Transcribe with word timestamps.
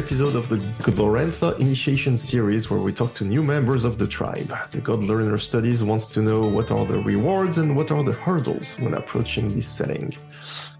episode 0.00 0.34
of 0.34 0.48
the 0.48 0.56
Glorantha 0.82 1.60
Initiation 1.60 2.16
Series 2.16 2.70
where 2.70 2.80
we 2.80 2.90
talk 2.90 3.12
to 3.12 3.24
new 3.24 3.42
members 3.42 3.84
of 3.84 3.98
the 3.98 4.08
tribe. 4.08 4.50
The 4.72 4.80
God 4.80 5.00
Learner 5.00 5.36
Studies 5.36 5.84
wants 5.84 6.08
to 6.08 6.22
know 6.22 6.46
what 6.46 6.70
are 6.70 6.86
the 6.86 7.00
rewards 7.00 7.58
and 7.58 7.76
what 7.76 7.90
are 7.90 8.02
the 8.02 8.14
hurdles 8.14 8.78
when 8.78 8.94
approaching 8.94 9.54
this 9.54 9.68
setting. 9.68 10.16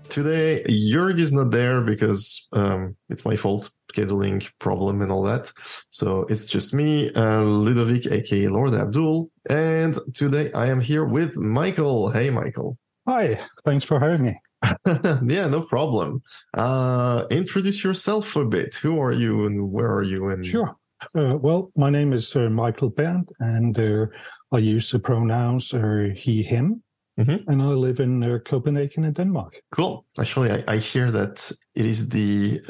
Today, 0.08 0.64
Jörg 0.66 1.18
is 1.18 1.32
not 1.32 1.50
there 1.50 1.82
because 1.82 2.48
um, 2.54 2.96
it's 3.10 3.26
my 3.26 3.36
fault, 3.36 3.70
scheduling 3.92 4.50
problem 4.58 5.02
and 5.02 5.12
all 5.12 5.24
that. 5.24 5.52
So 5.90 6.22
it's 6.30 6.46
just 6.46 6.72
me, 6.72 7.12
uh, 7.12 7.42
Ludovic, 7.42 8.10
aka 8.10 8.48
Lord 8.48 8.72
Abdul. 8.72 9.30
And 9.50 9.98
today 10.14 10.50
I 10.52 10.70
am 10.70 10.80
here 10.80 11.04
with 11.04 11.36
Michael. 11.36 12.10
Hey, 12.10 12.30
Michael. 12.30 12.78
Hi, 13.06 13.38
thanks 13.66 13.84
for 13.84 14.00
having 14.00 14.22
me. 14.22 14.40
yeah, 14.86 15.46
no 15.46 15.62
problem. 15.62 16.22
Uh, 16.54 17.24
introduce 17.30 17.82
yourself 17.82 18.36
a 18.36 18.44
bit. 18.44 18.74
Who 18.76 19.00
are 19.00 19.12
you 19.12 19.46
and 19.46 19.70
where 19.70 19.90
are 19.90 20.02
you? 20.02 20.28
And 20.28 20.44
sure. 20.44 20.76
Uh, 21.14 21.36
well, 21.40 21.70
my 21.76 21.88
name 21.88 22.12
is 22.12 22.36
uh, 22.36 22.50
Michael 22.50 22.90
Bernth, 22.90 23.28
and 23.38 23.78
uh, 23.78 24.06
I 24.52 24.58
use 24.58 24.90
the 24.90 24.98
pronouns 24.98 25.72
uh, 25.72 26.10
he, 26.14 26.42
him, 26.42 26.82
mm-hmm. 27.18 27.50
and 27.50 27.62
I 27.62 27.66
live 27.66 28.00
in 28.00 28.22
uh, 28.22 28.38
Copenhagen, 28.44 29.04
in 29.04 29.14
Denmark. 29.14 29.62
Cool. 29.72 30.04
Actually, 30.18 30.50
I, 30.50 30.74
I 30.74 30.76
hear 30.76 31.10
that 31.10 31.50
it 31.74 31.86
is 31.86 32.10
the 32.10 32.60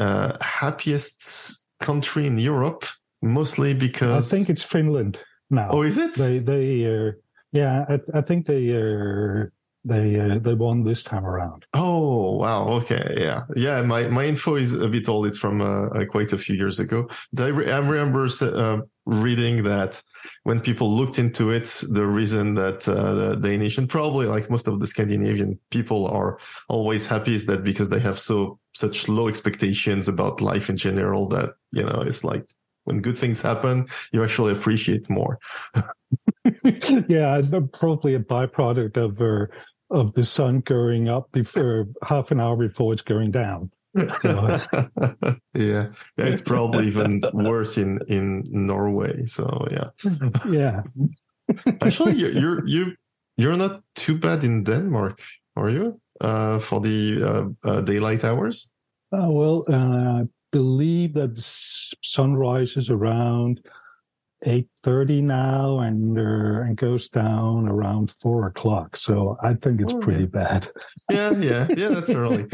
happiest 0.40 1.64
country 1.80 2.26
in 2.26 2.38
Europe, 2.38 2.84
mostly 3.20 3.74
because 3.74 4.32
I 4.32 4.36
think 4.36 4.48
it's 4.48 4.62
Finland 4.62 5.18
now. 5.50 5.68
Oh, 5.70 5.82
is 5.82 5.98
it? 5.98 6.14
They, 6.14 6.38
they, 6.38 7.12
yeah, 7.50 7.84
I, 7.88 8.18
I 8.18 8.20
think 8.20 8.46
they 8.46 8.72
they 9.84 10.20
uh, 10.20 10.38
they 10.38 10.54
won 10.54 10.84
this 10.84 11.02
time 11.02 11.24
around. 11.24 11.64
Oh 11.72 12.36
wow! 12.36 12.68
Okay, 12.68 13.14
yeah, 13.18 13.42
yeah. 13.56 13.80
My 13.82 14.08
my 14.08 14.26
info 14.26 14.56
is 14.56 14.74
a 14.74 14.88
bit 14.88 15.08
old. 15.08 15.26
It's 15.26 15.38
from 15.38 15.60
uh, 15.60 15.86
uh 15.86 16.04
quite 16.04 16.32
a 16.32 16.38
few 16.38 16.54
years 16.54 16.78
ago. 16.78 17.08
I, 17.38 17.46
re- 17.46 17.70
I 17.70 17.78
remember 17.78 18.28
uh, 18.42 18.80
reading 19.06 19.62
that 19.64 20.02
when 20.42 20.60
people 20.60 20.90
looked 20.90 21.18
into 21.18 21.50
it, 21.50 21.82
the 21.88 22.06
reason 22.06 22.54
that 22.54 22.86
uh, 22.86 23.14
the 23.14 23.36
Danish 23.36 23.78
and 23.78 23.88
probably 23.88 24.26
like 24.26 24.50
most 24.50 24.68
of 24.68 24.80
the 24.80 24.86
Scandinavian 24.86 25.58
people 25.70 26.06
are 26.06 26.38
always 26.68 27.06
happy 27.06 27.34
is 27.34 27.46
that 27.46 27.64
because 27.64 27.88
they 27.88 28.00
have 28.00 28.18
so 28.18 28.58
such 28.74 29.08
low 29.08 29.28
expectations 29.28 30.08
about 30.08 30.42
life 30.42 30.68
in 30.68 30.76
general 30.76 31.26
that 31.28 31.54
you 31.72 31.82
know 31.82 32.02
it's 32.06 32.22
like 32.22 32.44
when 32.84 33.00
good 33.00 33.16
things 33.16 33.40
happen, 33.40 33.86
you 34.12 34.22
actually 34.22 34.52
appreciate 34.52 35.08
more. 35.08 35.38
yeah, 37.08 37.40
probably 37.72 38.14
a 38.14 38.18
byproduct 38.18 38.96
of 38.96 39.20
uh, 39.20 39.46
of 39.90 40.14
the 40.14 40.24
sun 40.24 40.60
going 40.60 41.08
up 41.08 41.30
before 41.32 41.88
half 42.02 42.30
an 42.30 42.40
hour 42.40 42.56
before 42.56 42.92
it's 42.92 43.02
going 43.02 43.30
down. 43.30 43.70
So. 44.22 44.60
yeah, 45.54 45.90
it's 46.16 46.42
probably 46.42 46.86
even 46.86 47.20
worse 47.32 47.76
in 47.76 47.98
in 48.08 48.44
Norway. 48.50 49.26
So 49.26 49.66
yeah, 49.70 49.90
yeah. 50.48 50.82
Actually, 51.80 52.14
you're, 52.14 52.30
you're 52.30 52.66
you 52.66 52.94
you're 53.36 53.56
not 53.56 53.82
too 53.94 54.16
bad 54.16 54.44
in 54.44 54.62
Denmark, 54.62 55.20
are 55.56 55.70
you? 55.70 56.00
Uh, 56.20 56.60
for 56.60 56.80
the 56.80 57.22
uh, 57.64 57.68
uh, 57.68 57.80
daylight 57.80 58.24
hours. 58.24 58.68
Uh, 59.10 59.28
well, 59.30 59.64
uh, 59.68 60.20
I 60.20 60.24
believe 60.52 61.14
that 61.14 61.34
the 61.34 61.42
sun 62.02 62.34
rises 62.36 62.90
around 62.90 63.60
eight 64.44 64.68
thirty 64.82 65.20
now, 65.22 65.80
and 65.80 66.18
uh, 66.18 66.62
and 66.62 66.76
goes 66.76 67.08
down 67.08 67.68
around 67.68 68.10
four 68.10 68.46
o'clock. 68.46 68.96
So 68.96 69.36
I 69.42 69.54
think 69.54 69.80
it's 69.80 69.94
oh, 69.94 69.98
pretty 69.98 70.26
bad. 70.26 70.68
Yeah, 71.10 71.32
yeah, 71.32 71.66
yeah. 71.76 71.88
That's 71.88 72.10
early. 72.10 72.46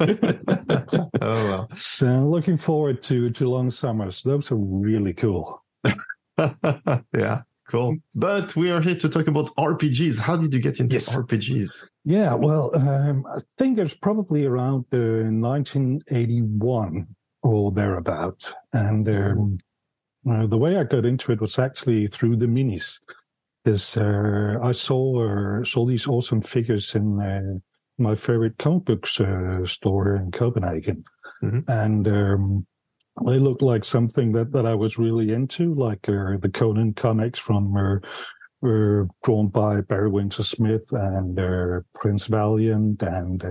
oh 0.00 1.08
well. 1.20 1.68
So 1.76 2.28
looking 2.28 2.56
forward 2.56 3.02
to 3.04 3.30
to 3.30 3.48
long 3.48 3.70
summers. 3.70 4.22
Those 4.22 4.50
are 4.52 4.56
really 4.56 5.12
cool. 5.12 5.64
yeah, 7.14 7.42
cool. 7.68 7.96
But 8.14 8.54
we 8.56 8.70
are 8.70 8.80
here 8.80 8.96
to 8.96 9.08
talk 9.08 9.26
about 9.26 9.50
RPGs. 9.58 10.20
How 10.20 10.36
did 10.36 10.54
you 10.54 10.60
get 10.60 10.80
into 10.80 10.96
yes. 10.96 11.08
RPGs? 11.14 11.86
Yeah, 12.04 12.34
well, 12.34 12.70
um, 12.74 13.24
I 13.34 13.40
think 13.58 13.78
it's 13.78 13.94
probably 13.94 14.46
around 14.46 14.86
uh, 14.92 15.28
1981 15.28 17.06
or 17.42 17.72
thereabout, 17.72 18.54
and. 18.72 19.08
Um, 19.08 19.58
uh, 20.28 20.46
the 20.46 20.58
way 20.58 20.76
I 20.76 20.84
got 20.84 21.06
into 21.06 21.32
it 21.32 21.40
was 21.40 21.58
actually 21.58 22.06
through 22.06 22.36
the 22.36 22.46
minis. 22.46 22.98
Is 23.66 23.96
uh, 23.96 24.58
I 24.62 24.72
saw 24.72 25.60
uh, 25.60 25.64
saw 25.64 25.84
these 25.84 26.06
awesome 26.06 26.40
figures 26.40 26.94
in 26.94 27.20
uh, 27.20 27.58
my 28.02 28.14
favorite 28.14 28.56
comic 28.58 28.86
books 28.86 29.20
uh, 29.20 29.66
store 29.66 30.16
in 30.16 30.30
Copenhagen, 30.30 31.04
mm-hmm. 31.42 31.70
and 31.70 32.08
um, 32.08 32.66
they 33.26 33.38
looked 33.38 33.60
like 33.60 33.84
something 33.84 34.32
that, 34.32 34.52
that 34.52 34.64
I 34.64 34.74
was 34.74 34.98
really 34.98 35.34
into, 35.34 35.74
like 35.74 36.08
uh, 36.08 36.38
the 36.40 36.50
Conan 36.50 36.94
comics 36.94 37.38
from 37.38 38.00
were 38.62 39.08
drawn 39.24 39.48
by 39.48 39.82
Barry 39.82 40.08
Windsor 40.08 40.42
Smith 40.42 40.90
and 40.92 41.84
Prince 41.94 42.26
Valiant, 42.26 43.02
and 43.02 43.44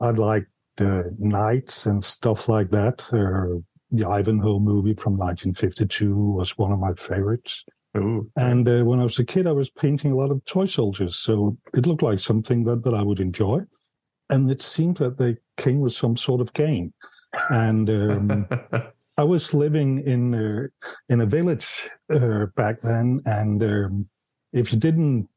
I 0.00 0.10
liked 0.10 0.48
knights 0.80 1.86
and 1.86 2.04
stuff 2.04 2.48
like 2.48 2.70
that 2.70 3.04
the 3.92 4.08
Ivanhoe 4.08 4.58
movie 4.58 4.94
from 4.94 5.18
1952 5.18 6.16
was 6.16 6.56
one 6.56 6.72
of 6.72 6.78
my 6.78 6.94
favorites. 6.94 7.64
Ooh. 7.96 8.30
And 8.36 8.66
uh, 8.66 8.82
when 8.82 9.00
I 9.00 9.04
was 9.04 9.18
a 9.18 9.24
kid, 9.24 9.46
I 9.46 9.52
was 9.52 9.68
painting 9.70 10.12
a 10.12 10.16
lot 10.16 10.30
of 10.30 10.44
toy 10.46 10.64
soldiers. 10.64 11.16
So 11.16 11.58
it 11.74 11.86
looked 11.86 12.02
like 12.02 12.18
something 12.18 12.64
that, 12.64 12.82
that 12.84 12.94
I 12.94 13.02
would 13.02 13.20
enjoy. 13.20 13.60
And 14.30 14.50
it 14.50 14.62
seemed 14.62 14.96
that 14.96 15.18
they 15.18 15.36
came 15.58 15.80
with 15.80 15.92
some 15.92 16.16
sort 16.16 16.40
of 16.40 16.54
game. 16.54 16.94
And 17.50 17.90
um, 17.90 18.48
I 19.18 19.24
was 19.24 19.52
living 19.52 20.02
in, 20.06 20.34
uh, 20.34 20.68
in 21.10 21.20
a 21.20 21.26
village 21.26 21.90
uh, 22.10 22.46
back 22.56 22.80
then. 22.80 23.20
And 23.26 23.62
um, 23.62 24.08
if 24.54 24.72
you 24.72 24.78
didn't 24.78 25.28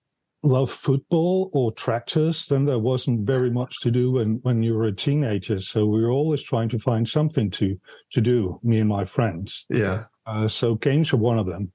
love 0.46 0.70
football 0.72 1.50
or 1.54 1.72
tractors, 1.72 2.46
then 2.46 2.66
there 2.66 2.80
wasn't 2.80 3.26
very 3.26 3.50
much 3.50 3.80
to 3.82 3.92
do 3.92 4.12
when, 4.12 4.40
when 4.44 4.64
you 4.64 4.76
were 4.76 4.86
a 4.86 4.92
teenager. 4.92 5.60
So 5.60 5.86
we 5.86 6.02
were 6.02 6.12
always 6.12 6.44
trying 6.44 6.70
to 6.70 6.80
find 6.80 7.08
something 7.08 7.50
to 7.52 7.78
to 8.12 8.22
do, 8.22 8.60
me 8.64 8.80
and 8.80 8.90
my 8.90 9.06
friends. 9.06 9.66
Yeah. 9.70 10.06
Uh, 10.26 10.48
so 10.48 10.76
games 10.76 11.12
were 11.12 11.20
one 11.20 11.40
of 11.40 11.46
them. 11.46 11.72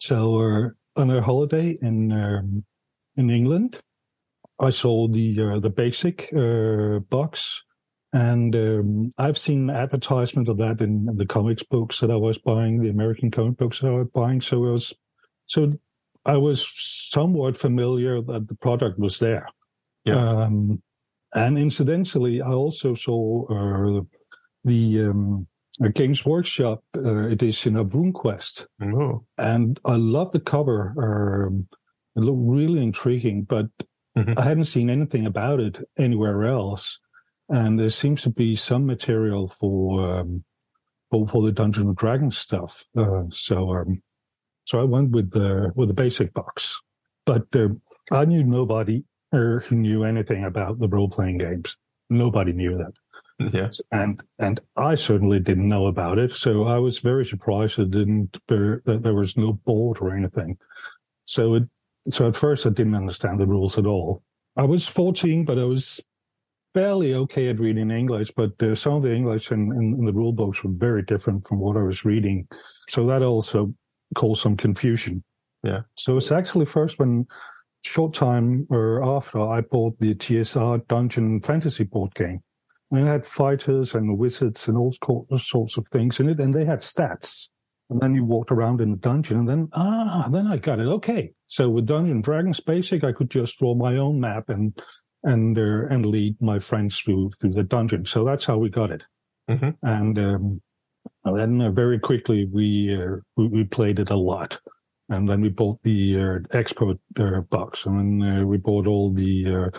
So 0.00 0.38
uh, 0.40 1.00
on 1.00 1.10
a 1.10 1.20
holiday 1.20 1.78
in 1.82 2.12
um, 2.12 2.64
in 3.16 3.28
England, 3.30 3.80
I 4.60 4.70
saw 4.70 5.08
the 5.08 5.40
uh, 5.40 5.60
the 5.60 5.70
basic 5.70 6.32
uh, 6.34 7.00
box, 7.10 7.62
and 8.12 8.54
um, 8.54 9.12
I've 9.18 9.38
seen 9.38 9.68
advertisement 9.68 10.48
of 10.48 10.58
that 10.58 10.80
in, 10.80 11.08
in 11.08 11.16
the 11.16 11.26
comics 11.26 11.62
books 11.62 12.00
that 12.00 12.10
I 12.10 12.16
was 12.16 12.38
buying, 12.38 12.80
the 12.80 12.90
American 12.90 13.30
comic 13.30 13.56
books 13.56 13.80
that 13.80 13.88
I 13.88 13.90
was 13.90 14.08
buying. 14.14 14.40
So 14.40 14.64
it 14.64 14.72
was 14.72 14.94
so 15.46 15.72
I 16.24 16.36
was 16.36 16.68
somewhat 16.76 17.56
familiar 17.56 18.22
that 18.22 18.48
the 18.48 18.54
product 18.54 18.98
was 18.98 19.18
there. 19.18 19.48
Yeah. 20.04 20.16
Um, 20.16 20.82
and 21.34 21.58
incidentally, 21.58 22.42
I 22.42 22.52
also 22.52 22.94
saw 22.94 23.46
uh, 23.46 24.02
the 24.64 25.02
um, 25.02 25.46
Games 25.94 26.24
Workshop 26.24 26.84
uh, 26.96 27.28
edition 27.28 27.76
of 27.76 27.88
RuneQuest. 27.88 28.66
Oh. 28.82 29.24
And 29.38 29.80
I 29.84 29.96
love 29.96 30.30
the 30.30 30.40
cover. 30.40 30.94
Um, 31.48 31.66
it 32.14 32.20
looked 32.20 32.42
really 32.42 32.82
intriguing, 32.82 33.42
but 33.42 33.68
mm-hmm. 34.16 34.34
I 34.38 34.42
hadn't 34.42 34.64
seen 34.64 34.90
anything 34.90 35.26
about 35.26 35.60
it 35.60 35.78
anywhere 35.98 36.44
else. 36.44 36.98
And 37.48 37.80
there 37.80 37.90
seems 37.90 38.22
to 38.22 38.30
be 38.30 38.54
some 38.54 38.86
material 38.86 39.48
for 39.48 40.18
um, 40.18 40.44
for, 41.10 41.26
for 41.26 41.42
the 41.42 41.52
Dungeons 41.52 41.86
and 41.86 41.96
Dragons 41.96 42.38
stuff. 42.38 42.84
Uh, 42.96 43.24
so 43.30 43.74
um, 43.74 44.02
so 44.64 44.80
I 44.80 44.84
went 44.84 45.10
with 45.10 45.30
the 45.30 45.72
with 45.74 45.88
the 45.88 45.94
basic 45.94 46.32
box, 46.34 46.80
but 47.26 47.44
I 48.10 48.24
knew 48.24 48.44
nobody 48.44 49.04
uh, 49.32 49.58
who 49.58 49.76
knew 49.76 50.04
anything 50.04 50.44
about 50.44 50.78
the 50.78 50.88
role 50.88 51.08
playing 51.08 51.38
games. 51.38 51.76
Nobody 52.10 52.52
knew 52.52 52.76
that. 52.78 52.92
Yes, 53.52 53.80
and 53.90 54.22
and 54.38 54.60
I 54.76 54.94
certainly 54.94 55.40
didn't 55.40 55.68
know 55.68 55.86
about 55.86 56.18
it. 56.18 56.30
So 56.30 56.64
I 56.64 56.78
was 56.78 56.98
very 56.98 57.24
surprised 57.24 57.76
that 57.76 57.90
didn't 57.90 58.38
that 58.46 59.00
there 59.02 59.14
was 59.14 59.36
no 59.36 59.54
board 59.54 59.98
or 60.00 60.14
anything. 60.14 60.58
So 61.24 61.54
it 61.54 61.64
so 62.10 62.28
at 62.28 62.36
first 62.36 62.66
I 62.66 62.70
didn't 62.70 62.94
understand 62.94 63.40
the 63.40 63.46
rules 63.46 63.78
at 63.78 63.86
all. 63.86 64.22
I 64.56 64.64
was 64.64 64.86
14, 64.86 65.44
but 65.44 65.58
I 65.58 65.64
was 65.64 66.00
fairly 66.74 67.14
okay 67.14 67.48
at 67.48 67.58
reading 67.58 67.90
English, 67.90 68.30
but 68.36 68.62
uh, 68.62 68.74
some 68.74 68.94
of 68.94 69.02
the 69.02 69.14
English 69.14 69.50
in, 69.50 69.72
in, 69.72 69.94
in, 69.98 70.04
the 70.04 70.12
rule 70.12 70.32
books 70.32 70.62
were 70.62 70.70
very 70.72 71.02
different 71.02 71.46
from 71.46 71.58
what 71.58 71.76
I 71.76 71.82
was 71.82 72.04
reading. 72.04 72.46
So 72.88 73.06
that 73.06 73.22
also 73.22 73.74
cause 74.14 74.40
some 74.40 74.56
confusion. 74.56 75.22
Yeah. 75.62 75.82
So 75.96 76.16
it's 76.16 76.32
actually 76.32 76.66
first 76.66 76.98
when 76.98 77.26
short 77.84 78.14
time 78.14 78.66
or 78.70 79.04
after 79.04 79.40
I 79.40 79.60
bought 79.60 79.98
the 79.98 80.14
TSR 80.14 80.86
Dungeon 80.88 81.40
Fantasy 81.40 81.84
board 81.84 82.14
game. 82.14 82.42
And 82.90 83.00
it 83.00 83.10
had 83.10 83.24
fighters 83.24 83.94
and 83.94 84.18
wizards 84.18 84.68
and 84.68 84.76
all 84.76 84.92
sorts 85.38 85.78
of 85.78 85.88
things 85.88 86.20
in 86.20 86.28
it, 86.28 86.40
and 86.40 86.54
they 86.54 86.66
had 86.66 86.80
stats. 86.80 87.48
And 87.88 88.00
then 88.00 88.14
you 88.14 88.24
walked 88.24 88.50
around 88.50 88.80
in 88.82 88.90
the 88.90 88.96
dungeon, 88.96 89.38
and 89.38 89.48
then 89.48 89.68
ah, 89.72 90.28
then 90.30 90.46
I 90.46 90.58
got 90.58 90.78
it. 90.78 90.86
Okay, 90.86 91.32
so 91.46 91.70
with 91.70 91.86
Dungeon 91.86 92.20
Dragons 92.20 92.60
Basic, 92.60 93.02
I 93.02 93.12
could 93.12 93.30
just 93.30 93.58
draw 93.58 93.74
my 93.74 93.96
own 93.96 94.20
map 94.20 94.48
and 94.48 94.78
and 95.24 95.58
uh, 95.58 95.86
and 95.88 96.06
lead 96.06 96.36
my 96.40 96.58
friends 96.58 96.98
through 96.98 97.30
through 97.40 97.54
the 97.54 97.62
dungeon. 97.62 98.04
So 98.04 98.24
that's 98.24 98.44
how 98.44 98.58
we 98.58 98.68
got 98.68 98.90
it. 98.90 99.06
Mm-hmm. 99.50 99.70
And 99.82 100.18
um, 100.18 100.62
And 101.24 101.36
then 101.36 101.60
uh, 101.60 101.70
very 101.70 101.98
quickly 101.98 102.46
we, 102.46 102.94
uh, 102.94 103.16
we, 103.36 103.46
we 103.48 103.64
played 103.64 103.98
it 103.98 104.10
a 104.10 104.16
lot, 104.16 104.60
and 105.08 105.28
then 105.28 105.40
we 105.40 105.48
bought 105.48 105.82
the 105.82 106.20
uh, 106.20 106.56
expert 106.56 106.98
uh, 107.18 107.40
box, 107.42 107.86
and 107.86 108.22
then 108.22 108.38
uh, 108.40 108.44
we 108.44 108.56
bought 108.56 108.86
all 108.86 109.12
the 109.12 109.70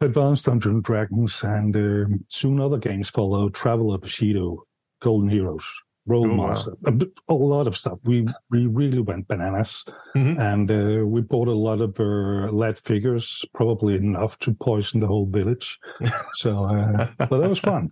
Advanced 0.00 0.44
Dungeons 0.44 0.74
and 0.74 0.84
Dragons, 0.84 1.42
and 1.42 1.74
um, 1.76 2.24
soon 2.28 2.60
other 2.60 2.78
games 2.78 3.08
followed: 3.08 3.54
Traveller, 3.54 3.98
Bushido, 3.98 4.64
Golden 5.00 5.28
Heroes, 5.28 5.64
Rolemaster, 6.08 6.76
oh, 6.86 6.92
wow. 6.92 6.98
a, 7.28 7.32
a, 7.32 7.34
lot 7.34 7.66
of 7.66 7.76
stuff. 7.76 7.98
We 8.04 8.26
we 8.50 8.66
really 8.66 9.00
went 9.00 9.26
bananas, 9.26 9.84
mm-hmm. 10.16 10.40
and 10.40 10.70
uh, 10.70 11.04
we 11.04 11.20
bought 11.20 11.48
a 11.48 11.52
lot 11.52 11.80
of 11.80 11.98
uh, 11.98 12.50
lead 12.52 12.78
figures, 12.78 13.44
probably 13.54 13.96
enough 13.96 14.38
to 14.40 14.54
poison 14.54 15.00
the 15.00 15.08
whole 15.08 15.26
village. 15.26 15.78
so, 16.34 16.64
uh, 16.64 17.08
but 17.18 17.38
that 17.40 17.48
was 17.48 17.58
fun. 17.58 17.90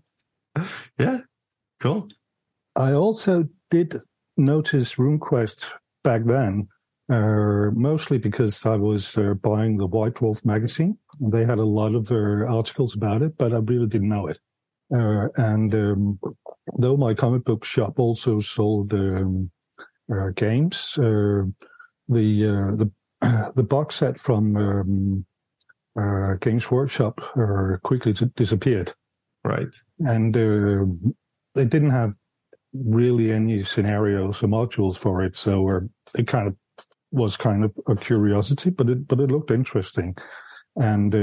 Yeah, 0.99 1.19
cool. 1.81 2.09
I 2.76 2.93
also 2.93 3.49
did 3.70 3.96
notice 4.37 4.96
RuneQuest 4.96 5.73
back 6.05 6.25
then, 6.25 6.69
uh, 7.08 7.70
mostly 7.73 8.19
because 8.19 8.64
I 8.67 8.76
was 8.76 9.17
uh, 9.17 9.34
buying 9.34 9.78
the 9.78 9.87
White 9.87 10.20
Wolf 10.20 10.44
magazine. 10.44 10.99
They 11.20 11.44
had 11.44 11.58
a 11.58 11.64
lot 11.64 11.94
of 11.94 12.12
uh, 12.12 12.44
articles 12.46 12.94
about 12.94 13.23
it, 13.23 13.38
but 13.38 13.52
I 13.52 13.58
really 13.58 13.87
didn't 13.87 14.11
know 14.11 14.26
it. 14.28 14.38
and 14.90 15.75
um, 15.75 16.20
though 16.78 16.96
my 16.96 17.14
comic 17.14 17.44
book 17.44 17.64
shop 17.64 17.99
also 17.99 18.40
sold 18.40 18.93
um, 18.93 19.50
uh, 20.12 20.28
games, 20.34 20.99
uh, 20.99 21.43
the 22.08 22.46
uh, 22.46 22.76
the 22.76 22.90
the 23.55 23.62
box 23.62 23.96
set 23.96 24.20
from 24.20 24.56
um, 24.56 25.26
uh, 25.99 26.34
Games 26.34 26.70
Workshop 26.70 27.20
uh, 27.37 27.78
quickly 27.82 28.12
t- 28.12 28.31
disappeared. 28.37 28.93
Right, 29.44 29.75
and 30.00 30.34
they 31.55 31.64
didn't 31.64 31.90
have 31.90 32.14
really 32.84 33.32
any 33.32 33.62
scenarios 33.62 34.43
or 34.43 34.49
modules 34.49 34.96
for 34.96 35.23
it, 35.23 35.37
so 35.37 35.81
it 36.17 36.26
kind 36.26 36.49
of 36.49 36.56
was 37.11 37.37
kind 37.37 37.64
of 37.64 37.73
a 37.87 37.96
curiosity, 37.96 38.70
but 38.70 38.88
it 38.88 39.08
but 39.08 39.20
it 39.20 39.31
looked 39.31 39.50
interesting, 39.50 40.17
and 40.76 41.14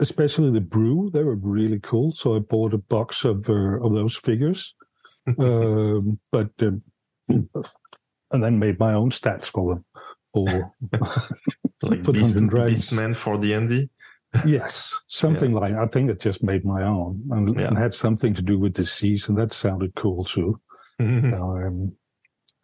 especially 0.00 0.50
the 0.50 0.60
Broo. 0.60 1.10
They 1.12 1.24
were 1.24 1.36
really 1.36 1.80
cool. 1.80 2.12
So 2.12 2.36
I 2.36 2.38
bought 2.40 2.74
a 2.74 2.78
box 2.78 3.24
of 3.24 3.48
uh, 3.48 3.80
of 3.80 3.92
those 3.92 4.16
figures, 4.16 4.74
um, 5.38 6.18
but 6.30 6.50
um, 6.60 6.82
and 7.28 8.42
then 8.42 8.58
made 8.58 8.78
my 8.78 8.94
own 8.94 9.10
stats 9.10 9.46
for 9.46 9.74
them 9.74 9.84
for 10.32 10.46
like 11.82 12.04
for 12.04 12.12
Beast, 12.12 12.36
Beastman 12.36 13.14
for 13.14 13.38
the 13.38 13.54
Andy. 13.54 13.90
yes, 14.46 14.94
something 15.06 15.52
yeah. 15.52 15.58
like 15.58 15.74
I 15.74 15.86
think 15.86 16.10
it 16.10 16.20
just 16.20 16.42
made 16.42 16.64
my 16.64 16.82
own 16.82 17.22
and, 17.30 17.58
yeah. 17.58 17.68
and, 17.68 17.78
had 17.78 17.94
something 17.94 18.34
to 18.34 18.42
do 18.42 18.58
with 18.58 18.74
the 18.74 18.84
season. 18.84 19.36
That 19.36 19.54
sounded 19.54 19.94
cool 19.94 20.24
too. 20.24 20.60
Mm-hmm. 21.00 21.34
Um, 21.34 21.92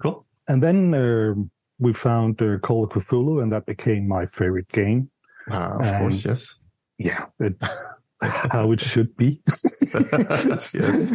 cool. 0.02 0.26
And 0.48 0.62
then 0.62 0.94
uh, 0.94 1.34
we 1.78 1.92
found 1.92 2.40
uh, 2.42 2.58
Call 2.58 2.84
of 2.84 2.90
Cthulhu, 2.90 3.42
and 3.42 3.52
that 3.52 3.66
became 3.66 4.06
my 4.08 4.26
favorite 4.26 4.68
game. 4.68 5.10
Uh, 5.50 5.78
of 5.78 5.86
and, 5.86 5.98
course, 6.00 6.24
yes 6.24 6.60
yeah, 6.98 7.26
it, 7.40 7.56
how 8.20 8.72
it 8.72 8.80
should 8.80 9.16
be. 9.16 9.40
yes. 10.74 11.14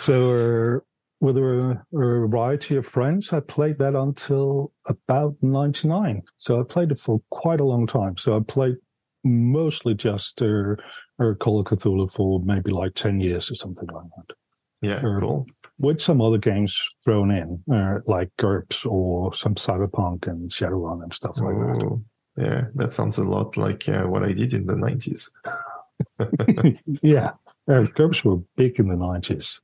So, 0.00 0.30
uh, 0.30 0.80
with 1.20 1.38
a, 1.38 1.82
a, 1.94 2.28
variety 2.28 2.76
of 2.76 2.86
friends, 2.86 3.32
I 3.32 3.40
played 3.40 3.78
that 3.78 3.94
until 3.94 4.72
about 4.86 5.36
99. 5.40 6.22
So 6.38 6.60
I 6.60 6.62
played 6.62 6.90
it 6.90 6.98
for 6.98 7.20
quite 7.30 7.60
a 7.60 7.64
long 7.64 7.86
time. 7.86 8.16
So 8.18 8.36
I 8.36 8.40
played 8.40 8.76
mostly 9.24 9.94
just 9.94 10.42
uh, 10.42 10.74
uh, 11.18 11.34
Call 11.40 11.60
of 11.60 11.66
Cthulhu 11.66 12.10
for 12.10 12.40
maybe 12.44 12.70
like 12.70 12.94
10 12.94 13.20
years 13.20 13.50
or 13.50 13.54
something 13.54 13.88
like 13.92 14.04
that. 14.16 14.34
Yeah, 14.86 15.00
uh. 15.04 15.44
With 15.78 16.00
some 16.00 16.22
other 16.22 16.38
games 16.38 16.80
thrown 17.04 17.30
in, 17.30 17.62
uh, 17.72 17.98
like 18.06 18.30
GURPS 18.38 18.86
or 18.86 19.34
some 19.34 19.54
Cyberpunk 19.56 20.26
and 20.26 20.50
Shadowrun 20.50 21.02
and 21.02 21.12
stuff 21.12 21.38
like 21.38 21.54
Ooh. 21.54 22.02
that. 22.36 22.44
Yeah, 22.44 22.64
that 22.74 22.94
sounds 22.94 23.18
a 23.18 23.24
lot 23.24 23.56
like 23.56 23.88
uh, 23.88 24.04
what 24.04 24.22
I 24.22 24.32
did 24.32 24.54
in 24.54 24.66
the 24.66 24.74
90s. 24.74 25.28
yeah, 27.02 27.30
uh, 27.68 27.86
GURPS 27.94 28.24
were 28.24 28.38
big 28.56 28.78
in 28.78 28.88
the 28.88 28.94
90s. 28.94 29.58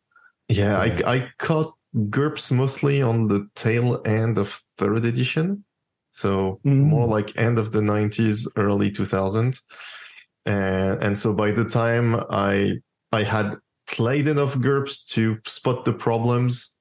Yeah, 0.48 0.84
yeah. 0.84 1.02
I, 1.06 1.14
I 1.14 1.32
caught 1.38 1.74
GURPS 2.10 2.52
mostly 2.52 3.02
on 3.02 3.28
the 3.28 3.48
tail 3.54 4.02
end 4.04 4.38
of 4.38 4.60
third 4.76 5.04
edition. 5.04 5.64
So 6.10 6.60
mm. 6.64 6.76
more 6.76 7.06
like 7.06 7.36
end 7.38 7.58
of 7.58 7.72
the 7.72 7.80
90s, 7.80 8.46
early 8.56 8.90
2000s. 8.90 9.60
And, 10.44 11.02
and 11.02 11.18
so 11.18 11.32
by 11.32 11.52
the 11.52 11.64
time 11.64 12.16
I 12.30 12.74
I 13.12 13.22
had 13.22 13.56
played 13.92 14.26
enough 14.26 14.58
GURPS 14.58 15.06
to 15.08 15.38
spot 15.46 15.84
the 15.84 15.92
problems 15.92 16.72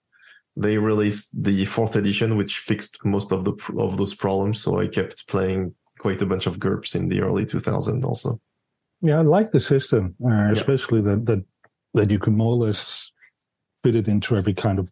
they 0.58 0.78
released 0.78 1.44
the 1.44 1.66
fourth 1.66 1.96
edition, 1.96 2.36
which 2.36 2.60
fixed 2.60 3.06
most 3.06 3.32
of 3.32 3.46
the 3.46 3.54
of 3.78 3.98
those 3.98 4.14
problems. 4.14 4.62
So 4.62 4.80
I 4.80 4.88
kept 4.88 5.28
playing 5.28 5.74
quite 6.00 6.22
a 6.22 6.26
bunch 6.26 6.48
of 6.48 6.60
GURPS 6.60 6.96
in 6.96 7.10
the 7.10 7.22
early 7.22 7.46
2000s 7.46 8.04
also. 8.04 8.40
Yeah, 9.02 9.20
I 9.20 9.22
like 9.22 9.52
the 9.52 9.60
system, 9.60 10.16
uh, 10.24 10.52
especially 10.52 11.02
that, 11.02 11.26
that 11.26 11.44
that 11.94 12.12
you 12.12 12.20
can 12.20 12.36
more 12.36 12.54
or 12.54 12.66
less 12.68 13.12
fit 13.82 13.96
it 13.96 14.08
into 14.08 14.36
every 14.36 14.54
kind 14.54 14.80
of 14.80 14.92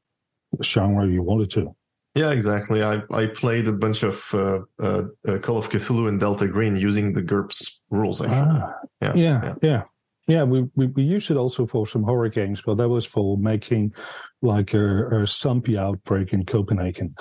genre 0.64 1.08
you 1.08 1.24
wanted 1.24 1.52
to. 1.52 1.76
Yeah, 2.16 2.32
exactly. 2.32 2.84
I, 2.84 3.02
I 3.12 3.28
played 3.28 3.68
a 3.68 3.72
bunch 3.72 4.04
of 4.04 4.34
uh, 4.34 4.60
uh, 4.80 5.04
uh 5.28 5.38
Call 5.40 5.58
of 5.58 5.70
Cthulhu 5.70 6.08
and 6.08 6.20
Delta 6.20 6.48
Green 6.48 6.76
using 6.76 7.14
the 7.14 7.22
GURPS 7.22 7.82
rules. 7.92 8.22
Actually, 8.22 8.62
ah, 8.62 8.74
yeah, 9.02 9.14
yeah, 9.16 9.42
yeah, 9.44 9.56
yeah, 9.62 9.84
yeah. 10.30 10.44
we, 10.44 10.66
we 10.76 10.88
we 10.88 11.04
used 11.04 11.32
it 11.32 11.38
also 11.38 11.66
for 11.66 11.86
some 11.86 12.04
horror 12.04 12.30
games, 12.30 12.62
but 12.66 12.76
that 12.76 12.90
was 12.90 13.06
for 13.06 13.38
making 13.38 13.94
like 14.42 14.74
a, 14.74 15.08
a 15.22 15.28
zombie 15.28 15.78
outbreak 15.78 16.34
in 16.34 16.46
Copenhagen. 16.46 17.16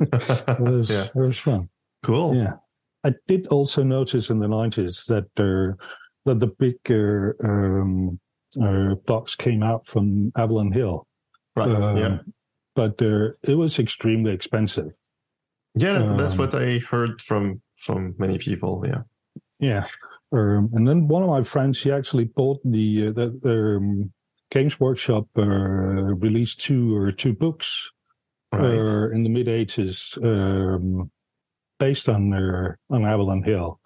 it 0.00 0.60
was 0.60 0.90
yeah. 0.90 1.04
it 1.04 1.16
was 1.16 1.38
fun. 1.38 1.68
Cool. 2.02 2.34
Yeah. 2.34 2.54
I 3.04 3.14
did 3.26 3.46
also 3.48 3.82
notice 3.82 4.30
in 4.30 4.40
the 4.40 4.48
nineties 4.48 5.04
that 5.06 5.26
uh, 5.38 5.76
that 6.24 6.40
the 6.40 6.48
big 6.48 6.78
uh, 6.90 7.46
um, 7.46 8.18
uh, 8.60 8.94
box 9.06 9.36
came 9.36 9.62
out 9.62 9.86
from 9.86 10.32
Avalon 10.36 10.72
Hill, 10.72 11.06
right? 11.54 11.68
Um, 11.68 11.96
yeah, 11.96 12.18
but 12.74 13.00
uh, 13.00 13.30
it 13.42 13.54
was 13.56 13.78
extremely 13.78 14.32
expensive. 14.32 14.92
Yeah, 15.74 16.14
that's 16.18 16.32
um, 16.32 16.38
what 16.38 16.54
I 16.54 16.78
heard 16.78 17.22
from 17.22 17.62
from 17.76 18.14
many 18.18 18.38
people. 18.38 18.84
Yeah, 18.86 19.02
yeah. 19.60 19.86
Um, 20.30 20.70
and 20.74 20.86
then 20.86 21.08
one 21.08 21.22
of 21.22 21.28
my 21.28 21.42
friends, 21.42 21.82
he 21.82 21.90
actually 21.90 22.24
bought 22.24 22.60
the 22.64 23.08
uh, 23.08 23.12
the, 23.12 23.76
um, 23.76 24.12
Games 24.50 24.78
Workshop 24.80 25.26
uh, 25.36 25.42
released 25.42 26.60
two 26.60 26.96
or 26.96 27.12
two 27.12 27.34
books 27.34 27.90
right. 28.52 28.62
in 29.12 29.22
the 29.22 29.28
mid 29.28 29.48
eighties. 29.48 30.18
Um, 30.22 31.10
based 31.78 32.08
on 32.08 32.32
uh, 32.32 32.72
on 32.90 33.04
Avalon 33.04 33.42
Hill, 33.42 33.80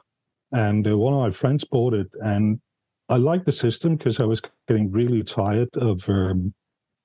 and 0.51 0.87
uh, 0.87 0.97
one 0.97 1.15
of 1.15 1.21
my 1.21 1.31
friends 1.31 1.65
bought 1.65 1.95
it, 1.95 2.09
and 2.21 2.61
I 3.09 3.17
liked 3.17 3.47
the 3.47 3.53
system 3.53 3.97
because 3.97 4.21
I 4.21 4.25
was 4.25 4.41
getting 4.67 4.91
really 4.91 5.23
tired 5.23 5.69
of 5.77 6.09
um, 6.09 6.55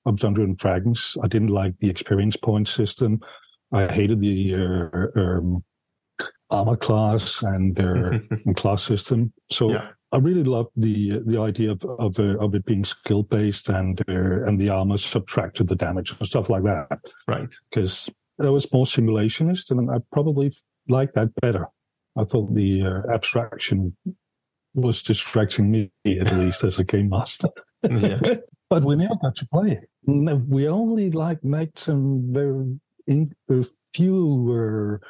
of 0.06 0.18
Dungeons 0.18 0.46
and 0.46 0.56
Dragons. 0.56 1.16
I 1.22 1.28
didn't 1.28 1.48
like 1.48 1.74
the 1.78 1.90
experience 1.90 2.36
point 2.36 2.68
system. 2.68 3.20
I 3.72 3.86
hated 3.86 4.20
the 4.20 4.54
uh, 4.54 5.20
um, 5.20 5.62
armor 6.50 6.76
class 6.76 7.42
and, 7.42 7.74
their 7.76 8.20
class 8.56 8.82
system. 8.82 9.32
So 9.50 9.70
yeah. 9.70 9.88
I 10.12 10.18
really 10.18 10.42
loved 10.42 10.70
the 10.76 11.20
the 11.26 11.38
idea 11.38 11.72
of 11.72 11.84
of, 11.84 12.18
uh, 12.18 12.38
of 12.38 12.54
it 12.54 12.64
being 12.64 12.84
skill 12.84 13.22
based 13.22 13.68
and 13.68 14.00
uh, 14.08 14.44
and 14.46 14.58
the 14.58 14.70
armor 14.70 14.96
subtracted 14.96 15.68
the 15.68 15.76
damage 15.76 16.14
and 16.18 16.26
stuff 16.26 16.48
like 16.48 16.64
that. 16.64 17.00
Right. 17.26 17.52
Because 17.70 18.08
that 18.38 18.52
was 18.52 18.72
more 18.72 18.86
simulationist, 18.86 19.70
and 19.70 19.90
I 19.90 19.96
probably 20.12 20.52
like 20.88 21.12
that 21.14 21.34
better. 21.40 21.66
I 22.16 22.24
thought 22.24 22.54
the 22.54 22.82
uh, 22.82 23.12
abstraction 23.12 23.96
was 24.74 25.02
distracting 25.02 25.70
me 25.70 25.90
at 26.06 26.32
least 26.34 26.64
as 26.64 26.78
a 26.78 26.84
game 26.84 27.10
master. 27.10 27.48
but 27.82 28.84
we 28.84 28.96
never 28.96 29.14
got 29.22 29.36
to 29.36 29.46
play 29.52 29.72
it. 29.72 29.88
We 30.48 30.68
only 30.68 31.10
like 31.10 31.42
made 31.44 31.78
some 31.78 32.24
very 32.32 32.80
in, 33.06 33.34
few 33.94 35.00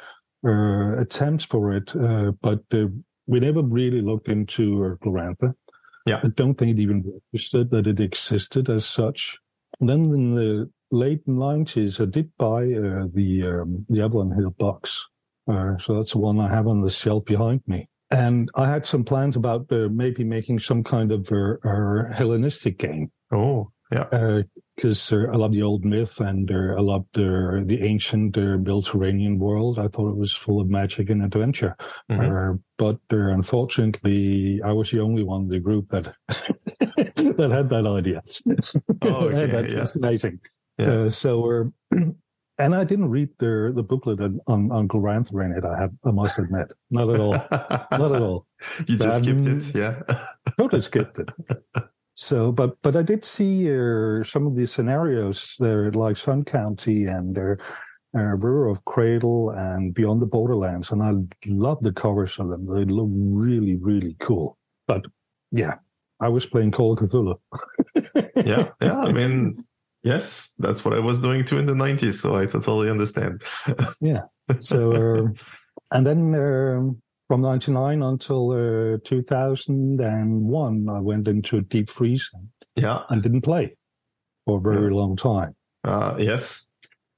attempts 0.43 1.43
for 1.43 1.73
it, 1.73 1.95
uh, 1.95 2.31
but 2.41 2.61
uh, 2.71 2.85
we 3.27 3.39
never 3.39 3.61
really 3.61 4.01
looked 4.01 4.29
into 4.29 4.83
uh, 4.85 5.05
Glorantha. 5.05 5.53
Yeah, 6.05 6.21
I 6.23 6.29
don't 6.29 6.55
think 6.55 6.77
it 6.77 6.81
even 6.81 7.21
registered 7.33 7.71
that 7.71 7.87
it 7.87 7.99
existed 7.99 8.69
as 8.69 8.85
such. 8.85 9.37
And 9.79 9.89
then 9.89 9.99
in 10.11 10.35
the 10.35 10.71
late 10.91 11.27
nineties, 11.27 11.99
I 12.01 12.05
did 12.05 12.31
buy 12.37 12.63
uh, 12.63 13.07
the 13.13 13.61
um, 13.61 13.85
the 13.89 14.01
Avalon 14.01 14.31
Hill 14.31 14.51
box 14.51 15.05
uh, 15.49 15.77
so 15.79 15.95
that's 15.95 16.11
the 16.11 16.19
one 16.19 16.39
I 16.39 16.49
have 16.49 16.67
on 16.67 16.81
the 16.81 16.89
shelf 16.89 17.25
behind 17.25 17.61
me. 17.65 17.89
And 18.11 18.49
I 18.55 18.69
had 18.69 18.85
some 18.85 19.03
plans 19.03 19.35
about 19.35 19.71
uh, 19.71 19.87
maybe 19.91 20.23
making 20.23 20.59
some 20.59 20.83
kind 20.83 21.11
of 21.11 21.29
Hellenistic 22.13 22.77
game. 22.77 23.11
Oh, 23.31 23.71
yeah. 23.91 24.41
Because 24.79 25.11
uh, 25.11 25.25
I 25.33 25.35
love 25.35 25.51
the 25.51 25.61
old 25.61 25.83
myth 25.83 26.21
and 26.21 26.49
uh, 26.49 26.77
I 26.77 26.79
love 26.79 27.05
the, 27.13 27.63
the 27.65 27.83
ancient 27.83 28.37
uh, 28.37 28.55
Mediterranean 28.57 29.37
world. 29.37 29.77
I 29.77 29.89
thought 29.89 30.11
it 30.11 30.15
was 30.15 30.33
full 30.33 30.61
of 30.61 30.69
magic 30.69 31.09
and 31.09 31.21
adventure. 31.21 31.75
Mm-hmm. 32.09 32.55
but 32.77 32.97
unfortunately, 33.09 34.61
I 34.63 34.71
was 34.71 34.89
the 34.89 35.01
only 35.01 35.23
one 35.23 35.41
in 35.43 35.47
the 35.49 35.59
group 35.59 35.89
that 35.89 36.13
that 36.29 37.51
had 37.51 37.69
that 37.69 37.85
idea. 37.85 38.21
Oh, 39.01 39.25
okay, 39.27 39.47
that's 39.47 39.73
yeah. 39.73 39.79
fascinating. 39.79 40.39
Yeah. 40.77 40.91
Uh, 40.91 41.09
so 41.09 41.41
we're, 41.41 41.71
and 41.91 42.73
I 42.73 42.85
didn't 42.85 43.09
read 43.09 43.29
the 43.37 43.73
the 43.75 43.83
booklet 43.83 44.21
on 44.47 44.71
on, 44.71 44.87
Glorantha 44.87 45.43
in 45.43 45.51
it. 45.51 45.65
I 45.65 45.77
have, 45.77 45.91
I 46.05 46.11
must 46.11 46.39
admit, 46.39 46.71
not 46.89 47.09
at 47.13 47.19
all, 47.19 47.33
not 47.33 48.15
at 48.15 48.21
all. 48.21 48.47
you 48.87 48.97
just 48.97 49.23
skipped 49.23 49.45
Um, 49.45 49.57
it, 49.57 49.75
yeah. 49.75 50.01
Totally 50.57 50.81
skipped 50.81 51.19
it. 51.19 51.29
So, 52.19 52.51
but 52.51 52.75
but 52.81 52.95
I 52.97 53.01
did 53.01 53.23
see 53.23 53.71
uh, 53.71 54.23
some 54.23 54.45
of 54.45 54.55
these 54.55 54.71
scenarios 54.71 55.55
there, 55.59 55.89
like 55.91 56.17
Sun 56.17 56.43
County 56.43 57.05
and 57.05 57.37
uh, 57.37 57.55
uh, 58.13 58.35
River 58.35 58.67
of 58.67 58.83
Cradle 58.83 59.51
and 59.51 59.93
Beyond 59.93 60.21
the 60.21 60.25
Borderlands, 60.25 60.91
and 60.91 61.01
I 61.01 61.13
love 61.47 61.79
the 61.81 61.93
covers 61.93 62.37
of 62.37 62.49
them. 62.49 62.65
They 62.65 62.83
look 62.83 63.07
really, 63.09 63.77
really 63.77 64.17
cool. 64.19 64.57
But 64.85 65.05
yeah, 65.51 65.75
I 66.19 66.27
was 66.27 66.45
playing 66.45 66.71
Call 66.71 66.93
of 66.93 66.99
Cthulhu. 66.99 67.39
yeah, 68.45 68.69
yeah. 68.81 68.99
I 68.99 69.13
mean, 69.13 69.63
yes, 70.03 70.53
that's 70.59 70.83
what 70.83 70.93
I 70.93 70.99
was 70.99 71.21
doing 71.21 71.45
too 71.45 71.57
in 71.57 71.67
the 71.67 71.73
'90s, 71.73 72.15
so 72.15 72.35
I 72.35 72.47
totally 72.47 72.89
understand. 72.89 73.43
Yeah. 74.01 74.23
So, 74.59 74.91
uh, 74.91 75.27
and 75.91 76.05
then 76.05 76.35
um, 76.35 77.01
from 77.29 77.41
'99 77.41 78.01
until 78.01 78.51
uh, 78.51 78.97
2001, 79.05 80.89
I 80.89 80.99
went 80.99 81.27
into 81.27 81.61
deep 81.61 81.87
freeze 81.87 82.29
yeah, 82.75 83.03
and 83.09 83.21
didn't 83.21 83.41
play 83.43 83.77
for 84.45 84.57
a 84.57 84.61
very 84.61 84.91
long 84.91 85.15
time. 85.15 85.55
uh, 85.85 86.15
yes. 86.17 86.67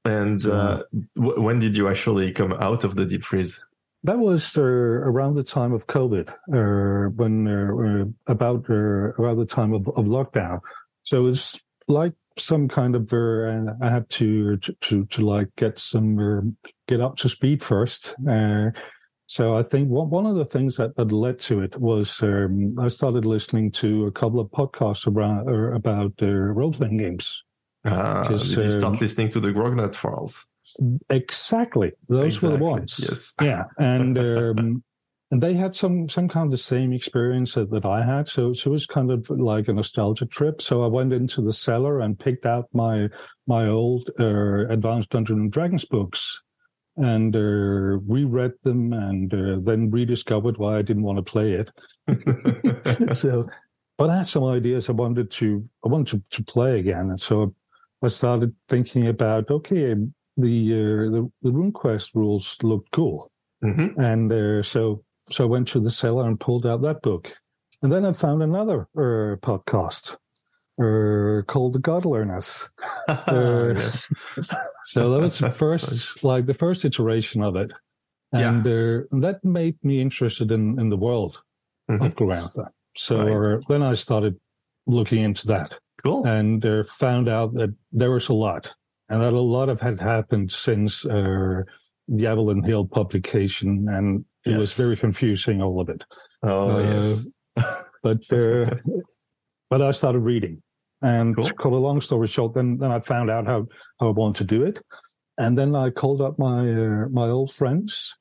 And 0.04 0.46
uh, 0.46 0.84
w- 1.16 1.42
when 1.42 1.60
did 1.60 1.78
you 1.78 1.88
actually 1.88 2.34
come 2.34 2.54
out 2.54 2.84
of 2.84 2.96
the 2.96 3.06
deep 3.06 3.24
freeze? 3.24 3.60
That 4.04 4.18
was 4.18 4.58
uh, 4.58 4.62
around 4.62 5.36
the 5.36 5.44
time 5.44 5.74
of 5.74 5.88
COVID, 5.88 6.30
uh, 6.30 7.10
when 7.12 7.48
uh, 7.48 8.06
about 8.32 8.70
uh, 8.70 8.74
around 8.74 9.38
the 9.38 9.46
time 9.46 9.74
of, 9.74 9.88
of 9.90 10.06
lockdown. 10.06 10.60
So 11.04 11.28
it's 11.28 11.62
like 11.88 12.14
some 12.38 12.68
kind 12.68 12.96
of 12.96 13.14
uh, 13.14 13.74
I 13.80 13.90
had 13.90 14.10
to 14.10 14.58
to 14.58 15.06
to, 15.06 15.22
like 15.22 15.56
get 15.56 15.80
some 15.80 16.18
uh, 16.20 16.42
get 16.88 17.00
up 17.00 17.16
to 17.18 17.30
speed 17.30 17.64
first. 17.64 18.16
So 19.32 19.56
I 19.56 19.64
think 19.64 19.88
one 19.88 20.10
one 20.10 20.26
of 20.26 20.36
the 20.36 20.44
things 20.44 20.76
that, 20.76 20.98
that 20.98 21.10
led 21.10 21.40
to 21.48 21.62
it 21.62 21.80
was 21.80 22.22
um, 22.22 22.76
I 22.78 22.90
started 22.90 23.24
listening 23.24 23.72
to 23.84 24.06
a 24.08 24.12
couple 24.12 24.42
of 24.42 24.50
podcasts 24.50 25.08
around 25.08 25.48
uh, 25.48 25.74
about 25.74 26.12
uh, 26.22 26.26
role 26.28 26.74
playing 26.74 26.98
games. 26.98 27.42
Uh, 27.86 28.28
did 28.28 28.46
you 28.46 28.72
start 28.72 28.96
um, 28.96 29.00
listening 29.00 29.30
to 29.30 29.40
the 29.40 29.54
Grognard 29.54 29.96
files? 29.96 30.50
Exactly, 31.10 31.94
those 32.10 32.42
were 32.42 32.58
the 32.58 32.58
ones. 32.58 33.00
Yes. 33.00 33.34
yeah 33.42 33.64
and 33.78 34.20
um 34.20 34.84
and 35.32 35.42
they 35.42 35.54
had 35.54 35.74
some 35.76 36.10
some 36.10 36.28
kind 36.28 36.48
of 36.48 36.52
the 36.52 36.58
same 36.58 36.92
experience 36.92 37.54
that, 37.54 37.72
that 37.72 37.86
i 37.86 38.04
had 38.04 38.28
so, 38.28 38.52
so 38.52 38.70
it 38.70 38.74
was 38.74 38.86
kind 38.86 39.12
of 39.12 39.30
like 39.30 39.70
a 39.70 39.74
nostalgia 39.74 40.26
trip 40.26 40.62
so 40.62 40.84
i 40.84 40.88
went 40.88 41.14
into 41.14 41.42
the 41.42 41.54
cellar 41.54 42.02
and 42.02 42.20
picked 42.20 42.46
out 42.46 42.66
my 42.74 43.08
my 43.48 43.70
old 43.70 44.10
uh, 44.20 44.68
advanced 44.68 45.10
dungeons 45.10 45.40
and 45.40 45.52
dragons 45.54 45.86
books 45.86 46.42
and 47.04 47.36
uh, 47.36 48.00
reread 48.08 48.54
them 48.64 48.94
and 48.94 49.34
uh, 49.34 49.60
then 49.64 49.92
rediscovered 49.92 50.58
why 50.58 50.78
i 50.78 50.82
didn't 50.82 51.04
want 51.04 51.18
to 51.18 51.24
play 51.24 51.54
it. 51.54 51.70
So 53.14 53.48
but 53.98 54.10
i 54.10 54.18
had 54.18 54.28
some 54.28 54.46
ideas 54.46 54.90
i 54.90 54.94
wanted 54.94 55.30
to 55.32 55.68
i 55.86 55.88
wanted 55.90 56.08
to, 56.08 56.38
to 56.38 56.44
play 56.44 56.80
again. 56.80 57.10
And 57.10 57.20
so 57.20 57.54
i 58.02 58.08
started 58.08 58.56
thinking 58.68 59.08
about 59.08 59.50
okay 59.52 59.96
the 60.38 60.74
uh, 60.74 61.12
the, 61.12 61.32
the 61.42 61.52
RuneQuest 61.52 62.16
rules 62.16 62.58
looked 62.64 62.92
cool. 62.92 63.32
Hmm 63.62 63.90
and 63.98 64.32
uh, 64.32 64.64
so 64.64 65.04
so 65.30 65.46
I 65.46 65.48
went 65.48 65.68
to 65.70 65.80
the 65.80 65.92
cellar 65.92 66.28
and 66.28 66.40
pulled 66.40 66.66
out 66.66 66.82
that 66.82 67.02
book, 67.02 67.34
and 67.82 67.92
then 67.92 68.06
I 68.06 68.14
found 68.14 68.44
another 68.44 68.88
uh, 68.98 69.38
podcast 69.38 70.18
uh, 70.82 71.42
called 71.44 71.82
God 71.82 72.06
Learners. 72.06 72.70
Uh. 73.08 73.74
So 74.86 75.10
that 75.12 75.20
was 75.20 75.40
the 75.40 75.52
first, 75.64 76.24
like 76.24 76.46
the 76.46 76.54
first 76.54 76.86
iteration 76.86 77.44
of 77.44 77.56
it, 77.56 77.72
and 78.34 78.66
uh, 78.66 79.04
that 79.22 79.40
made 79.44 79.78
me 79.84 80.02
interested 80.02 80.52
in 80.52 80.80
in 80.80 80.90
the 80.90 80.98
world 80.98 81.42
Mhm. 81.90 82.06
of 82.06 82.16
Glorantha. 82.16 82.66
So 82.96 83.16
Right. 83.18 83.58
uh, 83.58 83.60
then 83.70 83.84
I 83.84 83.96
started 83.96 84.36
looking 84.88 85.24
into 85.24 85.48
that 85.48 85.80
Cool. 86.04 86.26
and 86.28 86.66
uh, 86.66 86.84
found 86.84 87.28
out 87.30 87.54
that 87.54 87.74
there 87.92 88.12
was 88.12 88.30
a 88.30 88.34
lot, 88.34 88.74
and 89.10 89.22
that 89.22 89.34
a 89.34 89.40
lot 89.58 89.70
of 89.70 89.82
had 89.82 90.00
happened 90.00 90.52
since 90.52 91.06
uh, 91.06 91.62
the 92.08 92.28
Avalon 92.28 92.64
Hill 92.64 92.86
publication, 92.86 93.88
and 93.90 94.26
it 94.46 94.58
was 94.58 94.74
very 94.78 94.96
confusing, 94.98 95.62
all 95.62 95.80
of 95.80 95.90
it. 95.90 96.04
oh 96.44 96.80
yes. 96.80 97.28
But 98.04 98.22
uh, 98.34 98.76
but 99.70 99.82
I 99.82 99.92
started 99.92 100.20
reading, 100.26 100.62
and 101.02 101.36
Cool. 101.36 101.48
to 101.48 101.54
cut 101.54 101.72
a 101.72 101.76
long 101.76 102.02
story 102.02 102.28
short, 102.28 102.54
then 102.54 102.78
then 102.78 102.92
I 102.92 103.00
found 103.00 103.30
out 103.30 103.46
how 103.46 103.68
how 104.00 104.08
I 104.08 104.12
wanted 104.12 104.48
to 104.48 104.56
do 104.56 104.64
it, 104.64 104.82
and 105.38 105.58
then 105.58 105.76
I 105.76 105.90
called 105.90 106.22
up 106.22 106.38
my 106.40 106.60
uh, 106.70 107.08
my 107.10 107.28
old 107.30 107.54
friends. 107.54 108.16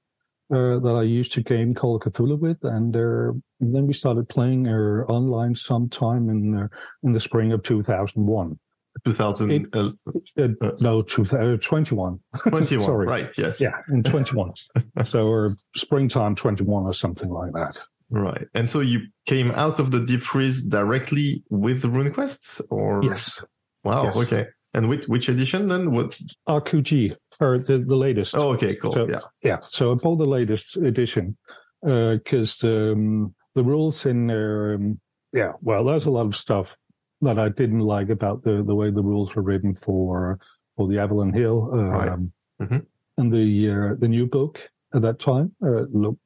Uh, 0.52 0.80
that 0.80 0.94
I 0.94 1.02
used 1.02 1.30
to 1.34 1.44
game 1.44 1.74
Call 1.74 1.94
of 1.94 2.02
Cthulhu 2.02 2.36
with, 2.36 2.58
and, 2.64 2.96
uh, 2.96 3.30
and 3.60 3.72
then 3.72 3.86
we 3.86 3.92
started 3.92 4.28
playing 4.28 4.66
uh, 4.66 5.04
online 5.06 5.54
sometime 5.54 6.28
in 6.28 6.58
uh, 6.58 6.66
in 7.04 7.12
the 7.12 7.20
spring 7.20 7.52
of 7.52 7.62
2001. 7.62 8.58
2021. 9.04 9.96
Uh, 10.36 10.70
no, 10.80 11.02
two, 11.02 11.22
uh, 11.22 11.56
21. 11.56 12.18
Sorry. 12.66 13.06
right. 13.06 13.38
Yes. 13.38 13.60
Yeah, 13.60 13.74
in 13.90 14.02
21. 14.02 14.52
so, 15.06 15.28
or 15.28 15.56
springtime 15.76 16.34
21 16.34 16.84
or 16.84 16.94
something 16.94 17.30
like 17.30 17.52
that. 17.52 17.78
Right. 18.10 18.46
And 18.54 18.68
so 18.68 18.80
you 18.80 19.00
came 19.26 19.50
out 19.52 19.78
of 19.78 19.90
the 19.92 20.00
deep 20.04 20.22
freeze 20.22 20.62
directly 20.64 21.44
with 21.50 21.82
the 21.82 21.88
RuneQuest, 21.88 22.60
or 22.70 23.02
Yes. 23.04 23.42
Wow. 23.84 24.04
Yes. 24.04 24.16
Okay. 24.16 24.46
And 24.74 24.88
which 24.88 25.06
which 25.08 25.28
edition 25.28 25.68
then? 25.68 25.90
What? 25.92 26.18
RQG, 26.48 27.16
or 27.40 27.58
the, 27.58 27.78
the 27.78 27.96
latest. 27.96 28.36
Oh, 28.36 28.52
okay. 28.54 28.76
Cool. 28.76 28.92
So- 28.92 29.08
yeah. 29.08 29.20
Yeah, 29.42 29.58
so 29.68 29.92
I 29.92 29.94
bought 29.94 30.16
the 30.18 30.26
latest 30.26 30.76
edition 30.76 31.36
because 31.82 32.62
um, 32.62 33.34
the 33.54 33.64
rules 33.64 34.06
in 34.06 34.26
there, 34.26 34.74
um, 34.74 35.00
yeah, 35.32 35.52
well, 35.62 35.84
there's 35.84 36.06
a 36.06 36.10
lot 36.10 36.26
of 36.26 36.36
stuff 36.36 36.76
that 37.22 37.38
I 37.38 37.48
didn't 37.48 37.80
like 37.80 38.10
about 38.10 38.42
the, 38.44 38.62
the 38.62 38.74
way 38.74 38.90
the 38.90 39.02
rules 39.02 39.34
were 39.34 39.42
written 39.42 39.74
for 39.74 40.38
for 40.76 40.88
the 40.88 40.98
Avalon 40.98 41.32
Hill. 41.32 41.66
Right. 41.70 42.08
Um, 42.08 42.32
Mhm. 42.60 42.84
And 43.16 43.32
the 43.32 43.70
uh, 43.70 43.94
the 43.98 44.08
new 44.08 44.26
book 44.26 44.60
at 44.94 45.02
that 45.02 45.18
time 45.18 45.52
uh, 45.64 45.84
looked 45.92 46.20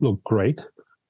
looked 0.00 0.24
great. 0.24 0.60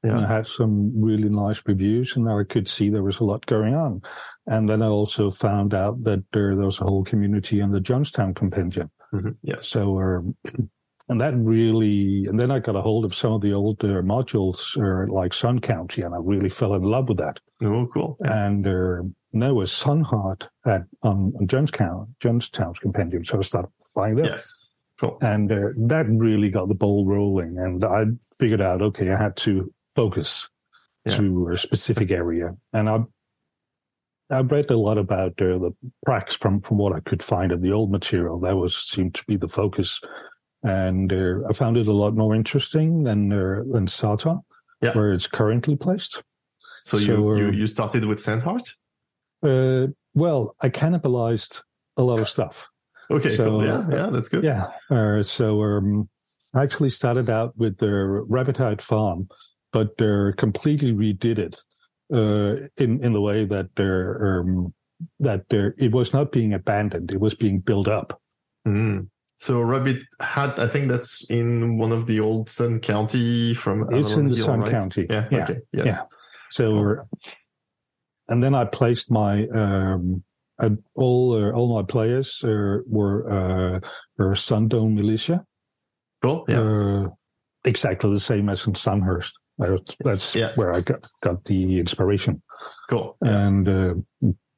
And 0.06 0.20
Yeah. 0.20 0.26
I 0.26 0.32
had 0.36 0.46
some 0.46 0.92
really 1.00 1.28
nice 1.28 1.62
reviews, 1.66 2.16
and 2.16 2.28
I 2.28 2.44
could 2.44 2.68
see 2.68 2.90
there 2.90 3.02
was 3.02 3.20
a 3.20 3.24
lot 3.24 3.44
going 3.46 3.74
on. 3.74 4.02
And 4.46 4.68
then 4.68 4.82
I 4.82 4.86
also 4.88 5.30
found 5.30 5.74
out 5.74 6.02
that 6.04 6.22
there, 6.32 6.54
there 6.56 6.66
was 6.66 6.80
a 6.80 6.84
whole 6.84 7.04
community 7.04 7.60
on 7.62 7.70
the 7.72 7.80
Jonstown 7.80 8.34
Compendium. 8.34 8.90
Mhm. 9.12 9.36
Yes. 9.42 9.66
So, 9.68 10.00
um, 10.00 10.36
and 11.08 11.20
that 11.20 11.34
really, 11.36 12.26
and 12.26 12.38
then 12.38 12.50
I 12.50 12.58
got 12.58 12.76
a 12.76 12.82
hold 12.82 13.04
of 13.04 13.14
some 13.14 13.32
of 13.32 13.40
the 13.40 13.52
old 13.52 13.82
uh, 13.84 14.02
modules, 14.02 14.76
uh, 14.76 15.12
like 15.12 15.32
Sun 15.32 15.60
County, 15.60 16.02
and 16.02 16.14
I 16.14 16.18
really 16.20 16.48
fell 16.50 16.74
in 16.74 16.82
love 16.82 17.08
with 17.08 17.18
that. 17.18 17.38
oh, 17.62 17.86
cool. 17.86 18.16
And 18.20 18.66
uh, 18.66 19.02
there 19.32 19.54
was 19.54 19.72
Sandheart 19.72 20.48
at 20.66 20.82
on, 21.02 21.32
on 21.38 21.46
Jonstown, 21.46 22.08
Jonstown's 22.20 22.78
compendium, 22.78 23.24
so 23.24 23.38
I 23.38 23.42
started 23.42 23.70
buying 23.94 24.16
that, 24.16 24.26
Yes. 24.26 24.64
Cool. 24.98 25.18
and 25.20 25.52
uh, 25.52 25.68
that 25.88 26.06
really 26.08 26.48
got 26.50 26.68
the 26.68 26.74
ball 26.74 27.04
rolling. 27.06 27.58
And 27.58 27.84
I 27.84 28.04
figured 28.38 28.62
out, 28.62 28.80
okay, 28.82 29.10
I 29.10 29.16
had 29.22 29.36
to 29.38 29.70
focus 29.96 30.48
Yeah. 31.04 31.16
to 31.16 31.48
a 31.52 31.58
specific 31.58 32.10
area, 32.10 32.54
and 32.72 32.88
I. 32.88 32.98
I've 34.28 34.50
read 34.50 34.72
a 34.72 34.76
lot 34.76 34.98
about 34.98 35.40
uh, 35.40 35.56
the 35.56 35.70
Prax 36.04 36.36
from, 36.36 36.60
from 36.60 36.78
what 36.78 36.92
I 36.92 36.98
could 36.98 37.22
find 37.22 37.52
of 37.52 37.62
the 37.62 37.70
old 37.70 37.92
material. 37.92 38.40
That 38.40 38.56
was 38.56 38.74
seemed 38.76 39.14
to 39.14 39.24
be 39.28 39.36
the 39.36 39.46
focus 39.46 40.00
and 40.66 41.12
uh, 41.12 41.46
I 41.48 41.52
found 41.52 41.76
it 41.76 41.86
a 41.86 41.92
lot 41.92 42.16
more 42.16 42.34
interesting 42.34 43.04
than 43.04 43.32
uh, 43.32 43.62
than 43.72 43.86
Sartar, 43.86 44.40
Yeah. 44.82 44.94
where 44.96 45.12
it's 45.12 45.28
currently 45.28 45.76
placed. 45.76 46.22
So, 46.82 46.98
So, 46.98 47.04
you, 47.04 47.36
you 47.38 47.48
um, 47.48 47.54
you 47.54 47.66
started 47.66 48.04
with 48.04 48.20
Sandheart? 48.20 48.68
Uh, 49.42 49.86
well, 50.14 50.56
I 50.60 50.68
cannibalized 50.70 51.62
a 51.96 52.02
lot 52.02 52.18
of 52.20 52.28
stuff. 52.28 52.68
Okay. 53.10 53.36
so, 53.36 53.44
cool. 53.44 53.64
Yeah. 53.64 53.86
Yeah. 53.90 54.06
That's 54.10 54.28
good. 54.28 54.42
Yeah. 54.42 54.70
Uh, 54.90 55.22
so 55.22 55.62
um, 55.62 56.08
I 56.54 56.64
actually 56.64 56.90
started 56.90 57.30
out 57.30 57.56
with 57.56 57.78
the 57.78 57.92
Rabbit 58.28 58.56
Hide 58.56 58.82
Farm, 58.82 59.28
but 59.72 60.00
uh, 60.00 60.32
completely 60.36 60.92
redid 60.92 61.38
it 61.38 61.60
uh, 62.12 62.66
in 62.76 63.02
in 63.04 63.12
the 63.12 63.20
way 63.20 63.44
that 63.44 63.68
there 63.76 64.40
um, 64.40 64.74
that 65.20 65.48
there 65.50 65.74
it 65.78 65.92
was 65.92 66.12
not 66.12 66.32
being 66.32 66.54
abandoned; 66.54 67.12
it 67.12 67.20
was 67.20 67.34
being 67.34 67.60
built 67.60 67.88
up. 67.88 68.20
Mm. 68.66 69.08
So 69.38 69.60
Rabbit 69.60 69.98
Hat, 70.20 70.58
I 70.58 70.66
think 70.66 70.88
that's 70.88 71.24
in 71.28 71.76
one 71.76 71.92
of 71.92 72.06
the 72.06 72.20
old 72.20 72.48
Sun 72.48 72.80
County 72.80 73.54
from. 73.54 73.86
It's 73.94 74.12
in 74.12 74.28
the 74.28 74.36
Sun 74.36 74.60
right? 74.60 74.70
County. 74.70 75.06
Yeah. 75.10 75.28
Yeah. 75.30 75.44
Okay. 75.44 75.58
Yes. 75.72 75.86
Yeah. 75.86 76.00
So, 76.50 76.70
Cool. 76.70 77.08
and 78.28 78.42
then 78.42 78.54
I 78.54 78.64
placed 78.64 79.10
my 79.10 79.46
um, 79.48 80.22
all 80.94 81.34
uh, 81.34 81.50
all 81.50 81.74
my 81.74 81.82
players 81.82 82.42
uh, 82.44 82.78
were 82.86 83.30
uh, 83.30 83.80
were 84.16 84.34
Sundome 84.34 84.94
militia, 84.94 85.44
Cool. 86.22 86.44
Yeah. 86.48 86.60
uh, 86.60 87.08
exactly 87.64 88.10
the 88.10 88.20
same 88.20 88.48
as 88.48 88.66
in 88.66 88.74
Sandheart. 88.74 89.30
That's 89.58 90.34
Yeah. 90.34 90.52
where 90.56 90.72
I 90.72 90.80
got 90.80 91.06
got 91.22 91.44
the 91.44 91.78
inspiration. 91.78 92.42
cool. 92.90 93.16
Yeah. 93.24 93.46
And 93.46 93.68
uh, 93.68 93.94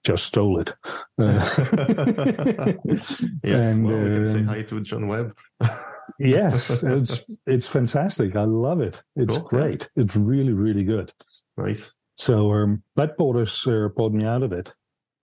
just 0.05 0.25
stole 0.26 0.61
it. 0.61 0.75
Uh, 1.21 2.73
yes, 3.43 3.75
and, 3.75 3.85
well, 3.85 3.97
we 3.99 4.05
can 4.11 4.26
say 4.26 4.43
hi 4.43 4.62
to 4.62 4.81
John 4.81 5.09
Webb. 5.09 5.37
yes, 6.19 6.83
it's 6.83 7.25
it's 7.47 7.67
fantastic. 7.67 8.37
I 8.37 8.45
love 8.45 8.81
it. 8.81 9.02
It's 9.17 9.37
cool. 9.37 9.49
great. 9.49 9.90
It's 9.97 10.17
really 10.17 10.52
really 10.52 10.85
good. 10.85 11.12
Nice. 11.57 11.93
So 12.17 12.52
um, 12.52 12.83
that 12.97 13.17
brought 13.17 13.37
us 13.37 13.67
uh, 13.67 13.88
brought 13.95 14.12
me 14.12 14.25
out 14.25 14.43
of 14.43 14.52
it. 14.52 14.73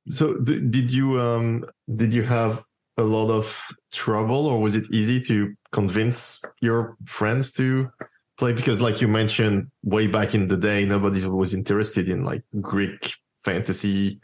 So 0.09 0.35
th- 0.43 0.63
did 0.69 0.91
you 0.91 1.19
um, 1.19 1.65
did 1.93 2.13
you 2.13 2.23
have 2.23 2.63
a 2.97 3.03
lot 3.03 3.29
of 3.29 3.61
trouble, 3.93 4.45
or 4.47 4.61
was 4.61 4.75
it 4.75 4.85
easy 4.91 5.19
to 5.21 5.53
convince 5.71 6.41
your 6.61 6.95
friends 7.05 7.51
to 7.53 7.89
play? 8.37 8.53
Because, 8.53 8.81
like 8.81 9.01
you 9.01 9.07
mentioned, 9.07 9.69
way 9.83 10.07
back 10.07 10.35
in 10.35 10.47
the 10.47 10.57
day, 10.57 10.85
nobody 10.85 11.25
was 11.25 11.53
interested 11.53 12.09
in 12.09 12.23
like 12.23 12.43
Greek 12.61 13.13
fantasy 13.39 14.19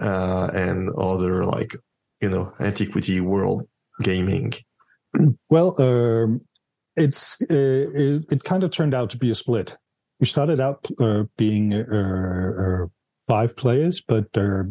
uh, 0.00 0.50
and 0.54 0.90
other 0.96 1.44
like 1.44 1.76
you 2.20 2.30
know 2.30 2.52
antiquity 2.60 3.20
world 3.20 3.66
gaming. 4.02 4.52
Well, 5.48 5.74
um, 5.82 6.42
it's 6.96 7.36
uh, 7.42 7.46
it, 7.50 8.24
it, 8.30 8.44
kind 8.44 8.62
of 8.62 8.70
turned 8.70 8.94
out 8.94 9.10
to 9.10 9.18
be 9.18 9.30
a 9.30 9.34
split. 9.34 9.76
We 10.20 10.26
started 10.26 10.60
out 10.60 10.86
uh, 11.00 11.24
being 11.36 11.74
uh, 11.74 12.52
uh, 12.62 12.86
five 13.26 13.56
players, 13.56 14.00
but 14.00 14.26
uh, 14.36 14.64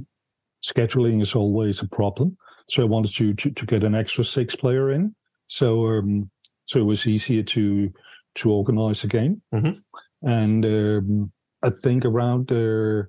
scheduling 0.63 1.21
is 1.21 1.35
always 1.35 1.81
a 1.81 1.89
problem. 1.89 2.37
So 2.69 2.83
I 2.83 2.85
wanted 2.85 3.13
to, 3.15 3.33
to, 3.33 3.51
to 3.51 3.65
get 3.65 3.83
an 3.83 3.95
extra 3.95 4.23
six 4.23 4.55
player 4.55 4.91
in. 4.91 5.13
So 5.49 5.87
um, 5.87 6.29
so 6.67 6.79
it 6.79 6.83
was 6.83 7.07
easier 7.07 7.43
to 7.43 7.91
to 8.39 8.51
organize 8.51 9.03
again. 9.03 9.41
Mm-hmm. 9.53 10.27
And 10.27 10.65
um, 10.65 11.31
I 11.63 11.69
think 11.69 12.05
around 12.05 12.51
uh, 12.51 13.03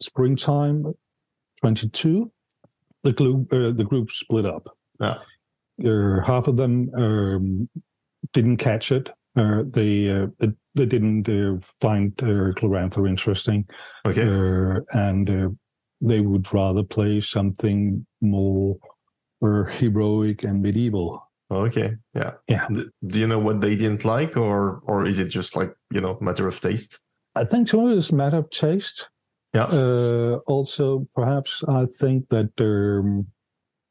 springtime, 0.00 0.94
twenty 1.60 1.88
two, 1.88 2.30
the 3.02 3.12
group 3.12 3.52
uh, 3.52 3.72
the 3.72 3.84
group 3.84 4.10
split 4.10 4.46
up. 4.46 4.68
Yeah. 5.00 5.18
Uh, 5.84 6.20
half 6.24 6.48
of 6.48 6.56
them 6.56 6.90
um, 6.96 7.68
didn't 8.32 8.56
catch 8.56 8.90
it. 8.90 9.10
Uh, 9.36 9.62
they 9.68 10.10
uh, 10.10 10.26
they 10.74 10.86
didn't 10.86 11.28
uh, 11.28 11.60
find 11.80 12.12
uh, 12.22 12.52
Glorantha 12.58 13.08
interesting. 13.08 13.64
Okay. 14.04 14.22
and 14.92 15.56
they 16.00 16.20
would 16.20 16.52
rather 16.52 16.82
play 16.82 17.20
something 17.20 18.06
more 18.20 18.76
or 19.40 19.66
heroic 19.66 20.44
and 20.44 20.62
medieval. 20.62 21.27
Okay, 21.50 21.96
yeah, 22.14 22.32
yeah. 22.46 22.68
Do 22.68 23.20
you 23.20 23.26
know 23.26 23.38
what 23.38 23.62
they 23.62 23.74
didn't 23.74 24.04
like, 24.04 24.36
or 24.36 24.80
or 24.84 25.06
is 25.06 25.18
it 25.18 25.28
just 25.28 25.56
like 25.56 25.74
you 25.90 26.00
know 26.00 26.18
matter 26.20 26.46
of 26.46 26.60
taste? 26.60 26.98
I 27.34 27.44
think 27.44 27.68
some 27.68 27.80
of 27.80 27.92
it 27.92 27.96
is 27.96 28.12
matter 28.12 28.38
of 28.38 28.50
taste. 28.50 29.08
Yeah. 29.54 29.64
Uh, 29.64 30.40
also, 30.46 31.08
perhaps 31.14 31.64
I 31.66 31.86
think 31.98 32.28
that 32.28 32.52
um, 32.60 33.28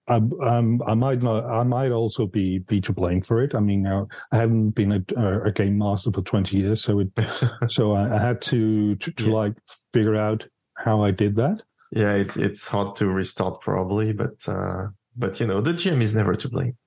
I, 0.07 0.15
um, 0.15 0.81
I 0.85 0.93
might 0.93 1.21
not. 1.21 1.45
I 1.45 1.63
might 1.63 1.91
also 1.91 2.27
be 2.27 2.59
be 2.59 2.79
to 2.81 2.93
blame 2.93 3.21
for 3.21 3.41
it. 3.41 3.55
I 3.55 3.59
mean, 3.59 3.85
uh, 3.85 4.05
I 4.31 4.37
haven't 4.37 4.71
been 4.71 4.91
a, 4.91 5.41
a, 5.43 5.51
game 5.51 5.77
master 5.77 6.11
for 6.11 6.21
twenty 6.21 6.57
years, 6.57 6.81
so 6.83 6.99
it, 6.99 7.09
so 7.67 7.93
I, 7.93 8.15
I, 8.15 8.19
had 8.19 8.41
to 8.43 8.95
to, 8.95 9.11
to 9.11 9.25
yeah. 9.25 9.33
like 9.33 9.53
figure 9.93 10.15
out 10.15 10.45
how 10.77 11.03
I 11.03 11.11
did 11.11 11.35
that. 11.37 11.63
Yeah, 11.91 12.13
it's 12.13 12.37
it's 12.37 12.67
hard 12.67 12.95
to 12.97 13.07
restart 13.07 13.61
probably, 13.61 14.13
but 14.13 14.47
uh, 14.47 14.87
but 15.15 15.39
you 15.39 15.47
know 15.47 15.59
the 15.59 15.71
GM 15.71 16.01
is 16.01 16.15
never 16.15 16.35
to 16.35 16.49
blame. 16.49 16.77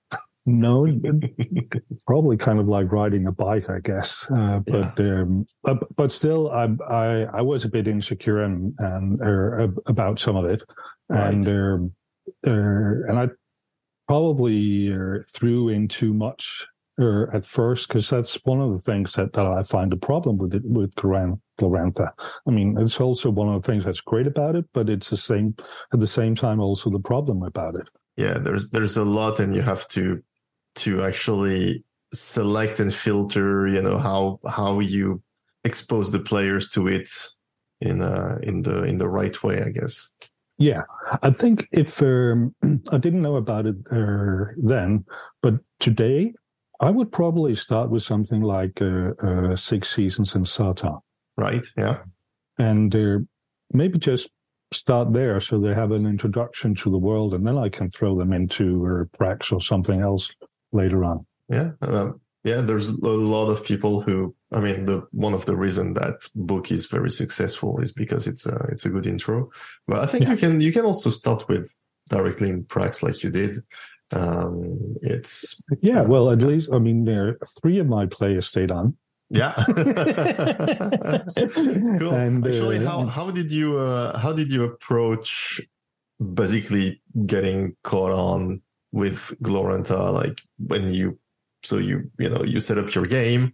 No, 0.59 0.87
probably 2.07 2.37
kind 2.37 2.59
of 2.59 2.69
like 2.69 2.91
riding 2.93 3.27
a 3.27 3.33
bike, 3.33 3.69
I 3.69 3.81
guess. 3.81 4.27
Uh, 4.35 4.61
but 4.61 4.99
yeah. 4.99 5.21
um, 5.21 5.47
but, 5.63 5.97
but 5.97 6.13
still, 6.13 6.51
I, 6.51 6.69
I, 6.89 7.27
I 7.33 7.41
was 7.43 7.65
a 7.65 7.69
bit 7.69 7.89
insecure 7.89 8.43
and 8.43 8.75
and 8.79 9.21
uh, 9.23 9.69
about 9.87 10.19
some 10.21 10.37
of 10.37 10.45
it, 10.45 10.63
right. 11.09 11.33
and 11.33 11.49
um, 11.49 11.93
uh, 12.47 13.09
and 13.09 13.19
I 13.19 13.29
probably 14.09 14.93
uh, 14.93 15.23
threw 15.33 15.69
in 15.69 15.89
too 15.89 16.13
much 16.13 16.67
at 17.33 17.47
first 17.47 17.89
because 17.89 18.11
that's 18.11 18.35
one 18.45 18.61
of 18.61 18.73
the 18.73 18.81
things 18.81 19.15
that, 19.15 19.33
that 19.33 19.47
I 19.47 19.63
find 19.63 19.93
a 19.93 19.97
problem 19.97 20.37
with 20.37 20.55
it 20.55 20.63
with 20.65 20.95
Glorantha. 20.97 21.41
Glorantha. 21.61 22.11
I 22.47 22.51
mean, 22.51 22.77
it's 22.79 23.01
also 23.01 23.31
one 23.31 23.49
of 23.49 23.63
the 23.63 23.67
things 23.67 23.85
that's 23.85 24.01
great 24.01 24.27
about 24.27 24.57
it, 24.57 24.65
but 24.73 24.89
it's 24.89 25.11
the 25.11 25.17
same 25.17 25.55
at 25.93 26.01
the 26.01 26.07
same 26.07 26.35
time 26.35 26.61
also 26.61 26.91
the 26.91 26.99
problem 26.99 27.43
about 27.43 27.75
it. 27.75 27.89
Yeah, 28.17 28.39
there's 28.39 28.71
there's 28.71 28.97
a 28.97 29.05
lot, 29.05 29.41
and 29.41 29.55
you 29.55 29.63
have 29.63 29.87
to 29.89 30.23
to 30.77 31.03
actually 31.03 31.85
select 32.13 32.81
and 32.81 32.95
filter. 32.95 33.67
You 33.67 33.83
know 33.83 33.99
how 33.99 34.41
how 34.49 34.81
you 34.81 35.23
expose 35.65 36.11
the 36.11 36.21
players 36.21 36.71
to 36.71 36.89
it 36.89 37.11
in 37.81 38.03
uh 38.03 38.39
in 38.43 38.63
the 38.63 38.85
in 38.85 38.99
the 38.99 39.09
right 39.09 39.43
way, 39.43 39.63
I 39.63 39.71
guess. 39.71 40.15
Yeah, 40.59 40.83
I 41.23 41.31
think 41.31 41.69
if 41.73 42.03
um, 42.03 42.55
I 42.93 42.99
didn't 42.99 43.23
know 43.23 43.37
about 43.37 43.65
it 43.65 43.77
uh, 43.91 44.53
then, 44.59 45.07
but 45.41 45.55
today 45.79 46.35
I 46.81 46.91
would 46.91 47.11
probably 47.13 47.55
start 47.55 47.91
with 47.91 48.03
something 48.03 48.43
like 48.43 48.83
uh, 48.83 49.13
uh, 49.23 49.57
Six 49.57 49.95
Seasons 49.95 50.35
in 50.35 50.45
Sartar 50.45 51.01
Right. 51.37 51.65
Yeah. 51.77 51.99
And 52.59 52.95
uh, 52.95 53.19
maybe 53.73 53.99
just 53.99 54.29
start 54.73 55.13
there 55.13 55.41
so 55.41 55.59
they 55.59 55.75
have 55.75 55.93
an 55.93 56.07
introduction 56.07 56.75
to 56.77 56.91
the 56.91 56.99
world, 56.99 57.33
and 57.33 57.47
then 57.47 57.57
I 57.57 57.71
can 57.71 57.91
throw 57.91 58.17
them 58.17 58.33
into 58.33 58.85
uh, 58.85 59.17
Prax 59.17 59.53
or 59.53 59.61
something 59.61 60.01
else 60.01 60.31
later 60.73 61.05
on. 61.05 61.27
Yeah. 61.49 61.71
Um, 61.83 62.21
yeah. 62.45 62.61
There's 62.61 62.89
a 62.89 63.09
lot 63.09 63.51
of 63.51 63.65
people 63.65 64.01
who, 64.01 64.35
I 64.53 64.61
mean, 64.61 64.87
the 64.87 65.07
one 65.13 65.35
of 65.35 65.47
the 65.47 65.57
reason 65.57 65.95
that 65.95 66.27
book 66.35 66.71
is 66.71 66.87
very 66.87 67.11
successful 67.11 67.81
is 67.81 67.93
because 67.93 68.27
it's 68.27 68.47
a 68.47 68.57
it's 68.71 68.87
a 68.87 68.91
good 68.91 69.07
intro. 69.07 69.51
But 69.87 70.01
I 70.01 70.07
think 70.07 70.25
yeah. 70.25 70.33
you 70.33 70.37
can 70.37 70.61
you 70.61 70.73
can 70.73 70.85
also 70.85 71.11
start 71.11 71.49
with 71.49 71.75
directly 72.09 72.51
in 72.51 72.65
Prax 72.65 73.03
like 73.03 73.23
you 73.23 73.31
did 73.31 73.59
um, 74.13 74.97
it's 75.03 75.63
yeah. 75.81 76.03
Well, 76.03 76.31
at 76.31 76.39
least 76.39 76.71
I 76.73 76.79
mean, 76.79 77.05
there 77.05 77.39
three 77.61 77.79
of 77.79 77.87
my 77.87 78.07
players 78.07 78.47
stayed 78.47 78.71
on. 78.71 78.97
Yeah. 79.29 79.55
cool. 79.67 79.75
And, 82.15 82.45
Actually, 82.45 82.79
uh, 82.79 82.91
how 82.91 83.05
how 83.05 83.31
did 83.31 83.53
you 83.53 83.79
uh, 83.79 84.19
how 84.19 84.33
did 84.33 84.51
you 84.51 84.65
approach 84.65 85.61
basically 86.35 87.01
getting 87.27 87.77
caught 87.85 88.11
on 88.11 88.63
with 88.93 89.35
Glorantha? 89.43 90.13
Like 90.13 90.41
when 90.59 90.93
you 90.93 91.19
so 91.63 91.77
you 91.77 92.11
you 92.19 92.29
know 92.29 92.43
you 92.43 92.61
set 92.61 92.79
up 92.79 92.95
your 92.95 93.05
game 93.05 93.53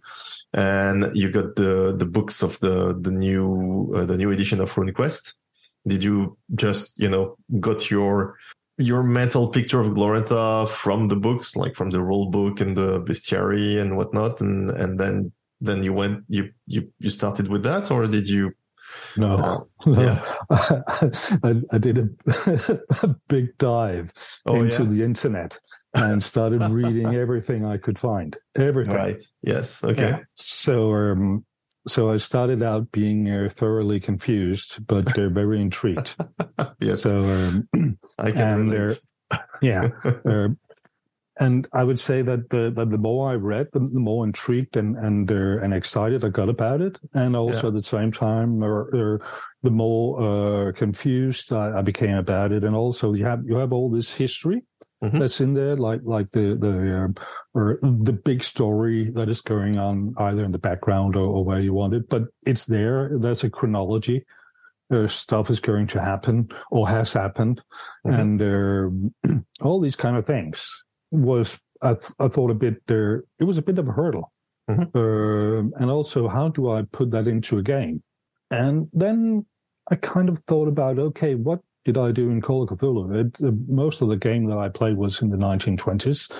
and 0.53 1.15
you 1.15 1.29
got 1.29 1.55
the 1.55 1.95
the 1.97 2.05
books 2.05 2.41
of 2.41 2.59
the 2.59 2.97
the 2.99 3.11
new 3.11 3.91
uh, 3.95 4.05
the 4.05 4.17
new 4.17 4.31
edition 4.31 4.61
of 4.61 4.73
RuneQuest. 4.73 5.33
Did 5.85 6.03
you 6.03 6.37
just 6.55 6.99
you 6.99 7.09
know 7.09 7.37
got 7.59 7.89
your 7.91 8.37
your 8.77 9.03
mental 9.03 9.49
picture 9.49 9.79
of 9.79 9.93
Glorantha 9.93 10.69
from 10.69 11.07
the 11.07 11.15
books, 11.15 11.55
like 11.55 11.75
from 11.75 11.89
the 11.89 12.01
rule 12.01 12.27
book 12.29 12.61
and 12.61 12.77
the 12.77 13.01
bestiary 13.01 13.81
and 13.81 13.97
whatnot, 13.97 14.41
and 14.41 14.69
and 14.69 14.99
then 14.99 15.31
then 15.59 15.83
you 15.83 15.93
went 15.93 16.23
you 16.29 16.51
you 16.65 16.91
you 16.99 17.09
started 17.09 17.47
with 17.47 17.63
that, 17.63 17.91
or 17.91 18.07
did 18.07 18.29
you? 18.29 18.53
No, 19.15 19.67
uh, 19.85 19.91
yeah, 19.91 20.23
I, 21.43 21.61
I, 21.71 21.77
did 21.77 21.97
a, 21.97 22.09
a 23.03 23.15
big 23.27 23.57
dive 23.57 24.11
oh, 24.45 24.63
into 24.63 24.83
yeah? 24.83 24.89
the 24.89 25.03
internet 25.03 25.59
and 25.93 26.21
started 26.21 26.61
reading 26.69 27.15
everything 27.15 27.65
I 27.65 27.77
could 27.77 27.97
find. 27.97 28.37
Everything. 28.55 28.95
Right. 28.95 29.23
Yes. 29.41 29.83
Okay. 29.83 30.09
Yeah. 30.09 30.19
So 30.35 30.93
um, 30.93 31.45
so 31.87 32.09
I 32.09 32.17
started 32.17 32.61
out 32.61 32.91
being 32.91 33.29
uh, 33.29 33.49
thoroughly 33.49 33.99
confused, 33.99 34.85
but 34.85 35.13
they're 35.15 35.29
very 35.29 35.61
intrigued. 35.61 36.15
yes. 36.79 37.01
So 37.01 37.23
um, 37.23 37.67
I 38.19 38.31
can 38.31 38.59
and, 38.59 38.71
relate. 38.71 38.99
Uh, 39.31 39.37
yeah. 39.61 39.89
And 41.39 41.67
I 41.73 41.83
would 41.83 41.99
say 41.99 42.21
that 42.23 42.49
the 42.49 42.71
that 42.71 42.89
the 42.89 42.97
more 42.97 43.29
I 43.29 43.35
read, 43.35 43.67
the, 43.73 43.79
more 43.79 44.25
intrigued 44.25 44.77
and 44.77 44.95
and 44.97 45.31
uh, 45.31 45.61
and 45.61 45.73
excited 45.73 46.25
I 46.25 46.29
got 46.29 46.49
about 46.49 46.81
it, 46.81 46.99
and 47.13 47.35
also 47.35 47.63
yeah. 47.63 47.67
at 47.67 47.73
the 47.73 47.83
same 47.83 48.11
time, 48.11 48.63
or, 48.63 49.21
the 49.63 49.71
more 49.71 50.73
confused 50.73 51.51
I, 51.51 51.79
I 51.79 51.81
became 51.81 52.15
about 52.15 52.51
it. 52.51 52.63
And 52.63 52.75
also, 52.75 53.13
you 53.13 53.25
have 53.25 53.43
you 53.45 53.55
have 53.55 53.73
all 53.73 53.89
this 53.89 54.13
history 54.13 54.63
mm-hmm. 55.03 55.19
that's 55.19 55.39
in 55.39 55.53
there, 55.53 55.75
like 55.75 56.01
like 56.03 56.31
the 56.31 56.55
the 56.55 57.03
um, 57.03 57.15
or 57.53 57.79
the 57.81 58.13
big 58.13 58.43
story 58.43 59.09
that 59.11 59.29
is 59.29 59.41
going 59.41 59.77
on 59.77 60.13
either 60.17 60.43
in 60.43 60.51
the 60.51 60.59
background 60.59 61.15
or, 61.15 61.27
or 61.27 61.43
where 61.43 61.61
you 61.61 61.73
want 61.73 61.93
it, 61.93 62.09
but 62.09 62.23
it's 62.45 62.65
there. 62.65 63.11
There's 63.13 63.43
a 63.43 63.49
chronology. 63.49 64.25
Uh, 64.89 65.05
stuff 65.05 65.49
is 65.49 65.59
going 65.59 65.85
to 65.85 65.99
happen 65.99 66.47
or 66.71 66.87
has 66.87 67.11
happened, 67.11 67.61
mm-hmm. 68.05 68.39
and 68.39 69.19
uh, 69.27 69.35
all 69.61 69.81
these 69.81 69.97
kind 69.97 70.15
of 70.15 70.25
things 70.25 70.71
was 71.11 71.59
I, 71.81 71.93
th- 71.93 72.13
I 72.19 72.27
thought 72.27 72.51
a 72.51 72.55
bit 72.55 72.85
there. 72.87 73.23
It 73.39 73.43
was 73.43 73.57
a 73.57 73.61
bit 73.61 73.79
of 73.79 73.87
a 73.87 73.91
hurdle, 73.91 74.31
mm-hmm. 74.69 74.97
uh, 74.97 75.79
and 75.79 75.91
also 75.91 76.27
how 76.27 76.49
do 76.49 76.69
I 76.69 76.83
put 76.83 77.11
that 77.11 77.27
into 77.27 77.57
a 77.57 77.63
game? 77.63 78.03
And 78.49 78.87
then 78.93 79.45
I 79.91 79.95
kind 79.95 80.29
of 80.29 80.39
thought 80.47 80.67
about 80.67 80.99
okay, 80.99 81.35
what 81.35 81.59
did 81.85 81.97
I 81.97 82.11
do 82.11 82.29
in 82.29 82.41
Call 82.41 82.63
of 82.63 82.69
Cthulhu? 82.69 83.15
It, 83.15 83.43
uh, 83.43 83.51
most 83.67 84.01
of 84.01 84.09
the 84.09 84.17
game 84.17 84.45
that 84.49 84.57
I 84.57 84.69
played 84.69 84.97
was 84.97 85.21
in 85.21 85.29
the 85.29 85.37
1920s. 85.37 86.31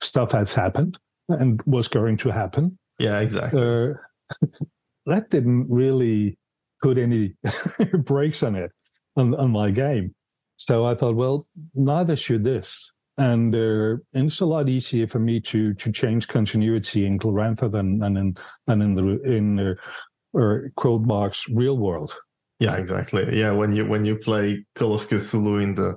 Stuff 0.00 0.32
has 0.32 0.52
happened 0.52 0.98
and 1.28 1.62
was 1.64 1.88
going 1.88 2.16
to 2.18 2.30
happen. 2.30 2.78
Yeah, 2.98 3.20
exactly. 3.20 3.60
Uh, 3.60 3.94
that 5.06 5.30
didn't 5.30 5.66
really 5.70 6.38
put 6.82 6.98
any 6.98 7.34
brakes 7.98 8.42
on 8.42 8.56
it 8.56 8.72
on, 9.16 9.34
on 9.34 9.50
my 9.50 9.70
game. 9.70 10.14
So 10.56 10.84
I 10.84 10.94
thought, 10.94 11.14
well, 11.14 11.46
neither 11.74 12.16
should 12.16 12.44
this. 12.44 12.92
And, 13.18 13.54
uh, 13.54 13.96
and 14.12 14.26
it's 14.26 14.40
a 14.40 14.46
lot 14.46 14.68
easier 14.68 15.06
for 15.06 15.18
me 15.18 15.40
to 15.40 15.72
to 15.74 15.90
change 15.90 16.28
continuity 16.28 17.06
in 17.06 17.18
Glorantha 17.18 17.72
than, 17.72 17.98
than 17.98 18.16
in 18.16 18.36
than 18.66 18.82
in 18.82 18.94
the 18.94 19.22
in 19.22 19.58
uh, 19.58 19.74
or 20.34 20.70
quote 20.76 21.02
marks 21.02 21.48
real 21.48 21.78
world. 21.78 22.14
Yeah, 22.58 22.76
exactly. 22.76 23.38
Yeah, 23.38 23.52
when 23.52 23.72
you 23.74 23.86
when 23.86 24.04
you 24.04 24.16
play 24.16 24.64
Call 24.74 24.94
of 24.94 25.08
Cthulhu 25.08 25.62
in 25.62 25.74
the 25.74 25.96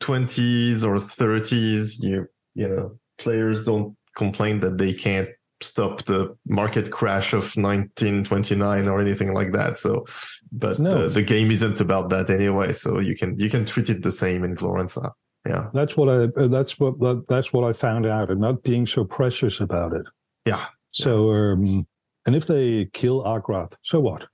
20s 0.00 0.82
or 0.84 0.96
30s, 0.96 2.02
you 2.02 2.26
you 2.54 2.68
know 2.68 2.98
players 3.18 3.64
don't 3.64 3.96
complain 4.16 4.60
that 4.60 4.78
they 4.78 4.92
can't 4.92 5.28
stop 5.60 6.04
the 6.04 6.36
market 6.46 6.90
crash 6.90 7.32
of 7.32 7.56
1929 7.56 8.88
or 8.88 9.00
anything 9.00 9.32
like 9.32 9.52
that. 9.52 9.76
So, 9.76 10.06
but 10.52 10.78
no. 10.78 11.02
the, 11.02 11.08
the, 11.08 11.22
game 11.22 11.50
isn't 11.50 11.80
about 11.80 12.10
that 12.10 12.30
anyway. 12.30 12.72
So 12.72 13.00
you 13.00 13.16
can 13.16 13.38
you 13.38 13.50
can 13.50 13.64
treat 13.64 13.88
it 13.88 14.02
the 14.02 14.12
same 14.12 14.44
in 14.44 14.54
Glorantha. 14.54 15.12
Yeah, 15.48 15.70
that's 15.72 15.96
what 15.96 16.08
I 16.08 16.46
that's 16.46 16.78
what 16.78 17.26
that's 17.28 17.52
what 17.52 17.64
I 17.64 17.72
found 17.72 18.06
out, 18.06 18.30
and 18.30 18.40
not 18.40 18.62
being 18.62 18.86
so 18.86 19.04
precious 19.04 19.60
about 19.60 19.94
it. 19.94 20.06
Yeah. 20.44 20.66
So, 20.90 21.30
um, 21.30 21.86
and 22.26 22.36
if 22.36 22.46
they 22.46 22.86
kill 22.92 23.22
Argrath, 23.24 23.74
so 23.82 24.00
what? 24.00 24.26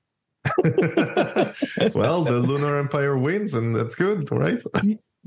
well, 1.95 2.25
the 2.25 2.43
Lunar 2.45 2.79
Empire 2.79 3.19
wins, 3.19 3.55
and 3.55 3.75
that's 3.75 3.95
good, 3.95 4.31
right? 4.31 4.61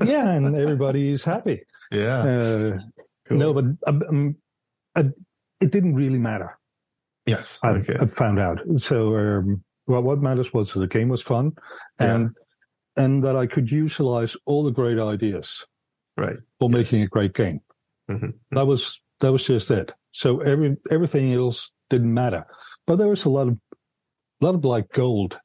yeah, 0.03 0.29
and 0.31 0.55
everybody's 0.55 1.23
happy. 1.23 1.63
Yeah. 1.91 2.19
Uh, 2.19 2.79
cool. 3.25 3.37
No, 3.37 3.53
but 3.53 3.65
um, 3.87 4.35
I, 4.95 5.05
it 5.59 5.71
didn't 5.71 5.95
really 5.95 6.19
matter. 6.19 6.57
Yes. 7.25 7.59
I, 7.63 7.71
okay. 7.71 7.97
I 7.99 8.05
found 8.05 8.39
out. 8.39 8.59
So, 8.77 9.15
um, 9.15 9.63
well, 9.87 10.03
what 10.03 10.21
matters 10.21 10.53
was 10.53 10.73
the 10.73 10.87
game 10.87 11.09
was 11.09 11.21
fun, 11.21 11.53
and 11.99 12.31
yeah. 12.97 13.03
and 13.03 13.23
that 13.23 13.35
I 13.35 13.47
could 13.47 13.71
utilize 13.71 14.35
all 14.45 14.63
the 14.63 14.71
great 14.71 14.99
ideas, 14.99 15.65
right, 16.17 16.37
for 16.59 16.69
yes. 16.69 16.77
making 16.77 17.03
a 17.03 17.07
great 17.07 17.33
game. 17.33 17.61
Mm-hmm. 18.09 18.29
That 18.51 18.67
was 18.67 18.99
that 19.19 19.31
was 19.31 19.45
just 19.45 19.71
it. 19.71 19.93
So 20.11 20.41
every 20.41 20.77
everything 20.89 21.33
else 21.33 21.71
didn't 21.89 22.13
matter, 22.13 22.45
but 22.85 22.97
there 22.97 23.07
was 23.07 23.25
a 23.25 23.29
lot 23.29 23.47
of 23.47 23.59
a 24.41 24.45
lot 24.45 24.55
of 24.55 24.65
like 24.65 24.89
gold 24.89 25.39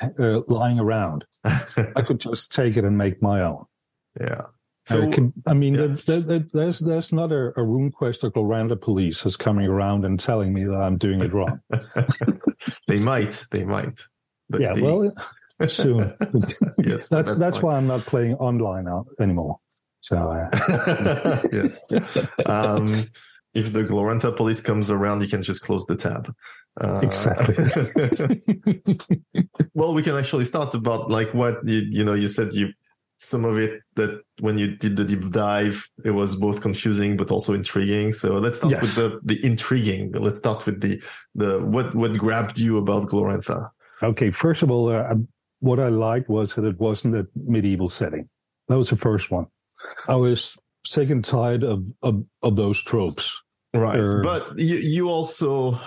uh, 0.00 0.40
lying 0.48 0.78
around. 0.78 1.24
I 1.44 2.02
could 2.02 2.20
just 2.20 2.52
take 2.52 2.76
it 2.76 2.84
and 2.84 2.98
make 2.98 3.22
my 3.22 3.42
own. 3.42 3.64
Yeah. 4.20 4.42
So 4.86 5.02
uh, 5.02 5.10
can, 5.10 5.32
I 5.46 5.54
mean, 5.54 5.74
yeah. 5.74 5.96
there, 6.06 6.20
there, 6.20 6.44
there's 6.52 6.78
there's 6.80 7.12
not 7.12 7.32
a, 7.32 7.48
a 7.48 7.60
RuneQuest 7.60 8.24
or 8.24 8.30
Glorantha 8.30 8.80
police 8.80 9.24
is 9.24 9.36
coming 9.36 9.66
around 9.66 10.04
and 10.04 10.18
telling 10.18 10.52
me 10.52 10.64
that 10.64 10.74
I'm 10.74 10.96
doing 10.96 11.22
it 11.22 11.32
wrong. 11.32 11.60
they 12.88 12.98
might, 12.98 13.44
they 13.50 13.64
might. 13.64 14.00
yeah, 14.58 14.74
they... 14.74 14.82
well, 14.82 15.12
soon. 15.68 16.14
yes, 16.78 17.08
that's 17.08 17.08
that's, 17.08 17.34
that's 17.36 17.62
why 17.62 17.76
I'm 17.76 17.86
not 17.86 18.00
playing 18.06 18.34
online 18.36 18.86
anymore. 19.20 19.58
So 20.00 20.16
uh... 20.16 21.42
yes, 21.52 21.90
um, 22.46 23.08
if 23.54 23.72
the 23.72 23.84
Glorantha 23.84 24.36
police 24.36 24.60
comes 24.60 24.90
around, 24.90 25.22
you 25.22 25.28
can 25.28 25.42
just 25.42 25.62
close 25.62 25.84
the 25.86 25.96
tab. 25.96 26.32
Uh, 26.80 27.00
exactly. 27.02 28.40
well, 29.74 29.92
we 29.92 30.02
can 30.02 30.16
actually 30.16 30.44
start 30.44 30.74
about 30.74 31.10
like 31.10 31.34
what 31.34 31.66
you 31.66 31.86
you 31.90 32.04
know 32.04 32.14
you 32.14 32.28
said 32.28 32.54
you 32.54 32.72
some 33.20 33.44
of 33.44 33.58
it 33.58 33.82
that 33.96 34.22
when 34.40 34.56
you 34.56 34.76
did 34.76 34.96
the 34.96 35.04
deep 35.04 35.30
dive, 35.30 35.86
it 36.04 36.12
was 36.12 36.36
both 36.36 36.62
confusing 36.62 37.18
but 37.18 37.30
also 37.30 37.52
intriguing. 37.52 38.14
So 38.14 38.32
let's 38.32 38.58
start 38.58 38.72
yes. 38.72 38.80
with 38.80 38.94
the, 38.94 39.20
the 39.22 39.46
intriguing. 39.46 40.12
Let's 40.12 40.38
start 40.38 40.64
with 40.64 40.80
the, 40.80 41.02
the, 41.34 41.60
what, 41.60 41.94
what 41.94 42.16
grabbed 42.16 42.58
you 42.58 42.78
about 42.78 43.08
Glorantha? 43.08 43.68
Okay. 44.02 44.30
First 44.30 44.62
of 44.62 44.70
all, 44.70 44.88
uh, 44.88 45.14
what 45.58 45.78
I 45.78 45.88
liked 45.88 46.30
was 46.30 46.54
that 46.54 46.64
it 46.64 46.80
wasn't 46.80 47.14
a 47.14 47.26
medieval 47.36 47.90
setting. 47.90 48.30
That 48.68 48.78
was 48.78 48.88
the 48.88 48.96
first 48.96 49.30
one. 49.30 49.46
I 50.08 50.16
was 50.16 50.56
sick 50.84 51.10
and 51.10 51.24
tired 51.24 51.62
of, 51.62 51.84
of, 52.02 52.24
of 52.42 52.56
those 52.56 52.82
tropes. 52.82 53.40
Right. 53.74 54.00
Uh, 54.00 54.22
but 54.22 54.58
you, 54.58 54.76
you 54.76 55.08
also 55.08 55.78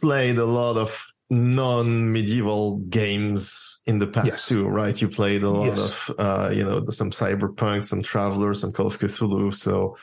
played 0.00 0.38
a 0.38 0.44
lot 0.44 0.76
of 0.76 1.04
non-medieval 1.30 2.76
games 2.88 3.82
in 3.86 3.98
the 3.98 4.06
past 4.06 4.26
yes. 4.26 4.46
too, 4.46 4.66
right? 4.66 5.00
You 5.00 5.08
played 5.08 5.42
a 5.42 5.50
lot 5.50 5.76
yes. 5.76 6.08
of, 6.10 6.14
uh, 6.18 6.50
you 6.52 6.64
know, 6.64 6.84
some 6.90 7.10
cyberpunk, 7.10 7.84
some 7.84 8.02
travelers, 8.02 8.60
some 8.60 8.72
Call 8.72 8.86
of 8.86 8.98
Cthulhu. 8.98 9.54
So 9.54 9.96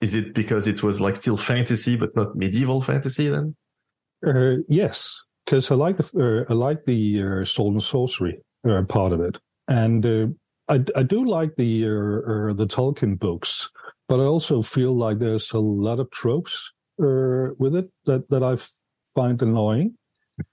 is 0.00 0.14
it 0.14 0.32
because 0.34 0.68
it 0.68 0.82
was 0.82 1.00
like 1.00 1.16
still 1.16 1.36
fantasy, 1.36 1.96
but 1.96 2.14
not 2.16 2.36
medieval 2.36 2.80
fantasy 2.80 3.28
then? 3.28 3.56
Uh, 4.26 4.62
yes, 4.68 5.20
because 5.44 5.70
I 5.70 5.74
like 5.74 5.96
the, 5.96 6.46
uh, 6.48 6.50
I 6.50 6.54
like 6.54 6.84
the 6.84 7.22
uh, 7.22 7.44
sword 7.44 7.74
and 7.74 7.82
sorcery 7.82 8.40
uh, 8.66 8.82
part 8.84 9.12
of 9.12 9.20
it. 9.20 9.38
And, 9.68 10.06
uh, 10.06 10.26
I, 10.70 10.84
I 10.94 11.02
do 11.02 11.24
like 11.24 11.56
the, 11.56 11.84
uh, 11.84 12.52
the 12.54 12.66
Tolkien 12.66 13.18
books, 13.18 13.68
but 14.08 14.20
I 14.20 14.24
also 14.24 14.62
feel 14.62 14.96
like 14.96 15.18
there's 15.18 15.50
a 15.52 15.58
lot 15.58 15.98
of 15.98 16.10
tropes, 16.10 16.72
with 16.98 17.74
it 17.74 17.90
that, 18.04 18.28
that 18.30 18.42
I 18.42 18.56
find 19.14 19.40
annoying. 19.42 19.96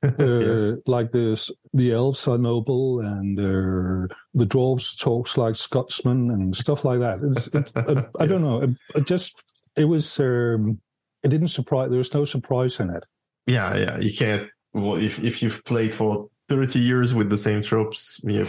Uh, 0.03 0.11
yes. 0.19 0.73
like 0.85 1.13
this 1.13 1.49
the 1.73 1.93
elves 1.93 2.27
are 2.27 2.37
noble 2.37 2.99
and 2.99 3.39
uh, 3.39 4.13
the 4.33 4.45
dwarves 4.45 4.99
talks 4.99 5.37
like 5.37 5.55
scotsmen 5.55 6.29
and 6.29 6.57
stuff 6.57 6.83
like 6.83 6.99
that. 6.99 7.19
It's, 7.23 7.47
it's, 7.53 7.71
uh, 7.75 8.03
i 8.19 8.25
don't 8.25 8.41
know. 8.41 8.63
It, 8.63 8.71
it, 8.95 9.07
just 9.07 9.41
it 9.77 9.85
was 9.85 10.19
um, 10.19 10.81
it 11.23 11.29
didn't 11.29 11.47
surprise 11.47 11.89
there 11.89 11.99
was 11.99 12.13
no 12.13 12.25
surprise 12.25 12.81
in 12.81 12.89
it. 12.89 13.05
Yeah 13.45 13.77
yeah. 13.77 13.97
You 13.97 14.13
can't 14.13 14.49
well 14.73 14.95
if, 14.95 15.19
if 15.19 15.41
you've 15.41 15.63
played 15.63 15.95
for 15.95 16.27
30 16.49 16.79
years 16.79 17.15
with 17.15 17.29
the 17.29 17.37
same 17.37 17.61
tropes 17.61 18.19
you 18.25 18.45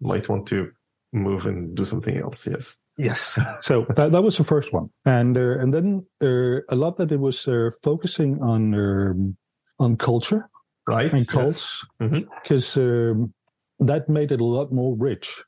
might 0.00 0.28
want 0.28 0.48
to 0.48 0.72
move 1.12 1.46
and 1.46 1.74
do 1.76 1.84
something 1.84 2.16
else 2.16 2.46
yes 2.46 2.78
Yes. 2.98 3.38
So 3.62 3.86
that, 3.96 4.12
that 4.12 4.22
was 4.22 4.36
the 4.36 4.44
first 4.44 4.70
one, 4.70 4.90
and 5.06 5.34
uh, 5.34 5.58
and 5.58 5.72
then 5.72 6.06
uh, 6.22 6.60
a 6.68 6.76
lot 6.76 6.98
that 6.98 7.10
it 7.10 7.18
was 7.18 7.48
uh, 7.48 7.70
focusing 7.82 8.38
on 8.42 8.74
um, 8.74 9.36
on 9.78 9.96
culture 9.96 10.50
right? 10.86 11.12
And 11.12 11.26
cults, 11.26 11.84
because 11.98 12.76
yes. 12.76 12.84
mm-hmm. 12.84 13.22
um, 13.22 13.34
that 13.80 14.08
made 14.08 14.32
it 14.32 14.40
a 14.40 14.44
lot 14.44 14.72
more 14.72 14.96
rich. 14.96 15.42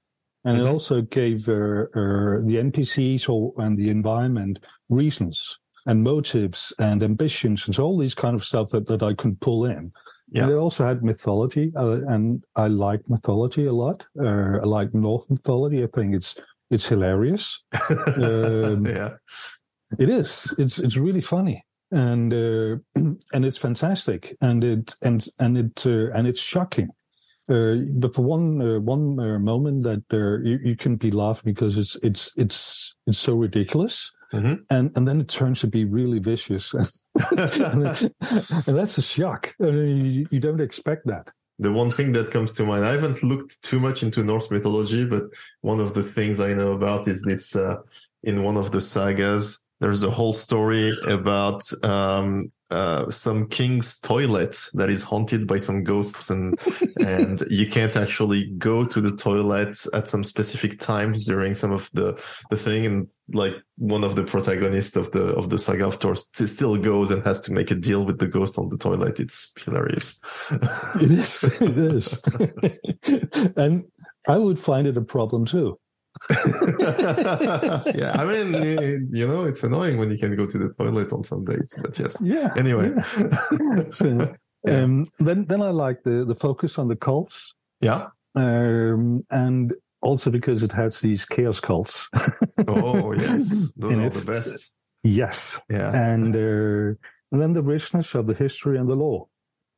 And 0.44 0.58
mm-hmm. 0.58 0.66
it 0.66 0.70
also 0.70 1.02
gave 1.02 1.48
uh, 1.48 1.52
uh, 1.52 2.40
the 2.44 2.60
NPCs 2.62 3.28
or, 3.28 3.54
and 3.62 3.78
the 3.78 3.88
environment 3.88 4.58
reasons 4.88 5.58
and 5.86 6.02
motives 6.02 6.72
and 6.78 7.02
ambitions 7.02 7.66
and 7.66 7.74
so 7.74 7.84
all 7.84 7.98
these 7.98 8.14
kind 8.14 8.34
of 8.34 8.44
stuff 8.44 8.70
that, 8.70 8.86
that 8.86 9.02
I 9.02 9.14
could 9.14 9.40
pull 9.40 9.64
in. 9.64 9.92
Yeah. 10.34 10.42
And 10.42 10.52
it 10.52 10.56
also 10.56 10.84
had 10.84 11.02
mythology, 11.02 11.72
uh, 11.76 12.00
and 12.08 12.44
I 12.56 12.66
like 12.66 13.08
mythology 13.08 13.66
a 13.66 13.72
lot. 13.72 14.04
Uh, 14.20 14.58
I 14.60 14.66
like 14.66 14.92
Norse 14.92 15.30
mythology. 15.30 15.82
I 15.82 15.86
think 15.94 16.14
it's 16.14 16.34
it's 16.70 16.86
hilarious. 16.86 17.62
um, 18.16 18.84
yeah, 18.98 19.14
it 19.98 20.08
is. 20.08 20.52
It's 20.58 20.78
it's 20.78 20.96
really 20.96 21.20
funny 21.20 21.64
and 21.94 22.34
uh, 22.34 22.76
and 23.32 23.44
it's 23.44 23.56
fantastic, 23.56 24.36
and 24.40 24.64
it 24.64 24.94
and 25.02 25.26
and 25.38 25.56
it 25.56 25.86
uh, 25.86 26.10
and 26.12 26.26
it's 26.26 26.40
shocking. 26.40 26.88
Uh, 27.48 27.76
but 27.92 28.14
for 28.14 28.22
one 28.22 28.60
uh, 28.60 28.80
one 28.80 29.18
uh, 29.20 29.38
moment 29.38 29.84
that 29.84 30.02
uh, 30.12 30.42
you, 30.42 30.58
you, 30.64 30.76
can 30.76 30.96
be 30.96 31.10
laughing 31.10 31.52
because 31.52 31.76
it's 31.76 31.96
it's 32.02 32.32
it's 32.36 32.94
it's 33.06 33.18
so 33.18 33.34
ridiculous, 33.34 34.10
mm-hmm. 34.34 34.54
and 34.70 34.90
and 34.96 35.08
then 35.08 35.20
it 35.20 35.28
turns 35.28 35.60
to 35.60 35.66
be 35.66 35.84
really 35.84 36.18
vicious, 36.18 36.74
and, 36.74 36.90
and 38.66 38.76
that's 38.76 38.98
a 38.98 39.02
shock. 39.02 39.54
I 39.60 39.70
mean, 39.70 40.06
you, 40.06 40.26
you 40.30 40.40
don't 40.40 40.60
expect 40.60 41.06
that 41.06 41.30
the 41.58 41.72
one 41.72 41.90
thing 41.90 42.12
that 42.12 42.30
comes 42.30 42.52
to 42.54 42.64
mind, 42.64 42.84
I 42.84 42.92
haven't 42.92 43.22
looked 43.22 43.62
too 43.62 43.78
much 43.78 44.02
into 44.02 44.24
Norse 44.24 44.50
mythology, 44.50 45.04
but 45.06 45.24
one 45.60 45.80
of 45.80 45.94
the 45.94 46.02
things 46.02 46.40
I 46.40 46.52
know 46.52 46.72
about 46.72 47.06
is 47.06 47.22
this 47.22 47.54
uh, 47.54 47.76
in 48.22 48.42
one 48.42 48.56
of 48.56 48.72
the 48.72 48.80
sagas, 48.80 49.62
there's 49.80 50.02
a 50.02 50.10
whole 50.10 50.32
story 50.32 50.92
about 51.06 51.62
um, 51.84 52.50
uh, 52.74 53.08
some 53.08 53.48
king's 53.48 54.00
toilet 54.00 54.56
that 54.74 54.90
is 54.90 55.04
haunted 55.04 55.46
by 55.46 55.58
some 55.58 55.84
ghosts, 55.84 56.28
and 56.28 56.58
and 57.00 57.42
you 57.48 57.66
can't 57.68 57.96
actually 57.96 58.46
go 58.58 58.84
to 58.84 59.00
the 59.00 59.14
toilet 59.14 59.78
at 59.94 60.08
some 60.08 60.24
specific 60.24 60.80
times 60.80 61.24
during 61.24 61.54
some 61.54 61.70
of 61.70 61.88
the 61.92 62.20
the 62.50 62.56
thing. 62.56 62.84
And 62.84 63.08
like 63.32 63.54
one 63.76 64.02
of 64.02 64.16
the 64.16 64.24
protagonists 64.24 64.96
of 64.96 65.12
the 65.12 65.26
of 65.34 65.50
the 65.50 65.58
saga 65.58 65.86
of 65.86 65.96
Thor 65.96 66.16
still 66.16 66.76
goes 66.76 67.10
and 67.10 67.24
has 67.24 67.40
to 67.42 67.52
make 67.52 67.70
a 67.70 67.76
deal 67.76 68.04
with 68.04 68.18
the 68.18 68.26
ghost 68.26 68.58
on 68.58 68.68
the 68.68 68.78
toilet. 68.78 69.20
It's 69.20 69.52
hilarious. 69.64 70.20
it 71.00 71.10
is. 71.10 71.44
It 71.62 71.78
is. 71.78 72.20
and 73.56 73.84
I 74.26 74.38
would 74.38 74.58
find 74.58 74.86
it 74.88 74.96
a 74.96 75.02
problem 75.02 75.46
too. 75.46 75.78
yeah, 76.30 78.12
I 78.16 78.24
mean, 78.24 79.08
you 79.12 79.26
know, 79.26 79.44
it's 79.44 79.62
annoying 79.62 79.98
when 79.98 80.10
you 80.10 80.18
can 80.18 80.34
go 80.36 80.46
to 80.46 80.58
the 80.58 80.72
toilet 80.72 81.12
on 81.12 81.24
some 81.24 81.42
days, 81.42 81.74
but 81.82 81.98
yes. 81.98 82.22
Yeah. 82.22 82.52
Anyway. 82.56 82.92
Yeah. 83.18 83.84
so, 83.90 84.34
um, 84.68 85.06
then, 85.18 85.44
then 85.46 85.60
I 85.60 85.70
like 85.70 86.02
the 86.04 86.24
the 86.24 86.34
focus 86.34 86.78
on 86.78 86.88
the 86.88 86.96
cults. 86.96 87.54
Yeah. 87.80 88.08
Um, 88.36 89.26
and 89.30 89.74
also 90.00 90.30
because 90.30 90.62
it 90.62 90.72
has 90.72 91.00
these 91.00 91.24
chaos 91.24 91.60
cults. 91.60 92.08
oh 92.68 93.12
yes, 93.12 93.72
those 93.72 93.98
are 93.98 94.06
it. 94.06 94.12
the 94.12 94.24
best. 94.24 94.76
Yes. 95.02 95.60
Yeah. 95.68 95.90
And 95.92 96.34
uh, 96.34 96.96
and 97.32 97.42
then 97.42 97.52
the 97.52 97.62
richness 97.62 98.14
of 98.14 98.26
the 98.26 98.34
history 98.34 98.78
and 98.78 98.88
the 98.88 98.96
lore. 98.96 99.26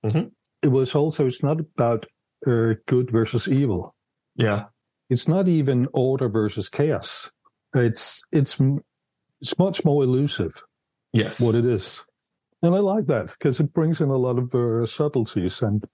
Mm-hmm. 0.05 0.29
It 0.63 0.69
was 0.69 0.95
also 0.95 1.27
it's 1.27 1.43
not 1.43 1.61
about 1.61 2.07
uh, 2.47 2.75
good 2.87 3.11
versus 3.11 3.49
evil. 3.49 3.97
Yeah 4.37 4.67
it's 5.09 5.29
not 5.29 5.49
even 5.49 5.89
order 5.93 6.29
versus 6.29 6.69
chaos. 6.69 7.31
It's 7.75 8.23
it's 8.33 8.59
it's 9.41 9.59
much 9.59 9.85
more 9.85 10.03
elusive. 10.03 10.63
Yes, 11.13 11.41
what 11.41 11.55
it 11.55 11.65
is, 11.65 12.05
and 12.63 12.75
I 12.75 12.79
like 12.79 13.07
that 13.07 13.29
because 13.29 13.61
it 13.61 13.73
brings 13.73 14.01
in 14.01 14.11
a 14.11 14.17
lot 14.17 14.39
of 14.39 14.55
uh, 14.55 14.87
subtleties 14.87 15.63
and 15.63 15.85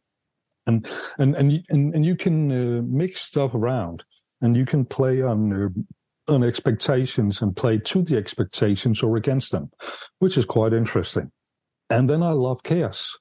and 0.67 0.87
and 1.19 1.35
and 1.37 1.65
and, 1.69 1.95
and 1.95 2.05
you 2.05 2.17
can 2.17 2.51
uh, 2.51 2.83
mix 2.85 3.21
stuff 3.23 3.55
around 3.55 4.05
and 4.41 4.57
you 4.57 4.65
can 4.65 4.85
play 4.85 5.23
on 5.23 5.53
uh, 5.53 6.33
on 6.33 6.43
expectations 6.43 7.43
and 7.43 7.57
play 7.57 7.79
to 7.79 8.03
the 8.03 8.17
expectations 8.17 9.03
or 9.03 9.17
against 9.17 9.53
them, 9.53 9.71
which 10.19 10.37
is 10.37 10.45
quite 10.45 10.73
interesting. 10.73 11.31
And 11.91 12.09
then 12.09 12.23
I 12.23 12.31
love 12.31 12.63
chaos. 12.63 13.19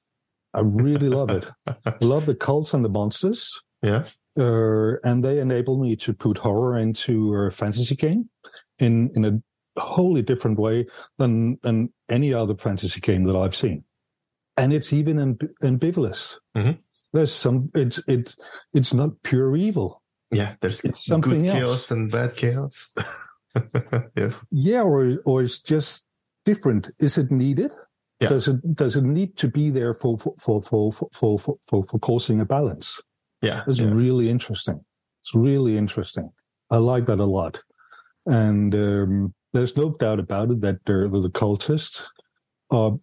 I 0.54 0.60
really 0.60 1.08
love 1.08 1.30
it. 1.30 1.50
I 1.66 1.94
love 2.00 2.26
the 2.26 2.34
cults 2.34 2.74
and 2.74 2.84
the 2.84 2.88
monsters. 2.88 3.48
Yeah. 3.82 4.04
Uh, 4.38 4.94
and 5.04 5.22
they 5.22 5.40
enable 5.40 5.78
me 5.78 5.94
to 5.96 6.14
put 6.14 6.38
horror 6.38 6.78
into 6.78 7.34
a 7.34 7.50
fantasy 7.50 7.94
game 7.94 8.30
in 8.78 9.10
in 9.14 9.24
a 9.24 9.80
wholly 9.80 10.22
different 10.22 10.58
way 10.58 10.86
than 11.18 11.58
than 11.62 11.92
any 12.08 12.32
other 12.32 12.56
fantasy 12.56 13.00
game 13.00 13.24
that 13.24 13.36
I've 13.36 13.54
seen. 13.54 13.84
And 14.56 14.72
it's 14.72 14.92
even 14.92 15.16
amb- 15.16 15.48
ambivalent. 15.62 16.36
Mm-hmm. 16.56 16.80
There's 17.12 17.32
some. 17.32 17.70
It's 17.74 17.98
it. 18.08 18.34
It's 18.72 18.94
not 18.94 19.10
pure 19.22 19.54
evil. 19.56 20.02
Yeah, 20.30 20.54
there's 20.60 20.80
it's 20.80 21.04
something 21.04 21.38
good 21.38 21.50
chaos 21.50 21.68
else. 21.68 21.90
and 21.90 22.10
bad 22.10 22.34
chaos. 22.36 22.92
yes. 24.16 24.46
Yeah, 24.50 24.82
or 24.82 25.18
or 25.26 25.42
it's 25.42 25.60
just 25.60 26.06
different. 26.46 26.90
Is 26.98 27.18
it 27.18 27.30
needed? 27.30 27.72
Yeah. 28.20 28.28
Does 28.28 28.48
it 28.48 28.74
does 28.74 28.96
it 28.96 29.04
need 29.04 29.36
to 29.38 29.48
be 29.48 29.68
there 29.68 29.92
for 29.92 30.18
for 30.18 30.34
for 30.40 30.62
for 30.62 30.92
for 30.92 31.38
for, 31.38 31.56
for, 31.66 31.84
for 31.84 31.98
causing 31.98 32.40
a 32.40 32.46
balance? 32.46 33.00
Yeah, 33.42 33.62
it's 33.66 33.78
yeah. 33.78 33.90
really 33.92 34.30
interesting. 34.30 34.84
It's 35.24 35.34
really 35.34 35.76
interesting. 35.76 36.30
I 36.70 36.78
like 36.78 37.06
that 37.06 37.20
a 37.20 37.24
lot, 37.24 37.62
and 38.26 38.74
um, 38.74 39.34
there's 39.52 39.76
no 39.76 39.90
doubt 39.90 40.20
about 40.20 40.50
it 40.50 40.60
that 40.62 40.84
the, 40.86 41.08
the 41.08 41.30
cultists 41.30 42.02
are, 42.70 42.98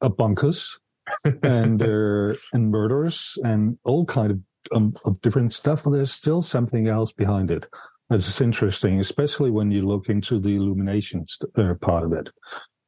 are 0.00 0.10
bunkers 0.10 0.78
and 1.42 1.82
uh, 1.82 2.34
and 2.52 2.70
murderers 2.70 3.38
and 3.42 3.78
all 3.84 4.04
kind 4.04 4.30
of 4.30 4.40
um, 4.72 4.94
of 5.04 5.20
different 5.22 5.52
stuff. 5.52 5.84
But 5.84 5.90
there's 5.90 6.12
still 6.12 6.42
something 6.42 6.86
else 6.86 7.12
behind 7.12 7.50
it. 7.50 7.66
That's 8.08 8.40
interesting, 8.40 9.00
especially 9.00 9.50
when 9.50 9.72
you 9.72 9.82
look 9.82 10.08
into 10.08 10.38
the 10.38 10.54
illumination 10.54 11.26
uh, 11.56 11.74
part 11.80 12.04
of 12.04 12.12
it 12.12 12.30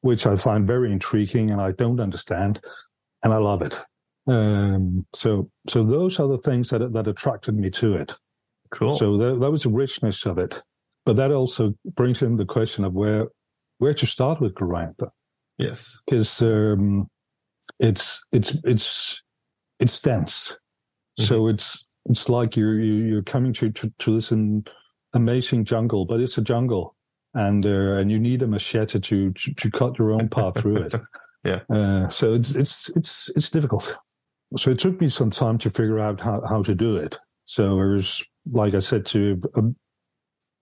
which 0.00 0.26
I 0.26 0.36
find 0.36 0.66
very 0.66 0.92
intriguing 0.92 1.50
and 1.50 1.60
I 1.60 1.72
don't 1.72 2.00
understand, 2.00 2.60
and 3.22 3.32
I 3.32 3.38
love 3.38 3.62
it. 3.62 3.78
Um, 4.28 5.06
so, 5.14 5.50
so 5.68 5.82
those 5.82 6.20
are 6.20 6.28
the 6.28 6.38
things 6.38 6.70
that 6.70 6.92
that 6.92 7.06
attracted 7.06 7.54
me 7.54 7.70
to 7.70 7.94
it. 7.94 8.14
Cool. 8.70 8.96
So 8.98 9.16
that, 9.16 9.40
that 9.40 9.50
was 9.50 9.62
the 9.62 9.70
richness 9.70 10.26
of 10.26 10.38
it, 10.38 10.62
but 11.06 11.16
that 11.16 11.32
also 11.32 11.74
brings 11.94 12.20
in 12.20 12.36
the 12.36 12.44
question 12.44 12.84
of 12.84 12.92
where 12.92 13.28
where 13.78 13.94
to 13.94 14.06
start 14.06 14.40
with 14.40 14.54
Glorantha. 14.54 15.10
Yes, 15.56 16.02
because 16.04 16.42
um, 16.42 17.08
it's 17.78 18.20
it's 18.32 18.54
it's 18.64 19.22
it's 19.80 20.00
dense. 20.00 20.56
Mm-hmm. 21.18 21.24
So 21.24 21.48
it's 21.48 21.82
it's 22.06 22.28
like 22.28 22.56
you're 22.56 22.78
you're 22.78 23.22
coming 23.22 23.52
to 23.54 23.70
to, 23.70 23.92
to 23.98 24.14
this 24.14 24.32
amazing 25.14 25.64
jungle, 25.64 26.04
but 26.04 26.20
it's 26.20 26.36
a 26.36 26.42
jungle 26.42 26.94
and 27.34 27.64
uh, 27.64 27.96
and 27.96 28.10
you 28.10 28.18
need 28.18 28.42
a 28.42 28.46
machete 28.46 28.98
to, 28.98 29.32
to, 29.32 29.54
to 29.54 29.70
cut 29.70 29.98
your 29.98 30.12
own 30.12 30.28
path 30.28 30.58
through 30.58 30.82
it. 30.82 30.94
yeah. 31.44 31.60
Uh, 31.70 32.08
so 32.08 32.34
it's 32.34 32.54
it's 32.54 32.90
it's 32.90 33.30
it's 33.36 33.50
difficult. 33.50 33.94
So 34.56 34.70
it 34.70 34.78
took 34.78 35.00
me 35.00 35.08
some 35.08 35.30
time 35.30 35.58
to 35.58 35.70
figure 35.70 35.98
out 35.98 36.20
how, 36.20 36.42
how 36.48 36.62
to 36.62 36.74
do 36.74 36.96
it. 36.96 37.18
So 37.46 37.80
it 37.80 37.94
was 37.94 38.24
like 38.50 38.74
I 38.74 38.78
said 38.78 39.04
to 39.06 39.40
um, 39.56 39.76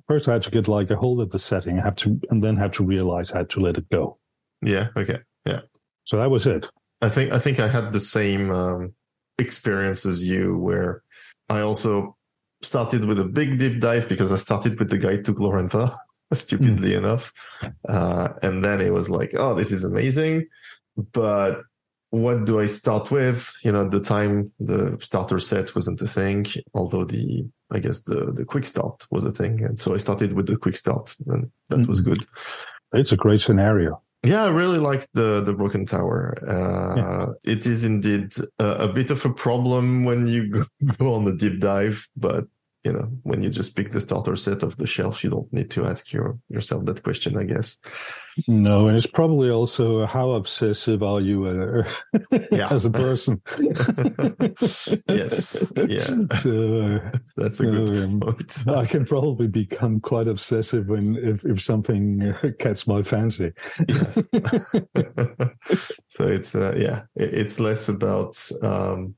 first 0.06 0.28
I 0.28 0.34
had 0.34 0.42
to 0.42 0.50
get 0.50 0.68
like 0.68 0.90
a 0.90 0.96
hold 0.96 1.20
of 1.20 1.30
the 1.30 1.38
setting, 1.38 1.78
I 1.78 1.82
have 1.82 1.96
to 1.96 2.20
and 2.30 2.42
then 2.42 2.56
have 2.56 2.72
to 2.72 2.84
realize 2.84 3.32
I 3.32 3.38
had 3.38 3.50
to 3.50 3.60
let 3.60 3.78
it 3.78 3.88
go. 3.90 4.18
Yeah. 4.62 4.88
Okay. 4.96 5.18
Yeah. 5.44 5.60
So 6.04 6.18
that 6.18 6.30
was 6.30 6.46
it. 6.46 6.68
I 7.02 7.08
think 7.08 7.32
I 7.32 7.38
think 7.38 7.60
I 7.60 7.68
had 7.68 7.92
the 7.92 8.00
same 8.00 8.50
um, 8.50 8.94
experience 9.38 10.06
as 10.06 10.24
you, 10.24 10.56
where 10.56 11.02
I 11.48 11.60
also 11.60 12.16
started 12.62 13.04
with 13.04 13.20
a 13.20 13.24
big 13.24 13.58
deep 13.58 13.80
dive 13.80 14.08
because 14.08 14.32
I 14.32 14.36
started 14.36 14.78
with 14.78 14.90
the 14.90 14.98
guide 14.98 15.24
to 15.26 15.34
Glorantha. 15.34 15.92
stupidly 16.34 16.92
mm. 16.92 16.98
enough. 16.98 17.32
Uh, 17.88 18.28
and 18.42 18.64
then 18.64 18.80
it 18.80 18.92
was 18.92 19.08
like, 19.08 19.32
oh, 19.36 19.54
this 19.54 19.70
is 19.70 19.84
amazing. 19.84 20.46
But 21.12 21.62
what 22.10 22.44
do 22.44 22.60
I 22.60 22.66
start 22.66 23.10
with? 23.10 23.52
You 23.62 23.72
know, 23.72 23.84
at 23.86 23.90
the 23.90 24.00
time 24.00 24.52
the 24.60 24.96
starter 25.00 25.38
set 25.38 25.74
wasn't 25.74 26.02
a 26.02 26.08
thing, 26.08 26.46
although 26.74 27.04
the 27.04 27.48
I 27.70 27.80
guess 27.80 28.02
the 28.02 28.32
the 28.32 28.44
quick 28.44 28.66
start 28.66 29.06
was 29.10 29.24
a 29.24 29.32
thing. 29.32 29.64
And 29.64 29.78
so 29.78 29.94
I 29.94 29.98
started 29.98 30.32
with 30.32 30.46
the 30.46 30.56
quick 30.56 30.76
start 30.76 31.14
and 31.26 31.50
that 31.68 31.80
mm. 31.80 31.88
was 31.88 32.00
good. 32.00 32.24
It's 32.92 33.12
a 33.12 33.16
great 33.16 33.40
scenario. 33.40 34.02
Yeah, 34.22 34.44
I 34.44 34.48
really 34.48 34.78
like 34.78 35.06
the 35.12 35.40
the 35.40 35.52
broken 35.52 35.86
tower. 35.86 36.36
Uh, 36.46 36.94
yeah. 36.96 37.26
It 37.44 37.66
is 37.66 37.84
indeed 37.84 38.32
a, 38.58 38.70
a, 38.88 38.92
bit 38.92 39.10
of 39.10 39.24
a 39.24 39.32
problem 39.32 40.04
when 40.04 40.26
you 40.26 40.66
go 40.98 41.14
on 41.14 41.24
the 41.24 41.36
deep 41.36 41.60
dive, 41.60 42.08
but 42.16 42.46
you 42.86 42.92
know, 42.92 43.10
when 43.24 43.42
you 43.42 43.50
just 43.50 43.74
pick 43.74 43.90
the 43.90 44.00
starter 44.00 44.36
set 44.36 44.62
off 44.62 44.76
the 44.76 44.86
shelf, 44.86 45.24
you 45.24 45.30
don't 45.30 45.52
need 45.52 45.72
to 45.72 45.84
ask 45.84 46.12
your, 46.12 46.38
yourself 46.48 46.84
that 46.84 47.02
question, 47.02 47.36
I 47.36 47.42
guess. 47.42 47.78
No, 48.46 48.86
and 48.86 48.96
it's 48.96 49.08
probably 49.08 49.50
also 49.50 50.06
how 50.06 50.30
obsessive 50.30 51.02
are 51.02 51.20
you 51.20 51.46
uh, 51.46 51.82
yeah. 52.52 52.68
as 52.70 52.84
a 52.84 52.90
person? 52.90 53.42
yes, 55.08 55.72
yeah, 55.88 56.14
so, 56.42 57.00
that's 57.36 57.58
a 57.58 57.66
good 57.66 58.04
um, 58.04 58.20
point. 58.20 58.68
I 58.68 58.86
can 58.86 59.04
probably 59.04 59.48
become 59.48 59.98
quite 59.98 60.28
obsessive 60.28 60.86
when 60.86 61.16
if, 61.16 61.44
if 61.44 61.60
something 61.60 62.22
uh, 62.22 62.50
catches 62.60 62.86
my 62.86 63.02
fancy. 63.02 63.50
so 66.06 66.28
it's 66.28 66.54
uh, 66.54 66.74
yeah, 66.76 67.02
it's 67.16 67.58
less 67.58 67.88
about. 67.88 68.38
Um, 68.62 69.16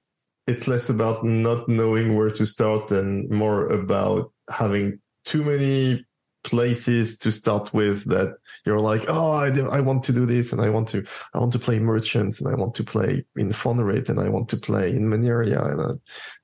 it's 0.49 0.67
less 0.67 0.89
about 0.89 1.25
not 1.25 1.69
knowing 1.69 2.17
where 2.17 2.31
to 2.31 2.47
start 2.47 2.91
and 2.91 3.29
more 3.31 3.69
about 3.69 4.33
having 4.51 4.99
too 5.25 5.45
many 5.45 6.05
places 6.43 7.19
to 7.19 7.31
start 7.31 7.75
with 7.75 8.05
that 8.07 8.35
you're 8.65 8.79
like 8.79 9.05
oh 9.09 9.33
I, 9.33 9.49
I 9.71 9.81
want 9.81 10.03
to 10.05 10.13
do 10.13 10.25
this 10.25 10.53
and 10.53 10.63
I 10.63 10.71
want 10.71 10.89
to 10.89 11.05
I 11.35 11.39
want 11.39 11.53
to 11.53 11.59
play 11.59 11.79
merchants 11.79 12.41
and 12.41 12.49
I 12.49 12.55
want 12.55 12.75
to 12.77 12.85
play 12.85 13.25
in 13.37 13.51
Fonrit 13.51 14.09
and 14.09 14.19
I 14.19 14.29
want 14.29 14.49
to 14.51 14.57
play 14.57 14.91
in 14.91 15.11
Maniria 15.11 15.73
and 15.73 15.81
uh, 15.81 15.95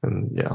and 0.02 0.30
yeah. 0.36 0.54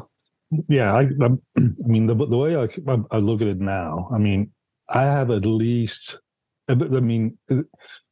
Yeah 0.67 0.93
I 0.93 1.01
I, 1.01 1.29
I 1.57 1.87
mean 1.87 2.05
the 2.05 2.15
the 2.15 2.37
way 2.37 2.55
I, 2.55 2.67
I 3.09 3.17
look 3.17 3.41
at 3.41 3.47
it 3.47 3.59
now 3.59 4.09
I 4.13 4.19
mean 4.19 4.51
I 4.89 5.03
have 5.03 5.31
at 5.31 5.45
least 5.45 6.19
I 6.67 6.75
mean 6.75 7.37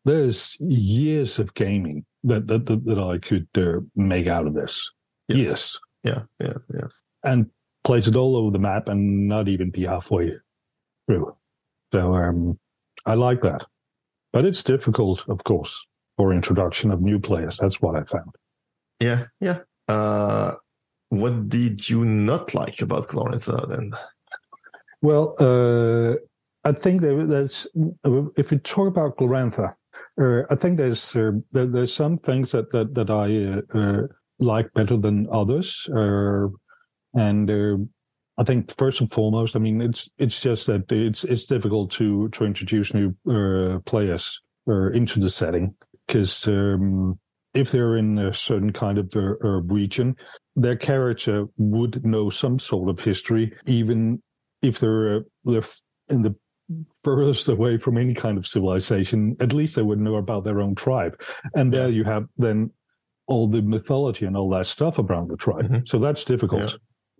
there's 0.05 0.55
years 0.59 1.37
of 1.37 1.53
gaming 1.53 2.05
that 2.23 2.47
that 2.47 2.65
that, 2.65 2.85
that 2.85 2.97
I 2.97 3.19
could 3.19 3.47
uh, 3.55 3.81
make 3.95 4.27
out 4.27 4.47
of 4.47 4.55
this 4.55 4.89
Yes. 5.27 5.45
yes. 5.45 5.79
Yeah, 6.03 6.23
yeah, 6.39 6.53
yeah. 6.73 6.87
And 7.23 7.49
place 7.83 8.07
it 8.07 8.15
all 8.15 8.35
over 8.35 8.51
the 8.51 8.59
map 8.59 8.89
and 8.89 9.27
not 9.27 9.47
even 9.47 9.69
be 9.71 9.85
halfway 9.85 10.33
through. 11.07 11.35
So 11.93 12.15
um, 12.15 12.59
I 13.05 13.13
like 13.15 13.41
that. 13.41 13.65
But 14.33 14.45
it's 14.45 14.63
difficult, 14.63 15.27
of 15.29 15.43
course, 15.43 15.85
for 16.17 16.33
introduction 16.33 16.91
of 16.91 17.01
new 17.01 17.19
players. 17.19 17.57
That's 17.57 17.81
what 17.81 17.95
I 17.95 18.03
found. 18.03 18.35
Yeah, 18.99 19.25
yeah. 19.39 19.59
Uh, 19.87 20.53
what 21.09 21.49
did 21.49 21.89
you 21.89 22.03
not 22.03 22.53
like 22.53 22.81
about 22.81 23.07
Glorantha 23.07 23.67
then? 23.69 23.93
Well, 25.01 25.35
uh, 25.39 26.15
I 26.67 26.73
think 26.73 27.01
there, 27.01 27.25
there's 27.25 27.67
if 28.35 28.51
we 28.51 28.57
talk 28.59 28.87
about 28.87 29.17
Glorantha, 29.17 29.75
uh, 30.21 30.41
I 30.49 30.55
think 30.55 30.77
there's 30.77 31.15
uh, 31.15 31.31
there, 31.51 31.65
there's 31.65 31.93
some 31.93 32.17
things 32.17 32.51
that 32.51 32.71
that, 32.71 32.93
that 32.95 33.09
I 33.09 33.77
uh, 33.77 33.79
uh, 33.79 34.07
like 34.39 34.73
better 34.73 34.97
than 34.97 35.27
others. 35.31 35.87
Uh, 35.95 36.47
and 37.13 37.49
uh, 37.49 37.77
I 38.37 38.43
think 38.43 38.75
first 38.77 39.01
and 39.01 39.11
foremost, 39.11 39.55
I 39.55 39.59
mean, 39.59 39.81
it's 39.81 40.09
it's 40.17 40.39
just 40.39 40.67
that 40.67 40.91
it's 40.91 41.23
it's 41.23 41.45
difficult 41.45 41.91
to 41.91 42.29
to 42.29 42.45
introduce 42.45 42.93
new 42.93 43.15
uh, 43.27 43.79
players 43.79 44.39
uh, 44.67 44.91
into 44.91 45.19
the 45.19 45.29
setting 45.29 45.75
because 46.05 46.47
um, 46.47 47.19
if 47.53 47.71
they're 47.71 47.97
in 47.97 48.17
a 48.19 48.33
certain 48.33 48.71
kind 48.71 48.99
of 48.99 49.11
uh, 49.15 49.33
uh, 49.43 49.61
region, 49.61 50.15
their 50.55 50.75
character 50.75 51.45
would 51.57 52.05
know 52.05 52.29
some 52.29 52.59
sort 52.59 52.89
of 52.89 52.99
history, 53.03 53.53
even 53.65 54.21
if 54.61 54.79
they're 54.79 55.23
they're 55.43 55.63
in 56.09 56.21
the 56.21 56.35
furthest 57.03 57.47
away 57.47 57.77
from 57.77 57.97
any 57.97 58.13
kind 58.13 58.37
of 58.37 58.45
civilization. 58.45 59.35
At 59.39 59.53
least 59.53 59.75
they 59.75 59.81
would 59.81 59.99
know 59.99 60.15
about 60.15 60.43
their 60.43 60.61
own 60.61 60.75
tribe, 60.75 61.19
and 61.55 61.73
there 61.73 61.89
you 61.89 62.03
have 62.03 62.25
then 62.37 62.71
all 63.27 63.47
the 63.47 63.61
mythology 63.61 64.25
and 64.25 64.35
all 64.35 64.49
that 64.49 64.65
stuff 64.65 64.97
around 64.99 65.29
the 65.29 65.37
tribe. 65.37 65.65
Mm-hmm. 65.65 65.85
So 65.85 65.99
that's 65.99 66.23
difficult. 66.25 66.71
Yeah. 66.71 66.77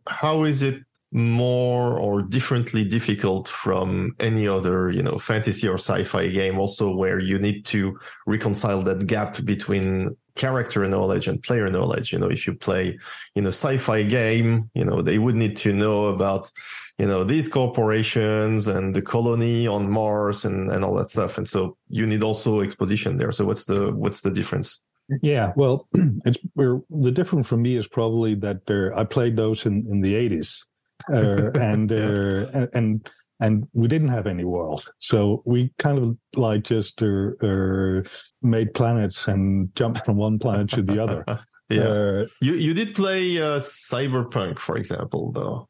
How 0.08 0.44
is 0.44 0.64
it 0.64 0.82
more 1.12 1.98
or 1.98 2.22
differently 2.22 2.84
difficult 2.84 3.48
from 3.48 4.14
any 4.20 4.48
other, 4.48 4.90
you 4.90 5.02
know, 5.02 5.18
fantasy 5.18 5.68
or 5.68 5.76
sci-fi 5.76 6.28
game 6.30 6.60
also 6.60 6.94
where 6.94 7.20
you 7.20 7.40
need 7.40 7.64
to 7.66 7.98
reconcile 8.26 8.82
that 8.82 9.08
gap 9.08 9.44
between 9.46 10.16
character 10.36 10.86
knowledge 10.86 11.28
and 11.28 11.42
player 11.44 11.70
knowledge. 11.70 12.12
You 12.12 12.20
know, 12.20 12.30
if 12.30 12.46
you 12.46 12.54
play 12.54 13.00
in 13.36 13.46
a 13.46 13.50
sci-fi 13.50 14.04
game, 14.04 14.70
you 14.74 14.84
know, 14.84 15.02
they 15.02 15.18
would 15.18 15.36
need 15.36 15.56
to 15.58 15.74
know 15.74 16.08
about, 16.08 16.52
you 16.98 17.08
know, 17.08 17.24
these 17.24 17.48
corporations 17.48 18.68
and 18.68 18.94
the 18.94 19.02
colony 19.02 19.66
on 19.66 19.90
Mars 19.90 20.44
and, 20.44 20.70
and 20.70 20.84
all 20.84 20.96
that 20.96 21.10
stuff. 21.10 21.38
And 21.38 21.48
so 21.48 21.78
you 21.90 22.06
need 22.06 22.22
also 22.22 22.60
exposition 22.60 23.18
there. 23.18 23.32
So 23.32 23.46
what's 23.46 23.66
the, 23.66 23.92
what's 23.92 24.22
the 24.22 24.32
difference? 24.32 24.84
Yeah, 25.22 25.54
well, 25.56 25.88
it's 26.26 26.40
the 26.56 27.12
difference 27.12 27.48
for 27.48 27.58
me 27.58 27.76
is 27.76 27.88
probably 27.88 28.36
that 28.36 28.62
uh, 28.70 28.98
I 28.98 29.04
played 29.04 29.36
those 29.36 29.66
in, 29.66 29.86
in 29.90 30.02
the 30.02 30.14
80s. 30.14 30.64
Uh, 31.12 31.52
and, 31.60 31.92
uh, 31.92 32.68
and, 32.74 33.10
and 33.40 33.68
we 33.74 33.88
didn't 33.88 34.10
have 34.10 34.28
any 34.28 34.44
world. 34.44 34.86
So 35.00 35.44
we 35.46 35.72
kind 35.78 35.98
of 35.98 36.18
like 36.36 36.64
just 36.64 37.02
uh, 37.02 37.30
uh, 37.42 38.02
made 38.42 38.74
planets 38.74 39.28
and 39.28 39.74
jumped 39.76 40.04
from 40.06 40.18
one 40.18 40.40
planet 40.40 40.70
to 40.72 40.82
the 40.82 41.02
other. 41.02 41.24
yeah. 41.70 41.82
Uh, 41.82 42.26
you, 42.42 42.56
you 42.56 42.74
did 42.74 42.96
play 42.96 43.38
uh, 43.38 43.60
Cyberpunk, 43.60 44.60
for 44.60 44.76
example, 44.76 45.32
though. 45.32 45.70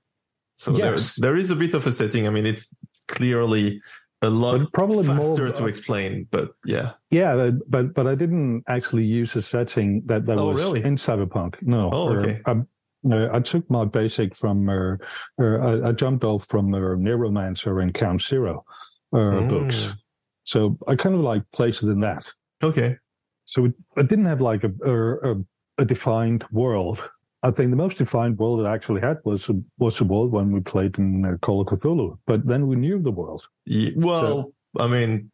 So 0.55 0.75
yes. 0.75 1.15
there, 1.15 1.29
there 1.31 1.37
is 1.37 1.51
a 1.51 1.55
bit 1.55 1.73
of 1.75 1.85
a 1.85 1.91
setting. 1.91 2.25
I 2.25 2.31
mean, 2.31 2.45
it's 2.47 2.75
clearly 3.07 3.79
a 4.27 4.29
lot 4.29 4.59
but 4.59 4.73
probably 4.73 5.05
faster 5.05 5.45
more, 5.45 5.53
to 5.53 5.67
explain, 5.67 6.27
but 6.31 6.51
yeah. 6.65 6.93
Yeah, 7.09 7.51
but 7.67 7.93
but 7.93 8.07
I 8.07 8.15
didn't 8.15 8.63
actually 8.67 9.05
use 9.05 9.35
a 9.35 9.41
setting 9.41 10.03
that, 10.05 10.25
that 10.25 10.37
oh, 10.37 10.49
was 10.49 10.57
really? 10.57 10.83
in 10.83 10.95
Cyberpunk. 10.95 11.55
No. 11.61 11.89
Oh, 11.91 12.15
okay. 12.15 12.41
Or, 12.45 12.51
um, 12.51 12.67
uh, 13.09 13.29
I 13.31 13.39
took 13.39 13.69
my 13.69 13.85
basic 13.85 14.35
from, 14.35 14.67
uh, 14.67 14.95
uh, 15.41 15.81
I, 15.87 15.91
jumped 15.91 16.23
off 16.23 16.45
from 16.47 16.73
uh, 16.73 16.79
Neuromancer 16.79 17.81
and 17.81 17.93
Count 17.93 18.21
Zero 18.21 18.65
uh, 19.13 19.17
mm. 19.17 19.49
books. 19.49 19.93
So 20.43 20.77
I 20.87 20.95
kind 20.95 21.15
of 21.15 21.21
like 21.21 21.43
placed 21.53 21.83
it 21.83 21.89
in 21.89 21.99
that. 22.01 22.29
Okay. 22.63 22.97
So 23.45 23.65
it, 23.65 23.73
I 23.97 24.01
didn't 24.01 24.25
have 24.25 24.41
like 24.41 24.63
a, 24.63 24.71
a, 24.83 25.35
a, 25.77 25.85
defined 25.85 26.45
world. 26.51 27.09
I 27.43 27.51
think 27.51 27.69
the 27.69 27.75
most 27.75 27.97
defined 27.97 28.37
world 28.39 28.61
it 28.61 28.67
actually 28.67 29.01
had 29.01 29.17
was 29.23 29.49
was 29.77 29.97
the 29.97 30.05
world 30.05 30.31
when 30.31 30.51
we 30.51 30.59
played 30.59 30.97
in 30.97 31.25
uh, 31.25 31.37
Call 31.41 31.61
of 31.61 31.67
Cthulhu. 31.67 32.17
But 32.25 32.47
then 32.47 32.67
we 32.67 32.75
knew 32.75 32.99
the 32.99 33.11
world. 33.11 33.47
Yeah, 33.65 33.91
well, 33.95 34.53
so, 34.77 34.83
I 34.83 34.87
mean, 34.87 35.31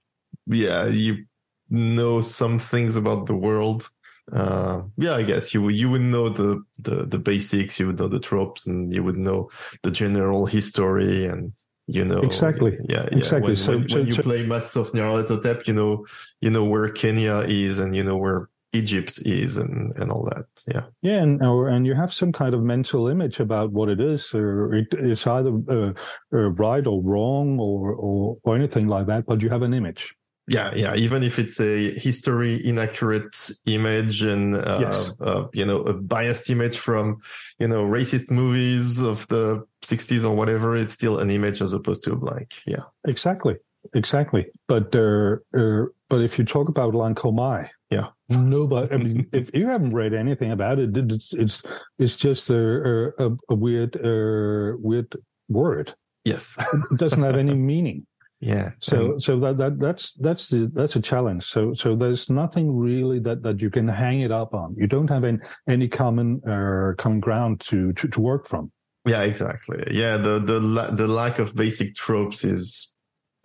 yeah, 0.48 0.88
you 0.88 1.26
know 1.70 2.22
some 2.22 2.60
things 2.60 2.96
about 2.96 3.26
the 3.26 3.36
world 3.36 3.88
uh, 4.32 4.82
yeah, 4.98 5.16
I 5.16 5.24
guess 5.24 5.54
you 5.54 5.68
you 5.70 5.90
would 5.90 6.02
know 6.02 6.30
the, 6.30 6.64
the 6.80 7.06
the 7.06 7.20
basics, 7.20 7.80
you 7.80 7.88
would 7.88 8.00
know 8.00 8.08
the 8.08 8.20
tropes, 8.20 8.66
and 8.66 8.94
you 8.94 9.04
would 9.04 9.18
know 9.18 9.50
the 9.82 9.92
general 9.92 10.46
history, 10.46 11.26
and 11.26 11.52
you 11.88 12.06
know 12.06 12.22
exactly. 12.22 12.78
Yeah, 12.88 13.08
yeah. 13.12 13.18
exactly. 13.18 13.50
When, 13.50 13.56
so, 13.58 13.78
when, 13.78 13.90
so, 13.90 13.98
when 13.98 14.08
you 14.08 14.14
so, 14.14 14.24
play 14.24 14.46
Masks 14.46 14.78
of 14.78 14.92
Nyarlathotep, 14.92 15.68
you 15.68 15.74
know 15.74 16.06
you 16.40 16.50
know 16.50 16.64
where 16.64 16.88
Kenya 16.88 17.40
is, 17.40 17.80
and 17.80 17.96
you 17.96 18.04
know 18.04 18.16
where 18.16 18.50
Egypt 18.74 19.20
is, 19.26 19.58
and 19.58 19.96
and 19.98 20.12
all 20.12 20.24
that. 20.26 20.46
Yeah, 20.68 20.86
yeah, 21.02 21.22
and 21.22 21.42
or, 21.44 21.70
and 21.70 21.86
you 21.86 21.94
have 21.94 22.14
some 22.14 22.32
kind 22.32 22.54
of 22.54 22.62
mental 22.62 23.08
image 23.08 23.40
about 23.40 23.72
what 23.72 23.90
it 23.90 24.02
is, 24.02 24.34
or 24.34 24.74
it 24.74 24.88
is 24.94 25.26
either 25.26 25.54
uh, 25.70 25.94
uh, 26.34 26.50
right 26.52 26.86
or 26.86 27.02
wrong, 27.02 27.60
or, 27.60 27.94
or 27.94 28.38
or 28.44 28.56
anything 28.56 28.88
like 28.88 29.08
that. 29.08 29.26
But 29.26 29.42
you 29.42 29.50
have 29.50 29.62
an 29.62 29.74
image 29.74 30.16
yeah 30.48 30.74
yeah 30.76 30.96
even 30.96 31.24
if 31.24 31.40
it's 31.40 31.60
a 31.60 31.98
history 31.98 32.66
inaccurate 32.66 33.52
image 33.66 34.22
and 34.22 34.56
uh, 34.56 34.80
yes. 34.82 35.12
uh, 35.22 35.46
you 35.54 35.66
know 35.66 35.82
a 35.84 35.94
biased 35.94 36.50
image 36.50 36.78
from 36.78 37.18
you 37.60 37.68
know 37.68 37.84
racist 37.84 38.30
movies 38.30 39.00
of 39.00 39.28
the 39.30 39.66
60s 39.84 40.26
or 40.26 40.36
whatever 40.36 40.76
it's 40.76 40.94
still 40.94 41.20
an 41.20 41.32
image 41.32 41.62
as 41.62 41.72
opposed 41.72 42.04
to 42.04 42.12
a 42.12 42.16
blank 42.16 42.62
yeah 42.66 42.84
exactly 43.08 43.56
exactly 43.94 44.48
but 44.68 44.94
uh, 44.96 45.36
uh 45.58 45.86
but 46.10 46.22
if 46.22 46.38
you 46.38 46.46
talk 46.46 46.70
about 46.70 46.94
Lhankor 46.94 47.34
Mhy 47.34 47.70
yeah 47.94 48.08
nobody 48.30 48.94
i 48.94 48.98
mean 48.98 49.28
if 49.32 49.54
you 49.54 49.68
haven't 49.68 49.94
read 49.94 50.14
anything 50.14 50.52
about 50.52 50.80
it 50.80 50.96
it's 50.98 51.34
it's 51.34 51.64
it's 52.00 52.18
just 52.18 52.50
a 52.50 53.14
a, 53.20 53.30
a 53.50 53.56
weird 53.56 53.96
uh, 53.98 54.76
weird 54.80 55.16
word 55.50 55.94
yes 56.24 56.56
it 56.92 57.00
doesn't 57.00 57.24
have 57.24 57.38
any 57.38 57.56
meaning 57.72 58.06
yeah. 58.44 58.72
So 58.80 59.18
so 59.20 59.40
that, 59.40 59.58
that 59.58 59.80
that's 59.80 60.12
that's 60.14 60.50
the, 60.50 60.70
that's 60.74 60.98
a 60.98 61.02
challenge. 61.02 61.46
So 61.46 61.74
so 61.74 61.96
there's 61.96 62.30
nothing 62.30 62.76
really 62.76 63.20
that 63.20 63.42
that 63.44 63.62
you 63.62 63.70
can 63.70 63.88
hang 63.88 64.20
it 64.20 64.34
up 64.34 64.54
on. 64.54 64.76
You 64.78 64.86
don't 64.86 65.10
have 65.10 65.24
any 65.24 65.40
any 65.70 65.88
common 65.88 66.42
uh, 66.46 66.92
common 66.98 67.22
ground 67.22 67.62
to, 67.70 67.94
to 67.94 68.08
to 68.10 68.20
work 68.20 68.50
from. 68.50 68.70
Yeah, 69.06 69.22
exactly. 69.22 69.84
Yeah, 69.90 70.18
the 70.18 70.40
the 70.40 70.60
the 70.92 71.08
lack 71.08 71.40
of 71.40 71.56
basic 71.56 71.96
tropes 71.96 72.44
is 72.44 72.94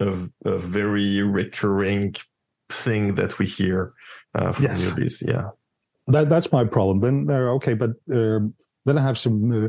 a, 0.00 0.18
a 0.44 0.58
very 0.58 1.22
recurring 1.22 2.16
thing 2.68 3.14
that 3.14 3.38
we 3.38 3.46
hear 3.46 3.92
uh, 4.34 4.52
from 4.52 4.64
yes. 4.64 5.22
Yeah, 5.22 5.50
that 6.08 6.28
that's 6.28 6.52
my 6.52 6.64
problem. 6.64 7.00
Then 7.00 7.34
uh, 7.34 7.50
okay, 7.54 7.74
but 7.74 7.90
uh, 8.12 8.40
then 8.84 8.98
I 8.98 9.02
have 9.02 9.18
some 9.18 9.66
uh, 9.66 9.68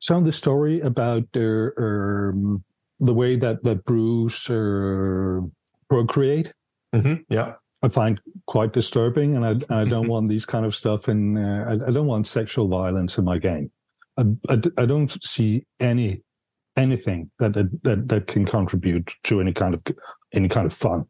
some 0.00 0.18
of 0.18 0.24
the 0.24 0.32
story 0.32 0.80
about 0.80 1.24
uh, 1.36 1.70
um, 1.78 2.64
the 3.00 3.14
way 3.14 3.36
that 3.36 3.62
that 3.64 3.84
Broos 3.84 4.48
uh, 4.50 5.40
procreate. 5.88 6.52
Mm-hmm. 6.94 7.22
Yeah, 7.28 7.54
I 7.82 7.88
find 7.88 8.20
quite 8.46 8.72
disturbing, 8.72 9.36
and 9.36 9.44
I, 9.44 9.50
and 9.50 9.64
I 9.70 9.84
don't 9.84 10.08
want 10.08 10.28
these 10.28 10.46
kind 10.46 10.64
of 10.64 10.74
stuff. 10.74 11.08
And 11.08 11.38
uh, 11.38 11.64
I, 11.84 11.88
I, 11.88 11.90
don't 11.90 12.06
want 12.06 12.26
sexual 12.26 12.68
violence 12.68 13.18
in 13.18 13.24
my 13.24 13.38
game. 13.38 13.70
I, 14.16 14.24
I, 14.48 14.60
I, 14.78 14.86
don't 14.86 15.10
see 15.24 15.66
any 15.80 16.22
anything 16.76 17.30
that, 17.38 17.54
that 17.54 18.08
that 18.08 18.26
can 18.28 18.44
contribute 18.44 19.12
to 19.24 19.40
any 19.40 19.52
kind 19.52 19.74
of 19.74 19.82
any 20.32 20.48
kind 20.48 20.66
of 20.66 20.72
fun. 20.72 21.06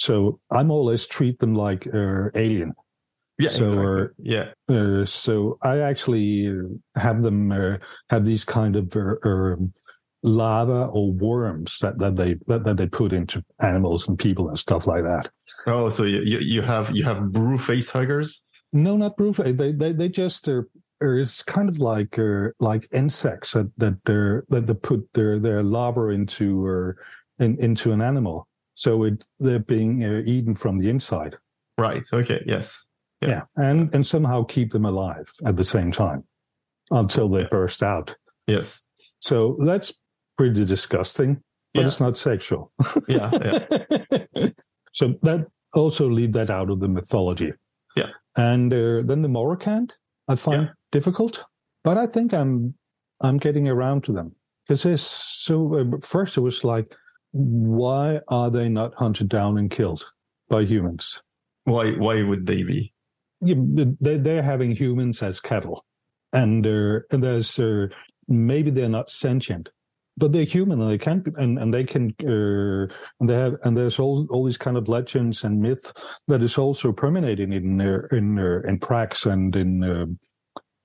So 0.00 0.40
I 0.50 0.62
more 0.62 0.78
or 0.78 0.84
less 0.84 1.06
treat 1.06 1.38
them 1.40 1.54
like 1.54 1.86
uh, 1.92 2.30
alien. 2.34 2.72
Yeah, 3.38 3.50
so, 3.50 3.64
exactly. 3.64 3.84
Uh, 3.84 4.06
yeah. 4.18 4.74
Uh, 4.74 5.04
so 5.04 5.58
I 5.62 5.80
actually 5.80 6.50
have 6.96 7.22
them 7.22 7.52
uh, 7.52 7.76
have 8.08 8.24
these 8.24 8.42
kind 8.42 8.76
of 8.76 8.96
um, 8.96 9.74
lava 10.22 10.86
or 10.86 11.12
worms 11.12 11.78
that, 11.80 11.98
that 11.98 12.16
they 12.16 12.36
that, 12.46 12.64
that 12.64 12.78
they 12.78 12.86
put 12.86 13.12
into 13.12 13.44
animals 13.60 14.08
and 14.08 14.18
people 14.18 14.48
and 14.48 14.58
stuff 14.58 14.86
like 14.86 15.02
that. 15.02 15.28
Oh, 15.66 15.90
so 15.90 16.04
you 16.04 16.38
you 16.38 16.62
have 16.62 16.90
you 16.96 17.04
have 17.04 17.30
Broo 17.30 17.58
face 17.58 17.90
huggers? 17.90 18.48
No, 18.72 18.96
not 18.96 19.18
Broo 19.18 19.34
face. 19.34 19.54
They 19.54 19.72
they 19.72 19.92
they 19.92 20.08
just 20.08 20.48
are. 20.48 20.68
It's 21.02 21.42
kind 21.42 21.68
of 21.68 21.78
like 21.78 22.18
uh, 22.18 22.48
like 22.58 22.88
insects 22.92 23.52
that 23.52 23.70
that 23.76 23.98
they're 24.06 24.44
that 24.48 24.66
they 24.66 24.74
put 24.74 25.06
their 25.12 25.38
their 25.38 25.62
lava 25.62 26.08
into 26.08 26.64
or 26.64 26.96
in, 27.38 27.58
into 27.58 27.92
an 27.92 28.02
animal, 28.02 28.46
so 28.80 29.04
it 29.04 29.26
they're 29.38 29.58
being 29.58 30.02
uh, 30.02 30.22
eaten 30.24 30.54
from 30.54 30.78
the 30.78 30.88
inside. 30.88 31.36
Right. 31.76 32.02
Okay. 32.10 32.42
Yes. 32.46 32.86
Yeah. 33.20 33.28
yeah. 33.28 33.42
and 33.56 33.94
and 33.94 34.06
somehow 34.06 34.44
keep 34.44 34.72
them 34.72 34.86
alive 34.86 35.30
at 35.44 35.56
the 35.56 35.64
same 35.64 35.92
time 35.92 36.24
until 36.90 37.28
they 37.28 37.42
yeah. 37.42 37.48
burst 37.50 37.82
out. 37.82 38.16
Yes. 38.46 38.88
So 39.20 39.58
that's 39.66 39.92
pretty 40.38 40.64
disgusting, 40.64 41.42
but 41.74 41.82
yeah. 41.82 41.86
it's 41.88 42.00
not 42.00 42.16
sexual. 42.16 42.72
yeah, 43.06 43.30
yeah. 43.32 44.46
so 44.94 45.14
that 45.22 45.46
also 45.74 46.08
leave 46.08 46.32
that 46.32 46.48
out 46.48 46.70
of 46.70 46.80
the 46.80 46.88
mythology. 46.88 47.52
Yeah. 47.96 48.08
And 48.36 48.72
uh, 48.72 49.02
then 49.04 49.20
the 49.20 49.28
Morokanth, 49.28 49.90
I 50.26 50.36
find 50.36 50.70
difficult, 50.90 51.44
but 51.84 51.98
I 51.98 52.06
think 52.06 52.32
I'm 52.32 52.74
I'm 53.20 53.36
getting 53.36 53.68
around 53.68 54.04
to 54.04 54.12
them 54.12 54.34
because 54.66 54.84
there's 54.84 55.02
so. 55.02 55.74
Uh, 55.74 55.98
first, 56.00 56.38
it 56.38 56.40
was 56.40 56.64
like, 56.64 56.96
why 57.32 58.20
are 58.28 58.50
they 58.50 58.68
not 58.68 58.94
hunted 58.94 59.28
down 59.28 59.58
and 59.58 59.70
killed 59.70 60.12
by 60.48 60.64
humans? 60.64 61.22
Why? 61.64 61.92
Why 61.92 62.22
would 62.22 62.46
they 62.46 62.62
be? 62.62 62.92
Yeah, 63.40 63.54
they 64.00 64.18
they're 64.18 64.42
having 64.42 64.74
humans 64.74 65.22
as 65.22 65.40
cattle, 65.40 65.84
and 66.32 66.66
uh, 66.66 67.00
and 67.10 67.22
there's 67.22 67.58
uh, 67.58 67.86
maybe 68.28 68.70
they're 68.70 68.88
not 68.88 69.10
sentient, 69.10 69.68
but 70.20 70.32
they're 70.32 70.44
human 70.44 70.80
and 70.80 70.90
they 70.90 70.98
can 70.98 71.24
and, 71.36 71.58
and 71.58 71.72
they 71.72 71.84
can 71.84 72.14
uh, 72.24 72.92
and 73.20 73.28
they 73.28 73.34
have 73.34 73.56
and 73.64 73.76
there's 73.76 73.98
all 73.98 74.26
all 74.30 74.44
these 74.44 74.58
kind 74.58 74.76
of 74.76 74.88
legends 74.88 75.44
and 75.44 75.60
myth 75.60 75.92
that 76.28 76.42
is 76.42 76.58
also 76.58 76.92
permeating 76.92 77.52
in 77.52 77.80
uh, 77.80 78.02
in 78.12 78.38
uh, 78.38 78.60
in 78.68 78.78
Prax 78.78 79.30
and 79.30 79.56
in 79.56 79.82
uh, 79.82 80.06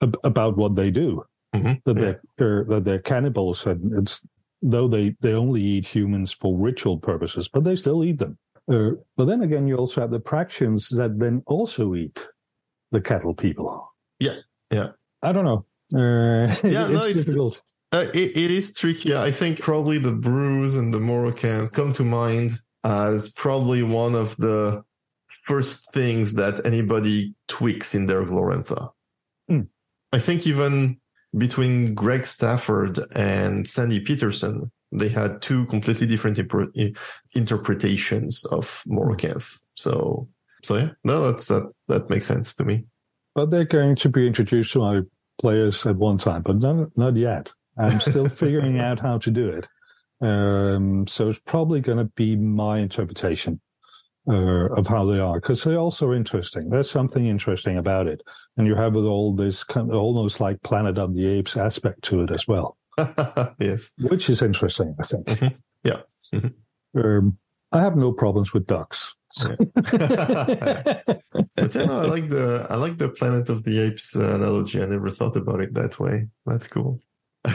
ab- 0.01 0.17
about 0.23 0.57
what 0.57 0.75
they 0.75 0.89
do 0.89 1.23
mm-hmm. 1.53 1.73
that 1.85 1.97
yeah. 2.01 2.13
they're 2.37 2.63
that 2.65 2.85
they're 2.85 2.99
cannibals 2.99 3.65
and 3.65 3.97
it's 3.97 4.21
though 4.71 4.87
they 4.87 5.15
they 5.21 5.33
only 5.33 5.61
eat 5.61 5.85
humans 5.85 6.31
for 6.31 6.57
ritual 6.57 6.97
purposes 6.97 7.47
but 7.47 7.63
they 7.63 7.75
still 7.75 8.03
eat 8.03 8.19
them 8.19 8.37
uh, 8.71 8.91
but 9.15 9.25
then 9.25 9.41
again 9.41 9.67
you 9.67 9.75
also 9.75 10.01
have 10.01 10.11
the 10.11 10.19
Praxians 10.19 10.89
that 10.95 11.19
then 11.19 11.43
also 11.45 11.95
eat 11.95 12.27
the 12.91 13.01
cattle 13.01 13.33
people 13.33 13.93
yeah 14.19 14.37
yeah 14.71 14.89
I 15.21 15.31
don't 15.31 15.45
know 15.45 15.65
uh, 15.93 16.47
yeah, 16.63 16.85
it's, 16.85 16.91
no, 16.91 17.05
it's 17.05 17.25
difficult. 17.25 17.61
Uh, 17.91 18.07
it, 18.13 18.35
it 18.35 18.51
is 18.51 18.73
tricky. 18.73 19.15
I 19.15 19.31
think 19.31 19.59
probably 19.59 19.99
the 19.99 20.11
Broos 20.11 20.75
and 20.75 20.93
the 20.93 20.99
Morokanth 20.99 21.71
come 21.73 21.93
to 21.93 22.03
mind 22.03 22.53
as 22.83 23.29
probably 23.29 23.83
one 23.83 24.15
of 24.15 24.35
the 24.37 24.83
first 25.43 25.93
things 25.93 26.33
that 26.33 26.65
anybody 26.65 27.33
tweaks 27.47 27.95
in 27.95 28.07
their 28.07 28.25
Glorantha. 28.25 28.91
Mm. 29.49 29.67
I 30.11 30.19
think 30.19 30.47
even 30.47 30.97
between 31.37 31.93
Greg 31.93 32.25
Stafford 32.25 32.99
and 33.13 33.67
Sandy 33.67 33.99
Petersen, 33.99 34.71
they 34.91 35.09
had 35.09 35.41
two 35.41 35.65
completely 35.65 36.07
different 36.07 36.39
imp- 36.39 36.97
interpretations 37.33 38.45
of 38.45 38.83
Morokanth. 38.87 39.59
So, 39.75 40.27
so 40.63 40.77
yeah, 40.77 40.89
no, 41.03 41.31
that's 41.31 41.47
that 41.47 41.71
that 41.87 42.09
makes 42.09 42.25
sense 42.25 42.53
to 42.55 42.63
me. 42.63 42.85
but 43.33 43.51
they're 43.51 43.65
going 43.65 43.95
to 43.97 44.09
be 44.09 44.25
introduced 44.27 44.71
to 44.73 44.79
my 44.79 45.01
players 45.39 45.85
at 45.85 45.97
one 45.97 46.17
time, 46.17 46.41
but 46.41 46.57
not 46.57 46.97
not 46.97 47.15
yet. 47.15 47.51
I'm 47.77 47.99
still 47.99 48.29
figuring 48.43 48.79
out 48.79 48.99
how 48.99 49.17
to 49.19 49.31
do 49.31 49.49
it. 49.49 49.67
Um, 50.21 51.07
so 51.07 51.29
it's 51.29 51.41
probably 51.45 51.81
going 51.81 51.97
to 51.97 52.05
be 52.15 52.37
my 52.37 52.79
interpretation 52.79 53.59
uh, 54.27 54.67
of 54.73 54.87
how 54.87 55.05
they 55.05 55.19
are 55.19 55.39
because 55.39 55.63
they're 55.63 55.77
also 55.77 56.13
interesting. 56.13 56.69
There's 56.69 56.89
something 56.89 57.27
interesting 57.27 57.77
about 57.77 58.07
it, 58.07 58.21
and 58.57 58.67
you 58.67 58.75
have 58.75 58.95
all 58.95 59.33
this 59.33 59.63
kind 59.63 59.89
of 59.89 59.97
almost 59.97 60.39
like 60.39 60.61
Planet 60.63 60.97
of 60.97 61.15
the 61.15 61.27
Apes 61.27 61.57
aspect 61.57 62.01
to 62.03 62.23
it 62.23 62.31
as 62.31 62.47
well. 62.47 62.77
yes, 63.59 63.91
which 63.99 64.29
is 64.29 64.41
interesting. 64.41 64.95
I 64.99 65.05
think. 65.05 65.25
Mm-hmm. 65.27 65.55
Yeah. 65.83 66.01
Mm-hmm. 66.33 66.99
Um, 66.99 67.37
I 67.71 67.81
have 67.81 67.95
no 67.95 68.11
problems 68.13 68.53
with 68.53 68.67
ducks. 68.67 69.15
But 71.55 71.73
you 71.73 71.85
know, 71.85 71.99
I 71.99 72.05
like 72.05 72.29
the 72.29 72.67
I 72.69 72.75
like 72.75 72.97
the 72.97 73.09
Planet 73.09 73.49
of 73.49 73.63
the 73.63 73.79
Apes 73.79 74.15
uh, 74.15 74.35
analogy. 74.35 74.81
I 74.81 74.85
never 74.85 75.09
thought 75.09 75.35
about 75.35 75.61
it 75.61 75.73
that 75.73 75.99
way. 75.99 76.27
That's 76.45 76.67
cool. 76.67 76.99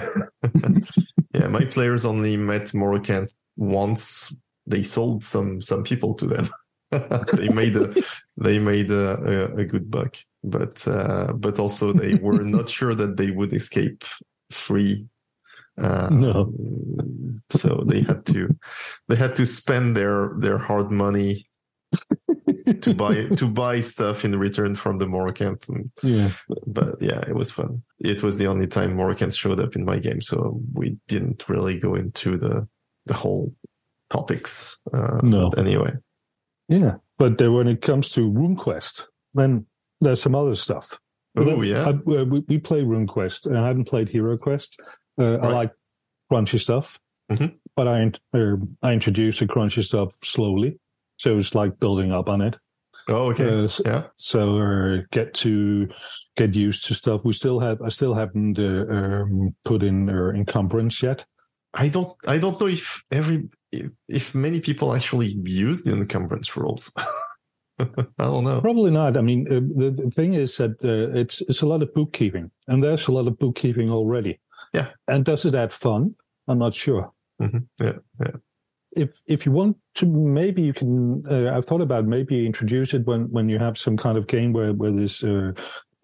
yeah, 1.34 1.48
my 1.48 1.64
players 1.66 2.06
only 2.06 2.36
met 2.36 2.72
Morokanth 2.72 3.34
once. 3.56 4.34
They 4.70 4.84
sold 4.84 5.24
some 5.24 5.60
some 5.60 5.82
people 5.82 6.14
to 6.14 6.26
them. 6.26 6.48
they 6.90 7.48
made 7.48 7.74
a 7.74 7.94
they 8.36 8.58
made 8.58 8.90
a, 8.90 9.50
a, 9.52 9.56
a 9.58 9.64
good 9.64 9.90
buck, 9.90 10.16
but 10.42 10.86
uh, 10.86 11.32
but 11.34 11.58
also 11.58 11.92
they 11.92 12.14
were 12.14 12.42
not 12.42 12.68
sure 12.78 12.94
that 12.94 13.16
they 13.16 13.30
would 13.30 13.52
escape 13.52 14.04
free. 14.50 15.06
Uh, 15.78 16.08
no. 16.10 16.52
so 17.50 17.82
they 17.86 18.02
had 18.02 18.26
to 18.26 18.54
they 19.08 19.16
had 19.16 19.34
to 19.36 19.46
spend 19.46 19.96
their 19.96 20.32
their 20.38 20.58
hard 20.58 20.90
money 20.90 21.46
to 22.82 22.94
buy 22.94 23.24
to 23.36 23.48
buy 23.48 23.80
stuff 23.80 24.24
in 24.24 24.38
return 24.38 24.74
from 24.74 24.98
the 24.98 25.06
Morokanths. 25.06 25.68
Yeah, 26.02 26.30
but 26.66 27.00
yeah, 27.00 27.20
it 27.26 27.34
was 27.34 27.50
fun. 27.50 27.82
It 27.98 28.22
was 28.22 28.36
the 28.36 28.46
only 28.46 28.66
time 28.66 28.96
Morokanths 28.96 29.38
showed 29.38 29.60
up 29.60 29.74
in 29.74 29.84
my 29.84 29.98
game, 29.98 30.20
so 30.20 30.60
we 30.74 30.98
didn't 31.08 31.48
really 31.48 31.78
go 31.78 31.94
into 31.94 32.36
the 32.36 32.68
the 33.06 33.14
whole 33.14 33.54
topics. 34.10 34.78
Uh, 34.92 35.20
no, 35.22 35.48
anyway. 35.56 35.92
Yeah, 36.68 36.96
but 37.18 37.40
when 37.40 37.68
it 37.68 37.80
comes 37.80 38.10
to 38.10 38.30
RuneQuest, 38.30 39.06
then 39.34 39.66
there's 40.00 40.22
some 40.22 40.34
other 40.34 40.54
stuff. 40.54 40.98
Oh 41.36 41.62
yeah, 41.62 41.88
I, 41.88 41.92
we, 41.92 42.40
we 42.48 42.58
play 42.58 42.82
RuneQuest. 42.82 43.54
I 43.54 43.66
haven't 43.66 43.88
played 43.88 44.08
Hero 44.08 44.36
Quest. 44.36 44.80
Uh, 45.18 45.38
right. 45.38 45.44
I 45.44 45.52
like 45.52 45.72
crunchy 46.30 46.58
stuff, 46.58 46.98
mm-hmm. 47.30 47.56
but 47.76 47.88
I 47.88 48.10
uh, 48.34 48.56
I 48.82 48.92
introduce 48.92 49.38
the 49.38 49.46
crunchy 49.46 49.84
stuff 49.84 50.14
slowly. 50.24 50.78
So 51.18 51.38
it's 51.38 51.54
like 51.54 51.78
building 51.78 52.12
up 52.12 52.28
on 52.28 52.40
it. 52.40 52.56
Oh, 53.08 53.30
okay. 53.30 53.64
Uh, 53.64 53.68
yeah. 53.84 54.04
So 54.16 54.58
uh, 54.58 55.02
get 55.10 55.34
to 55.34 55.88
get 56.36 56.54
used 56.54 56.86
to 56.86 56.94
stuff. 56.94 57.22
We 57.24 57.32
still 57.32 57.60
have. 57.60 57.80
I 57.82 57.88
still 57.90 58.14
haven't 58.14 58.58
uh, 58.58 58.86
um, 58.92 59.54
put 59.64 59.82
in 59.82 60.08
uh, 60.08 60.30
encumbrance 60.30 61.02
yet. 61.02 61.24
I 61.74 61.88
don't. 61.88 62.16
I 62.26 62.38
don't 62.38 62.60
know 62.60 62.66
if 62.66 63.02
every 63.10 63.48
if, 63.72 63.90
if 64.08 64.34
many 64.34 64.60
people 64.60 64.94
actually 64.94 65.38
use 65.44 65.84
the 65.84 65.92
encumbrance 65.92 66.56
rules. 66.56 66.92
I 67.78 67.86
don't 68.18 68.44
know. 68.44 68.60
Probably 68.60 68.90
not. 68.90 69.16
I 69.16 69.22
mean, 69.22 69.46
uh, 69.48 69.60
the, 69.76 69.90
the, 69.90 70.10
thing 70.10 70.34
is 70.34 70.56
that 70.58 70.72
uh, 70.84 71.16
it's 71.16 71.40
it's 71.42 71.62
a 71.62 71.66
lot 71.66 71.82
of 71.82 71.94
bookkeeping, 71.94 72.50
and 72.68 72.82
there's 72.82 73.08
a 73.08 73.12
lot 73.12 73.26
of 73.26 73.38
bookkeeping 73.38 73.90
already. 73.90 74.38
Yeah. 74.74 74.88
And 75.08 75.24
does 75.24 75.44
it 75.44 75.54
add 75.54 75.72
fun? 75.72 76.14
I'm 76.46 76.58
not 76.58 76.74
sure. 76.74 77.10
Mm-hmm. 77.40 77.84
Yeah. 77.84 77.92
Yeah 78.20 78.36
if 78.92 79.20
if 79.26 79.46
you 79.46 79.52
want 79.52 79.76
to, 79.96 80.06
maybe 80.06 80.62
you 80.62 80.72
can. 80.72 81.22
Uh, 81.28 81.56
I've 81.56 81.66
thought 81.66 81.80
about 81.80 82.06
maybe 82.06 82.46
introduce 82.46 82.94
it 82.94 83.06
when 83.06 83.30
when 83.30 83.48
you 83.48 83.58
have 83.58 83.78
some 83.78 83.96
kind 83.96 84.18
of 84.18 84.26
game 84.26 84.52
where 84.52 84.72
where 84.72 84.90
there's 84.90 85.22
uh, 85.22 85.52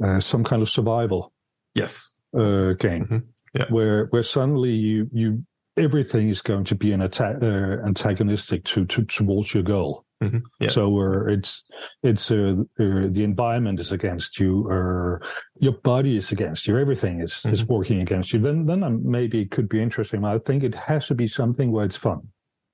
uh, 0.02 0.20
some 0.20 0.44
kind 0.44 0.62
of 0.62 0.70
survival. 0.70 1.32
Yes. 1.74 2.14
Uh, 2.36 2.72
game 2.74 3.04
mm-hmm. 3.04 3.18
yeah. 3.54 3.64
where 3.70 4.06
where 4.06 4.22
suddenly 4.22 4.70
you 4.70 5.08
you 5.12 5.44
everything 5.76 6.28
is 6.28 6.40
going 6.40 6.64
to 6.64 6.74
be 6.74 6.92
an 6.92 7.02
attack 7.02 7.36
uh, 7.42 7.78
antagonistic 7.86 8.64
to, 8.64 8.84
to 8.86 9.04
towards 9.04 9.54
your 9.54 9.62
goal. 9.62 10.04
Mm-hmm. 10.22 10.38
Yeah. 10.60 10.70
So 10.70 10.98
uh, 10.98 11.26
it's 11.26 11.62
it's 12.02 12.30
uh, 12.30 12.54
uh, 12.80 13.06
the 13.10 13.22
environment 13.22 13.80
is 13.80 13.92
against 13.92 14.40
you, 14.40 14.66
or 14.66 15.20
your 15.58 15.74
body 15.74 16.16
is 16.16 16.32
against 16.32 16.66
you. 16.66 16.78
Everything 16.78 17.20
is 17.20 17.32
mm-hmm. 17.32 17.50
is 17.50 17.66
working 17.66 18.00
against 18.00 18.32
you. 18.32 18.40
Then 18.40 18.64
then 18.64 18.82
um, 18.82 19.02
maybe 19.04 19.42
it 19.42 19.50
could 19.50 19.68
be 19.68 19.82
interesting. 19.82 20.24
I 20.24 20.38
think 20.38 20.62
it 20.62 20.74
has 20.74 21.06
to 21.08 21.14
be 21.14 21.26
something 21.26 21.70
where 21.70 21.84
it's 21.84 21.96
fun. 21.96 22.28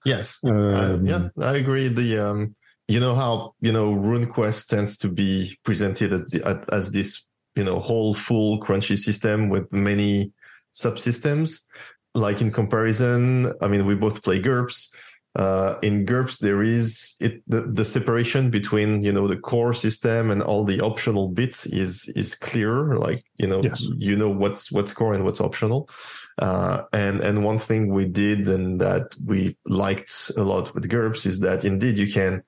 Yes. 0.04 0.40
Um, 0.44 0.54
uh, 0.56 0.96
yeah, 1.02 1.28
I 1.40 1.56
agree. 1.56 1.88
The 1.88 2.18
um, 2.18 2.54
you 2.86 3.00
know 3.00 3.14
how 3.14 3.54
you 3.60 3.72
know 3.72 3.92
RuneQuest 3.92 4.68
tends 4.68 4.96
to 4.98 5.08
be 5.08 5.58
presented 5.64 6.12
at 6.12 6.28
the, 6.30 6.46
at, 6.46 6.72
as 6.72 6.92
this 6.92 7.26
you 7.56 7.64
know 7.64 7.80
whole 7.80 8.14
full 8.14 8.60
crunchy 8.60 8.96
system 8.96 9.48
with 9.48 9.72
many 9.72 10.32
subsystems. 10.74 11.60
Like 12.14 12.40
in 12.40 12.50
comparison, 12.50 13.52
I 13.60 13.68
mean, 13.68 13.86
we 13.86 13.94
both 13.94 14.22
play 14.22 14.40
GURPS. 14.40 14.94
Uh, 15.34 15.78
in 15.80 16.04
GURPS, 16.04 16.40
there 16.40 16.62
is 16.62 17.16
it 17.20 17.42
the, 17.46 17.62
the 17.62 17.86
separation 17.86 18.50
between 18.50 19.02
you 19.02 19.12
know 19.12 19.26
the 19.26 19.38
core 19.38 19.72
system 19.72 20.30
and 20.30 20.42
all 20.42 20.64
the 20.64 20.82
optional 20.82 21.28
bits 21.28 21.64
is 21.64 22.12
is 22.14 22.34
clearer. 22.34 22.96
Like 22.96 23.24
you 23.36 23.46
know 23.46 23.62
yes. 23.62 23.82
you 23.96 24.14
know 24.14 24.28
what's 24.28 24.70
what's 24.70 24.92
core 24.92 25.14
and 25.14 25.24
what's 25.24 25.40
optional. 25.40 25.88
Uh, 26.38 26.82
and 26.92 27.20
and 27.20 27.44
one 27.44 27.58
thing 27.58 27.92
we 27.92 28.06
did 28.06 28.46
and 28.46 28.78
that 28.80 29.14
we 29.24 29.56
liked 29.64 30.30
a 30.36 30.42
lot 30.42 30.74
with 30.74 30.90
GURPS 30.90 31.24
is 31.24 31.40
that 31.40 31.64
indeed 31.64 31.98
you 31.98 32.12
can 32.12 32.42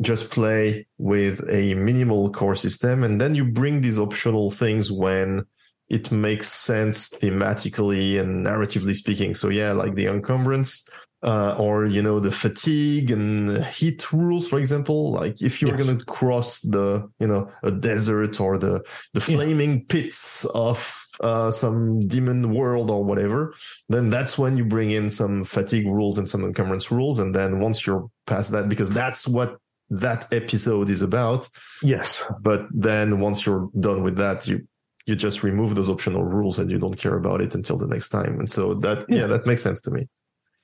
just 0.00 0.30
play 0.30 0.86
with 0.98 1.48
a 1.48 1.74
minimal 1.74 2.30
core 2.30 2.56
system, 2.56 3.02
and 3.02 3.18
then 3.18 3.34
you 3.34 3.44
bring 3.46 3.80
these 3.80 3.98
optional 3.98 4.50
things 4.50 4.92
when 4.92 5.46
it 5.88 6.10
makes 6.12 6.52
sense 6.52 7.08
thematically 7.08 8.20
and 8.20 8.44
narratively 8.44 8.94
speaking. 8.94 9.34
So 9.34 9.48
yeah, 9.48 9.72
like 9.72 9.94
the 9.94 10.06
encumbrance. 10.06 10.88
Uh, 11.20 11.56
or 11.58 11.84
you 11.84 12.00
know 12.00 12.20
the 12.20 12.30
fatigue 12.30 13.10
and 13.10 13.64
heat 13.64 14.12
rules 14.12 14.46
for 14.46 14.60
example 14.60 15.10
like 15.10 15.42
if 15.42 15.60
you're 15.60 15.76
yes. 15.76 15.84
going 15.84 15.98
to 15.98 16.04
cross 16.04 16.60
the 16.60 17.10
you 17.18 17.26
know 17.26 17.50
a 17.64 17.72
desert 17.72 18.40
or 18.40 18.56
the 18.56 18.80
the 19.14 19.20
flaming 19.20 19.78
yeah. 19.78 19.84
pits 19.88 20.44
of 20.54 21.08
uh, 21.20 21.50
some 21.50 22.06
demon 22.06 22.54
world 22.54 22.90
or 22.90 23.04
whatever, 23.04 23.54
then 23.88 24.10
that's 24.10 24.38
when 24.38 24.56
you 24.56 24.64
bring 24.64 24.90
in 24.90 25.10
some 25.10 25.44
fatigue 25.44 25.86
rules 25.86 26.18
and 26.18 26.28
some 26.28 26.44
encumbrance 26.44 26.90
rules. 26.90 27.18
And 27.18 27.34
then 27.34 27.60
once 27.60 27.86
you're 27.86 28.08
past 28.26 28.52
that, 28.52 28.68
because 28.68 28.90
that's 28.90 29.26
what 29.26 29.58
that 29.90 30.32
episode 30.32 30.90
is 30.90 31.02
about. 31.02 31.48
Yes. 31.82 32.22
But 32.40 32.66
then 32.70 33.20
once 33.20 33.44
you're 33.46 33.70
done 33.78 34.02
with 34.02 34.16
that, 34.16 34.46
you 34.46 34.66
you 35.08 35.16
just 35.16 35.42
remove 35.42 35.74
those 35.74 35.88
optional 35.88 36.22
rules 36.22 36.58
and 36.58 36.70
you 36.70 36.78
don't 36.78 36.98
care 36.98 37.16
about 37.16 37.40
it 37.40 37.54
until 37.54 37.78
the 37.78 37.86
next 37.86 38.10
time. 38.10 38.38
And 38.38 38.50
so 38.50 38.74
that 38.74 39.06
yeah, 39.08 39.20
yeah 39.20 39.26
that 39.26 39.46
makes 39.46 39.62
sense 39.62 39.80
to 39.82 39.90
me. 39.90 40.06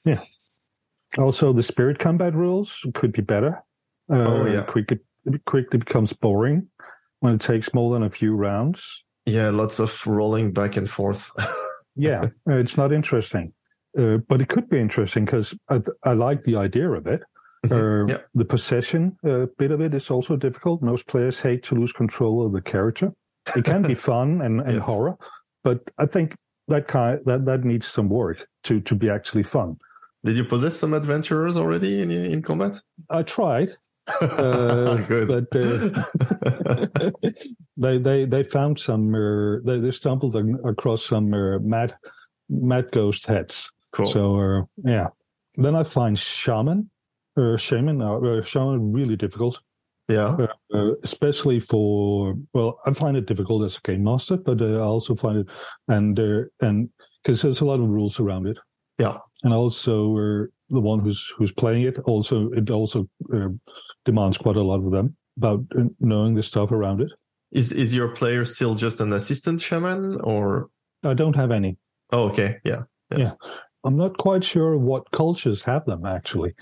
Yeah. 0.04 0.20
Also, 1.16 1.52
the 1.54 1.62
spirit 1.62 1.98
combat 1.98 2.34
rules 2.34 2.84
could 2.92 3.12
be 3.12 3.22
better. 3.22 3.64
Uh, 4.12 4.26
oh 4.26 4.46
yeah. 4.46 4.62
Quickly, 4.64 4.98
quickly 5.46 5.78
becomes 5.78 6.12
boring 6.12 6.68
when 7.20 7.34
it 7.34 7.40
takes 7.40 7.72
more 7.72 7.90
than 7.94 8.02
a 8.02 8.10
few 8.10 8.36
rounds. 8.36 9.04
Yeah, 9.24 9.48
lots 9.48 9.78
of 9.78 10.06
rolling 10.06 10.52
back 10.52 10.76
and 10.76 10.90
forth. 10.90 11.30
yeah, 11.96 12.26
it's 12.46 12.76
not 12.76 12.92
interesting, 12.92 13.54
uh, 13.96 14.18
but 14.28 14.42
it 14.42 14.48
could 14.48 14.68
be 14.68 14.78
interesting 14.78 15.24
because 15.24 15.54
I, 15.70 15.80
I, 16.02 16.12
like 16.12 16.44
the 16.44 16.56
idea 16.56 16.90
of 16.90 17.06
it. 17.06 17.22
Mm-hmm. 17.64 18.10
Uh, 18.10 18.12
yeah. 18.12 18.20
The 18.34 18.44
possession 18.44 19.16
uh, 19.26 19.46
bit 19.56 19.70
of 19.70 19.80
it 19.80 19.94
is 19.94 20.10
also 20.10 20.36
difficult. 20.36 20.82
Most 20.82 21.06
players 21.06 21.40
hate 21.40 21.62
to 21.62 21.74
lose 21.74 21.92
control 21.92 22.44
of 22.44 22.52
the 22.52 22.60
character. 22.60 23.14
It 23.56 23.64
can 23.64 23.82
be 23.82 23.94
fun 24.08 24.40
and, 24.42 24.60
and 24.60 24.76
yes. 24.76 24.86
horror, 24.86 25.16
but 25.62 25.90
I 25.98 26.06
think 26.06 26.34
that 26.68 26.88
kind 26.88 27.20
that 27.26 27.44
that 27.44 27.64
needs 27.64 27.86
some 27.86 28.08
work 28.08 28.46
to 28.64 28.80
to 28.80 28.94
be 28.94 29.10
actually 29.10 29.42
fun. 29.42 29.76
Did 30.24 30.36
you 30.38 30.44
possess 30.44 30.76
some 30.76 30.94
adventurers 30.94 31.56
already 31.56 32.00
in 32.02 32.10
in 32.10 32.42
combat? 32.42 32.80
I 33.10 33.22
tried. 33.22 33.76
Uh, 34.20 34.98
but 35.26 35.46
uh, 35.54 36.02
they 37.76 37.98
they 37.98 38.24
they 38.24 38.42
found 38.42 38.78
some 38.78 39.14
uh, 39.14 39.60
they, 39.64 39.78
they 39.80 39.90
stumbled 39.90 40.36
across 40.64 41.04
some 41.04 41.32
uh, 41.32 41.58
mad 41.58 41.94
mad 42.48 42.90
ghost 42.92 43.26
heads. 43.26 43.70
Cool. 43.92 44.08
So 44.08 44.40
uh, 44.40 44.62
yeah, 44.84 45.08
then 45.56 45.74
I 45.74 45.84
find 45.84 46.18
shaman, 46.18 46.90
uh, 47.36 47.56
shaman, 47.56 48.02
uh, 48.02 48.42
shaman 48.42 48.92
really 48.92 49.16
difficult. 49.16 49.60
Yeah, 50.08 50.36
uh, 50.74 50.92
especially 51.02 51.60
for 51.60 52.34
well, 52.52 52.78
I 52.84 52.92
find 52.92 53.16
it 53.16 53.26
difficult 53.26 53.64
as 53.64 53.78
a 53.78 53.80
game 53.80 54.04
master, 54.04 54.36
but 54.36 54.60
uh, 54.60 54.76
I 54.76 54.82
also 54.82 55.14
find 55.14 55.38
it 55.38 55.46
and 55.88 56.14
there, 56.14 56.50
and 56.60 56.90
because 57.22 57.40
there's 57.40 57.62
a 57.62 57.64
lot 57.64 57.80
of 57.80 57.88
rules 57.88 58.20
around 58.20 58.46
it. 58.46 58.58
Yeah, 58.98 59.16
and 59.42 59.54
also 59.54 60.46
the 60.68 60.80
one 60.80 61.00
who's 61.00 61.32
who's 61.38 61.52
playing 61.52 61.84
it 61.84 61.98
also 62.00 62.50
it 62.50 62.70
also 62.70 63.08
demands 64.04 64.36
quite 64.36 64.56
a 64.56 64.62
lot 64.62 64.84
of 64.84 64.92
them 64.92 65.16
about 65.36 65.64
knowing 66.00 66.34
the 66.34 66.42
stuff 66.42 66.70
around 66.70 67.00
it. 67.00 67.10
Is 67.52 67.72
is 67.72 67.94
your 67.94 68.08
player 68.08 68.44
still 68.44 68.74
just 68.74 69.00
an 69.00 69.12
assistant 69.12 69.60
shaman 69.60 70.20
or? 70.20 70.68
I 71.02 71.14
don't 71.14 71.36
have 71.36 71.50
any. 71.50 71.76
Oh, 72.10 72.28
okay. 72.30 72.56
Yeah. 72.64 72.82
Yeah. 73.10 73.18
yeah. 73.18 73.32
I'm 73.84 73.96
not 73.96 74.18
quite 74.18 74.44
sure 74.44 74.76
what 74.76 75.10
cultures 75.12 75.62
have 75.62 75.84
them 75.84 76.04
actually. 76.04 76.54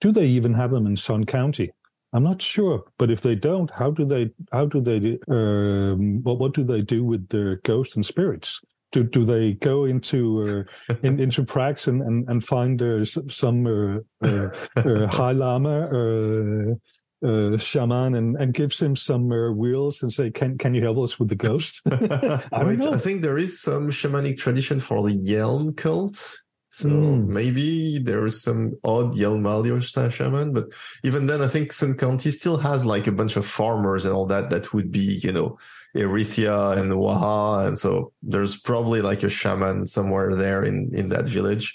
Do 0.00 0.12
they 0.12 0.26
even 0.26 0.54
have 0.54 0.70
them 0.70 0.86
in 0.86 0.94
Sun 0.94 1.24
County? 1.24 1.72
I'm 2.16 2.22
not 2.22 2.40
sure, 2.40 2.82
but 2.98 3.10
if 3.10 3.20
they 3.20 3.34
don't, 3.34 3.70
how 3.70 3.90
do 3.90 4.06
they? 4.06 4.30
How 4.50 4.64
do 4.64 4.80
they? 4.80 5.18
Um, 5.28 6.22
what 6.22 6.38
what 6.38 6.54
do 6.54 6.64
they 6.64 6.80
do 6.80 7.04
with 7.04 7.28
their 7.28 7.56
ghosts 7.56 7.94
and 7.94 8.06
spirits? 8.06 8.60
Do 8.92 9.04
do 9.04 9.24
they 9.26 9.52
go 9.52 9.84
into 9.84 10.66
uh, 10.88 10.94
in, 11.02 11.20
into 11.20 11.44
Prax 11.44 11.88
and 11.88 12.00
and, 12.00 12.26
and 12.28 12.42
find 12.42 12.80
uh, 12.80 13.04
some 13.04 13.66
uh, 13.66 14.26
uh, 14.26 14.48
uh, 14.76 15.06
High 15.08 15.32
Llama? 15.32 16.76
uh, 17.24 17.56
shaman 17.56 18.14
and, 18.14 18.36
and 18.36 18.52
gives 18.52 18.80
him 18.80 18.94
some 18.94 19.30
uh, 19.32 19.50
wheels 19.50 20.02
and 20.02 20.12
say, 20.12 20.30
"Can 20.30 20.58
can 20.58 20.74
you 20.74 20.82
help 20.82 20.98
us 20.98 21.18
with 21.18 21.28
the 21.28 21.36
ghost?" 21.36 21.80
I. 21.90 22.40
I 22.52 22.98
think 22.98 23.22
there 23.22 23.38
is 23.38 23.60
some 23.60 23.90
shamanic 23.90 24.38
tradition 24.38 24.80
for 24.80 25.02
the 25.02 25.14
Yelm 25.14 25.76
cult. 25.76 26.36
So 26.76 26.90
mm. 26.90 27.26
maybe 27.26 27.98
there 27.98 28.26
is 28.26 28.42
some 28.42 28.74
odd 28.84 29.14
Yelmalio 29.14 29.80
shaman, 30.12 30.52
but 30.52 30.64
even 31.04 31.26
then, 31.26 31.40
I 31.40 31.48
think 31.48 31.72
Sun 31.72 31.96
County 31.96 32.30
still 32.30 32.58
has 32.58 32.84
like 32.84 33.06
a 33.06 33.12
bunch 33.12 33.36
of 33.36 33.46
farmers 33.46 34.04
and 34.04 34.12
all 34.12 34.26
that 34.26 34.50
that 34.50 34.74
would 34.74 34.92
be, 34.92 35.18
you 35.22 35.32
know, 35.32 35.58
Erythia 35.96 36.76
and 36.76 36.94
Waha, 36.94 37.66
and 37.66 37.78
so 37.78 38.12
there's 38.22 38.60
probably 38.60 39.00
like 39.00 39.22
a 39.22 39.30
shaman 39.30 39.86
somewhere 39.86 40.34
there 40.34 40.64
in 40.64 40.90
in 40.92 41.08
that 41.08 41.24
village. 41.24 41.74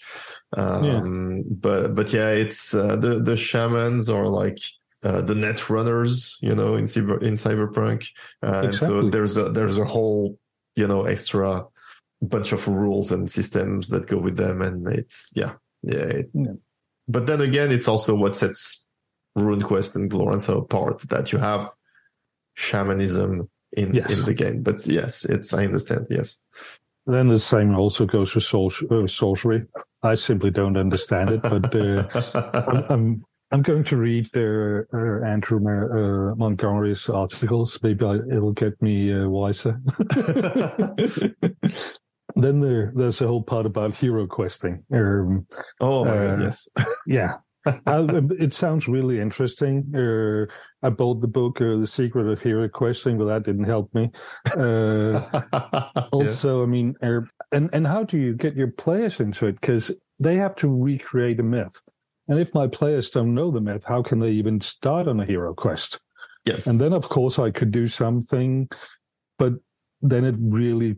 Um, 0.55 0.83
yeah. 0.85 1.41
But 1.49 1.95
but 1.95 2.13
yeah, 2.13 2.29
it's 2.29 2.75
uh, 2.75 2.95
the 2.97 3.23
the 3.23 3.35
shamans 3.35 4.07
are 4.07 4.27
like 4.27 4.59
uh, 5.01 5.21
the 5.21 5.33
net 5.33 5.67
runners, 5.67 6.37
you 6.43 6.53
know, 6.53 6.75
in 6.75 6.83
cyber 6.83 7.23
in 7.23 7.33
cyberpunk. 7.33 8.05
Uh, 8.43 8.67
exactly. 8.67 9.01
So 9.01 9.09
there's 9.09 9.37
a 9.37 9.49
there's 9.49 9.79
a 9.79 9.85
whole 9.85 10.37
you 10.75 10.87
know 10.87 11.05
extra 11.05 11.65
bunch 12.21 12.51
of 12.51 12.67
rules 12.67 13.11
and 13.11 13.31
systems 13.31 13.89
that 13.89 14.07
go 14.07 14.17
with 14.17 14.37
them, 14.37 14.61
and 14.61 14.87
it's 14.87 15.29
yeah 15.35 15.53
yeah. 15.83 16.05
It, 16.05 16.29
yeah. 16.33 16.53
But 17.07 17.27
then 17.27 17.41
again, 17.41 17.71
it's 17.71 17.87
also 17.87 18.15
what 18.15 18.35
sets 18.35 18.87
RuneQuest 19.37 19.95
and 19.95 20.09
Glorantha 20.09 20.57
apart 20.57 20.99
that 21.09 21.31
you 21.31 21.39
have 21.39 21.69
shamanism 22.55 23.49
in 23.73 23.93
yes. 23.93 24.17
in 24.17 24.25
the 24.25 24.33
game. 24.33 24.63
But 24.63 24.85
yes, 24.85 25.25
it's 25.25 25.53
I 25.53 25.65
understand. 25.65 26.07
Yes. 26.09 26.43
Then 27.07 27.27
the 27.27 27.39
same 27.39 27.75
also 27.75 28.05
goes 28.05 28.31
for 28.31 28.69
uh, 28.91 29.07
sorcery. 29.07 29.65
I 30.03 30.15
simply 30.15 30.51
don't 30.51 30.77
understand 30.77 31.31
it, 31.31 31.41
but 31.41 31.75
uh, 31.75 32.07
I'm, 32.67 32.83
I'm, 32.89 33.25
I'm 33.51 33.61
going 33.61 33.83
to 33.85 33.97
read 33.97 34.29
uh, 34.35 34.83
uh, 34.93 35.25
Andrew 35.25 35.59
uh, 35.59 36.35
Montgomery's 36.35 37.09
articles. 37.09 37.79
Maybe 37.81 38.05
I, 38.05 38.15
it'll 38.15 38.53
get 38.53 38.79
me 38.81 39.13
uh, 39.13 39.27
wiser. 39.27 39.81
then 42.35 42.59
there, 42.59 42.91
there's 42.95 43.21
a 43.21 43.27
whole 43.27 43.43
part 43.43 43.65
about 43.65 43.95
hero 43.95 44.27
questing. 44.27 44.83
Um, 44.93 45.47
oh, 45.79 46.05
uh, 46.05 46.37
yes. 46.39 46.69
yeah. 47.07 47.35
Um, 47.85 48.31
it 48.39 48.53
sounds 48.53 48.87
really 48.87 49.19
interesting. 49.19 49.93
Uh, 49.95 50.51
I 50.85 50.89
bought 50.89 51.21
the 51.21 51.27
book, 51.27 51.59
The 51.59 51.85
Secret 51.85 52.27
of 52.27 52.41
Hero 52.41 52.67
Questing, 52.67 53.19
but 53.19 53.25
that 53.25 53.43
didn't 53.43 53.65
help 53.65 53.93
me. 53.93 54.09
also, 56.11 56.57
yeah. 56.57 56.63
I 56.63 56.65
mean, 56.65 56.95
and, 57.51 57.69
and 57.71 57.85
how 57.85 58.03
do 58.03 58.17
you 58.17 58.33
get 58.33 58.55
your 58.55 58.71
players 58.71 59.19
into 59.19 59.45
it? 59.45 59.61
Because 59.61 59.91
they 60.19 60.35
have 60.37 60.55
to 60.55 60.67
recreate 60.67 61.39
a 61.39 61.43
myth. 61.43 61.79
And 62.27 62.39
if 62.39 62.53
my 62.53 62.67
players 62.67 63.11
don't 63.11 63.35
know 63.35 63.51
the 63.51 63.61
myth, 63.61 63.83
how 63.85 64.01
can 64.01 64.19
they 64.19 64.31
even 64.31 64.61
start 64.61 65.07
on 65.07 65.19
a 65.19 65.25
hero 65.25 65.53
quest? 65.53 65.99
Yes. 66.45 66.65
And 66.65 66.79
then, 66.79 66.93
of 66.93 67.09
course, 67.09 67.37
I 67.37 67.51
could 67.51 67.71
do 67.71 67.87
something, 67.87 68.69
but 69.37 69.53
then 70.01 70.25
it 70.25 70.35
really 70.39 70.97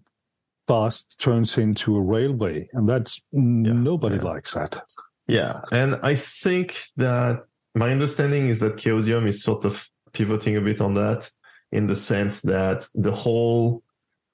fast 0.67 1.19
turns 1.19 1.57
into 1.57 1.95
a 1.95 2.01
railway. 2.01 2.69
And 2.73 2.87
that's 2.87 3.21
yeah, 3.31 3.39
nobody 3.73 4.17
yeah. 4.17 4.23
likes 4.23 4.53
that. 4.53 4.81
Yeah. 5.27 5.61
And 5.71 5.99
I 6.03 6.15
think 6.15 6.83
that 6.97 7.43
my 7.75 7.91
understanding 7.91 8.49
is 8.49 8.59
that 8.59 8.77
Chaosium 8.77 9.27
is 9.27 9.43
sort 9.43 9.65
of 9.65 9.87
pivoting 10.13 10.57
a 10.57 10.61
bit 10.61 10.81
on 10.81 10.93
that 10.93 11.29
in 11.71 11.87
the 11.87 11.95
sense 11.95 12.41
that 12.41 12.87
the 12.93 13.11
whole 13.11 13.83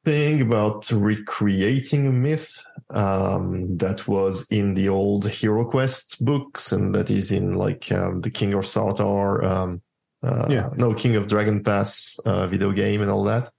thing 0.05 0.41
about 0.41 0.89
recreating 0.91 2.07
a 2.07 2.11
myth 2.11 2.63
um, 2.89 3.77
that 3.77 4.07
was 4.07 4.47
in 4.49 4.73
the 4.73 4.89
old 4.89 5.27
Hero 5.27 5.65
Quest 5.65 6.23
books 6.23 6.71
and 6.71 6.95
that 6.95 7.09
is 7.09 7.31
in 7.31 7.53
like 7.53 7.91
um, 7.91 8.21
the 8.21 8.31
King 8.31 8.53
of 8.53 8.65
Sartar, 8.65 9.43
um, 9.43 9.81
uh, 10.23 10.47
yeah. 10.49 10.69
no 10.75 10.93
King 10.93 11.15
of 11.15 11.27
Dragon 11.27 11.63
Pass 11.63 12.19
uh, 12.25 12.47
video 12.47 12.71
game 12.71 13.01
and 13.01 13.09
all 13.09 13.23
that. 13.23 13.49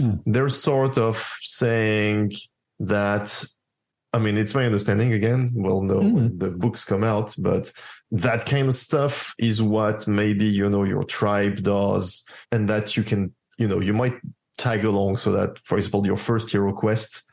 Mm. 0.00 0.22
They're 0.26 0.48
sort 0.48 0.98
of 0.98 1.16
saying 1.40 2.32
that. 2.80 3.44
I 4.14 4.18
mean, 4.18 4.38
it's 4.38 4.54
my 4.54 4.64
understanding 4.64 5.12
again. 5.12 5.50
Well, 5.54 5.82
no, 5.82 6.00
mm. 6.00 6.38
the 6.38 6.50
books 6.50 6.84
come 6.84 7.04
out, 7.04 7.34
but 7.38 7.70
that 8.10 8.46
kind 8.46 8.68
of 8.68 8.74
stuff 8.74 9.34
is 9.38 9.62
what 9.62 10.08
maybe 10.08 10.46
you 10.46 10.68
know 10.70 10.84
your 10.84 11.04
tribe 11.04 11.62
does, 11.62 12.24
and 12.50 12.68
that 12.68 12.96
you 12.96 13.02
can 13.02 13.34
you 13.58 13.68
know 13.68 13.80
you 13.80 13.92
might 13.92 14.14
tag 14.58 14.84
along 14.84 15.16
so 15.16 15.32
that, 15.32 15.58
for 15.60 15.78
example, 15.78 16.04
your 16.04 16.16
first 16.16 16.50
hero 16.50 16.72
quest 16.72 17.30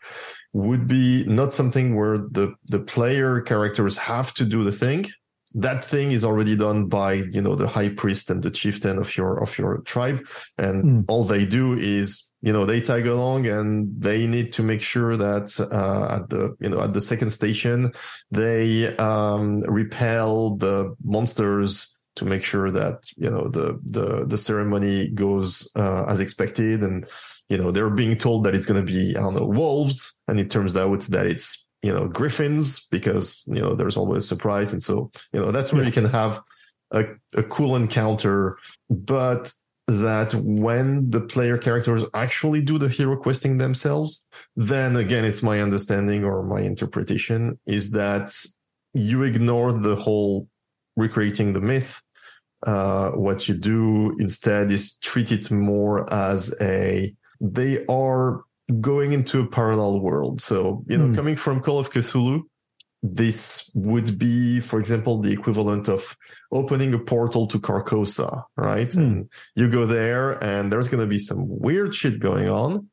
would 0.53 0.87
be 0.87 1.25
not 1.25 1.53
something 1.53 1.97
where 1.97 2.19
the, 2.19 2.53
the 2.67 2.79
player 2.79 3.41
characters 3.41 3.97
have 3.97 4.33
to 4.35 4.45
do 4.45 4.63
the 4.63 4.71
thing. 4.71 5.09
That 5.55 5.83
thing 5.83 6.11
is 6.11 6.23
already 6.23 6.55
done 6.55 6.87
by, 6.87 7.13
you 7.13 7.41
know, 7.41 7.55
the 7.55 7.67
high 7.67 7.89
priest 7.89 8.29
and 8.29 8.43
the 8.43 8.51
chieftain 8.51 8.97
of 8.97 9.15
your, 9.17 9.41
of 9.41 9.57
your 9.57 9.79
tribe. 9.79 10.27
And 10.57 10.83
mm. 10.83 11.05
all 11.07 11.23
they 11.23 11.45
do 11.45 11.73
is, 11.73 12.31
you 12.41 12.53
know, 12.53 12.65
they 12.65 12.81
tag 12.81 13.07
along 13.07 13.47
and 13.47 13.89
they 13.97 14.27
need 14.27 14.53
to 14.53 14.63
make 14.63 14.81
sure 14.81 15.17
that, 15.17 15.59
uh, 15.59 16.15
at 16.17 16.29
the, 16.29 16.55
you 16.59 16.69
know, 16.69 16.81
at 16.81 16.93
the 16.93 17.01
second 17.01 17.31
station, 17.31 17.91
they, 18.31 18.95
um, 18.97 19.61
repel 19.61 20.55
the 20.57 20.95
monsters 21.03 21.95
to 22.15 22.25
make 22.25 22.43
sure 22.43 22.71
that 22.71 23.09
you 23.17 23.29
know 23.29 23.47
the 23.47 23.79
the 23.83 24.25
the 24.25 24.37
ceremony 24.37 25.09
goes 25.09 25.69
uh, 25.75 26.05
as 26.05 26.19
expected 26.19 26.81
and 26.81 27.05
you 27.49 27.57
know 27.57 27.71
they're 27.71 27.89
being 27.89 28.17
told 28.17 28.43
that 28.43 28.55
it's 28.55 28.65
going 28.65 28.83
to 28.83 28.91
be 28.91 29.15
i 29.15 29.19
don't 29.19 29.35
know 29.35 29.45
wolves 29.45 30.19
and 30.27 30.39
it 30.39 30.49
turns 30.49 30.75
out 30.75 31.01
that 31.01 31.25
it's 31.25 31.64
you 31.85 31.93
know 31.93 32.07
griffins 32.07 32.87
because 32.87 33.43
you 33.47 33.61
know 33.61 33.75
there's 33.75 33.97
always 33.97 34.23
a 34.25 34.27
surprise. 34.27 34.73
And 34.73 34.83
so 34.83 35.11
you 35.33 35.39
know 35.39 35.51
that's 35.51 35.71
where 35.71 35.83
yeah. 35.83 35.87
you 35.89 35.93
can 35.93 36.05
have 36.05 36.41
a, 36.91 37.05
a 37.33 37.43
cool 37.43 37.75
encounter. 37.75 38.57
But 38.89 39.51
that 39.87 40.33
when 40.33 41.09
the 41.11 41.21
player 41.21 41.57
characters 41.59 42.03
actually 42.15 42.61
do 42.61 42.79
the 42.79 42.89
hero 42.89 43.15
questing 43.15 43.59
themselves 43.59 44.27
then 44.55 44.95
again 44.95 45.23
it's 45.23 45.43
my 45.43 45.61
understanding 45.61 46.23
or 46.23 46.41
my 46.41 46.61
interpretation 46.61 47.59
is 47.67 47.91
that 47.91 48.35
you 48.95 49.21
ignore 49.21 49.71
the 49.71 49.95
whole 49.95 50.47
recreating 50.95 51.53
the 51.53 51.61
myth. 51.61 52.01
Uh, 52.65 53.11
what 53.11 53.47
you 53.47 53.53
do 53.53 54.15
instead 54.19 54.71
is 54.71 54.97
treat 54.97 55.31
it 55.31 55.51
more 55.51 56.11
as 56.11 56.55
a 56.61 57.13
they 57.41 57.85
are 57.87 58.43
going 58.81 59.13
into 59.13 59.41
a 59.41 59.47
parallel 59.47 59.99
world. 59.99 60.41
So, 60.41 60.83
you 60.87 60.97
know, 60.97 61.05
mm. 61.05 61.15
coming 61.15 61.35
from 61.35 61.61
Call 61.61 61.79
of 61.79 61.91
Cthulhu, 61.91 62.41
this 63.03 63.69
would 63.75 64.17
be, 64.17 64.59
for 64.59 64.79
example, 64.79 65.21
the 65.21 65.31
equivalent 65.31 65.87
of 65.87 66.17
opening 66.51 66.93
a 66.93 66.99
portal 66.99 67.45
to 67.47 67.59
Carcosa, 67.59 68.43
right? 68.57 68.89
Mm. 68.89 68.97
And 68.97 69.29
you 69.55 69.69
go 69.69 69.85
there 69.85 70.31
and 70.43 70.71
there's 70.71 70.87
going 70.87 71.01
to 71.01 71.07
be 71.07 71.19
some 71.19 71.45
weird 71.47 71.93
shit 71.93 72.19
going 72.19 72.49
on 72.49 72.89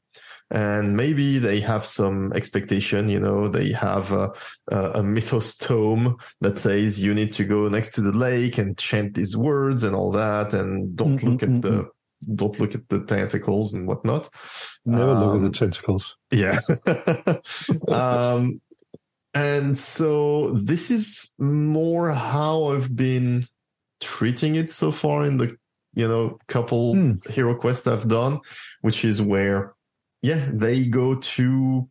and 0.52 0.96
maybe 0.96 1.38
they 1.38 1.60
have 1.60 1.84
some 1.86 2.32
expectation 2.34 3.08
you 3.08 3.18
know 3.18 3.48
they 3.48 3.72
have 3.72 4.12
a, 4.12 4.30
a, 4.70 5.02
mythos 5.02 5.56
tome 5.56 6.16
that 6.42 6.58
says 6.58 7.00
you 7.00 7.14
need 7.14 7.32
to 7.32 7.44
go 7.44 7.68
next 7.68 7.94
to 7.94 8.02
the 8.02 8.12
lake 8.12 8.58
and 8.58 8.76
chant 8.76 9.14
these 9.14 9.36
words 9.36 9.82
and 9.82 9.96
all 9.96 10.12
that 10.12 10.52
and 10.52 10.94
don't 10.94 11.16
mm-hmm, 11.16 11.30
look 11.30 11.42
at 11.42 11.62
the 11.62 11.70
mm-hmm. 11.70 12.34
don't 12.34 12.60
look 12.60 12.74
at 12.74 12.86
the 12.90 13.02
tentacles 13.04 13.72
and 13.72 13.88
whatnot 13.88 14.28
never 14.84 15.10
um, 15.10 15.20
look 15.20 15.34
at 15.36 15.40
the 15.40 15.46
um, 15.46 15.52
tentacles 15.52 16.16
yeah 16.30 16.58
um 17.92 18.60
and 19.34 19.78
so 19.78 20.50
this 20.52 20.90
is 20.90 21.34
more 21.38 22.10
how 22.10 22.64
i've 22.64 22.94
been 22.94 23.44
treating 24.00 24.56
it 24.56 24.70
so 24.70 24.90
far 24.90 25.24
in 25.24 25.36
the 25.36 25.56
you 25.94 26.06
know 26.06 26.38
couple 26.48 26.94
mm. 26.94 27.30
hero 27.30 27.54
quests 27.54 27.86
i've 27.86 28.08
done 28.08 28.40
which 28.80 29.04
is 29.04 29.22
where 29.22 29.74
yeah, 30.22 30.48
they 30.52 30.84
go 30.84 31.16
to 31.16 31.88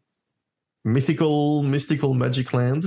mythical, 0.86 1.64
mystical 1.64 2.14
magic 2.14 2.54
land. 2.54 2.86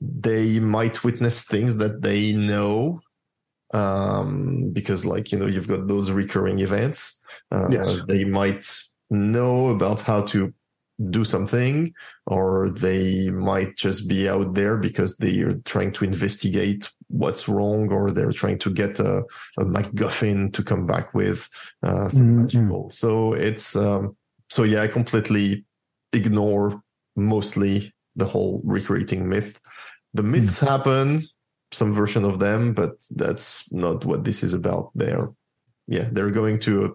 They 0.00 0.60
might 0.60 1.02
witness 1.02 1.44
things 1.44 1.78
that 1.78 2.02
they 2.02 2.32
know 2.32 3.00
um, 3.72 4.70
because, 4.72 5.06
like, 5.06 5.32
you 5.32 5.38
know, 5.38 5.46
you've 5.46 5.68
got 5.68 5.88
those 5.88 6.10
recurring 6.10 6.58
events. 6.60 7.20
Uh, 7.50 7.68
yes. 7.70 8.00
They 8.06 8.24
might 8.24 8.70
know 9.14 9.68
about 9.68 10.00
how 10.00 10.22
to 10.26 10.52
do 11.10 11.24
something, 11.24 11.92
or 12.26 12.70
they 12.70 13.28
might 13.30 13.76
just 13.76 14.08
be 14.08 14.28
out 14.28 14.54
there 14.54 14.76
because 14.76 15.16
they 15.16 15.40
are 15.40 15.54
trying 15.64 15.92
to 15.92 16.04
investigate 16.04 16.88
what's 17.08 17.48
wrong, 17.48 17.90
or 17.90 18.10
they're 18.10 18.32
trying 18.32 18.58
to 18.58 18.70
get 18.70 19.00
a, 19.00 19.22
a 19.58 19.64
MacGuffin 19.64 20.52
to 20.52 20.62
come 20.62 20.86
back 20.86 21.12
with 21.14 21.48
uh, 21.82 22.08
some 22.08 22.20
mm-hmm. 22.20 22.42
magical. 22.42 22.90
So 22.90 23.32
it's 23.32 23.74
um, 23.74 24.16
so 24.50 24.62
yeah, 24.62 24.82
I 24.82 24.88
completely 24.88 25.64
ignore 26.12 26.80
mostly 27.16 27.92
the 28.14 28.26
whole 28.26 28.60
recreating 28.64 29.28
myth. 29.28 29.60
The 30.12 30.22
myths 30.22 30.60
mm. 30.60 30.68
happen. 30.68 31.22
some 31.74 31.92
version 31.92 32.24
of 32.24 32.38
them, 32.38 32.72
but 32.72 32.92
that's 33.10 33.70
not 33.72 34.04
what 34.04 34.24
this 34.24 34.42
is 34.42 34.54
about. 34.54 34.90
They're 34.94 35.28
yeah, 35.86 36.08
they're 36.12 36.30
going 36.30 36.58
to 36.60 36.84
a 36.86 36.90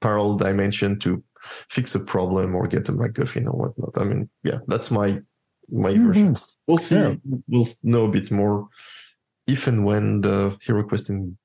parallel 0.00 0.36
dimension 0.36 0.98
to 1.00 1.22
fix 1.68 1.94
a 1.94 2.00
problem 2.00 2.54
or 2.54 2.66
get 2.66 2.88
a 2.88 2.92
MacGuffin 2.92 3.46
or 3.46 3.52
whatnot. 3.52 3.96
I 3.96 4.04
mean, 4.04 4.28
yeah, 4.42 4.58
that's 4.66 4.90
my 4.90 5.20
my 5.70 5.92
mm-hmm. 5.92 6.06
version. 6.06 6.36
We'll 6.66 6.78
see. 6.78 6.96
Yeah. 6.96 7.14
We'll 7.48 7.68
know 7.82 8.04
a 8.04 8.10
bit 8.10 8.30
more 8.30 8.68
if 9.46 9.66
and 9.66 9.84
when 9.84 10.20
the 10.20 10.56
Hero 10.62 10.82
Questing 10.82 11.36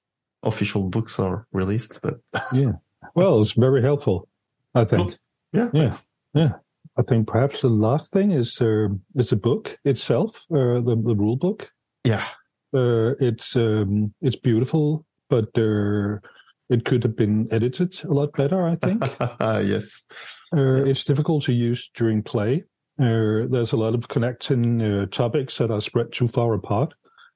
official 0.43 0.89
books 0.89 1.20
are 1.20 1.47
released. 1.52 2.02
But 2.02 2.20
yeah, 2.54 2.74
well, 3.16 3.39
it's 3.39 3.54
very 3.54 3.82
helpful. 3.82 4.28
I 4.76 4.86
think. 4.86 5.18
Yeah, 5.52 5.70
yeah, 5.74 5.82
thanks. 5.82 6.10
yeah. 6.34 6.52
I 6.97 7.02
think 7.04 7.28
perhaps 7.28 7.62
the 7.62 7.70
last 7.70 8.12
thing 8.12 8.32
is 8.32 8.60
uh, 8.62 8.89
is 9.16 9.30
the 9.30 9.36
book 9.36 9.78
itself, 9.86 10.45
uh, 10.52 10.82
the 10.82 11.02
the 11.02 11.16
rule 11.16 11.38
book. 11.38 11.72
Yeah, 12.04 12.26
uh, 12.74 13.14
it's 13.20 13.56
um, 13.56 14.14
it's 14.22 14.36
beautiful, 14.36 15.06
but 15.30 15.50
uh, 15.58 16.18
it 16.70 16.86
could 16.86 17.04
have 17.04 17.16
been 17.16 17.48
edited 17.52 18.04
a 18.04 18.14
lot 18.14 18.34
better. 18.34 18.68
I 18.68 18.76
think. 18.76 19.04
yes, 19.40 20.06
uh, 20.56 20.84
it's 20.84 21.04
difficult 21.04 21.44
to 21.46 21.54
use 21.54 21.90
during 21.94 22.24
play. 22.24 22.64
Uh, 23.00 23.48
there's 23.50 23.72
a 23.72 23.78
lot 23.78 23.96
of 23.96 24.08
connecting 24.08 25.08
topics 25.10 25.58
that 25.58 25.72
are 25.72 25.82
spread 25.82 26.12
too 26.12 26.28
far 26.28 26.54
apart, 26.54 26.94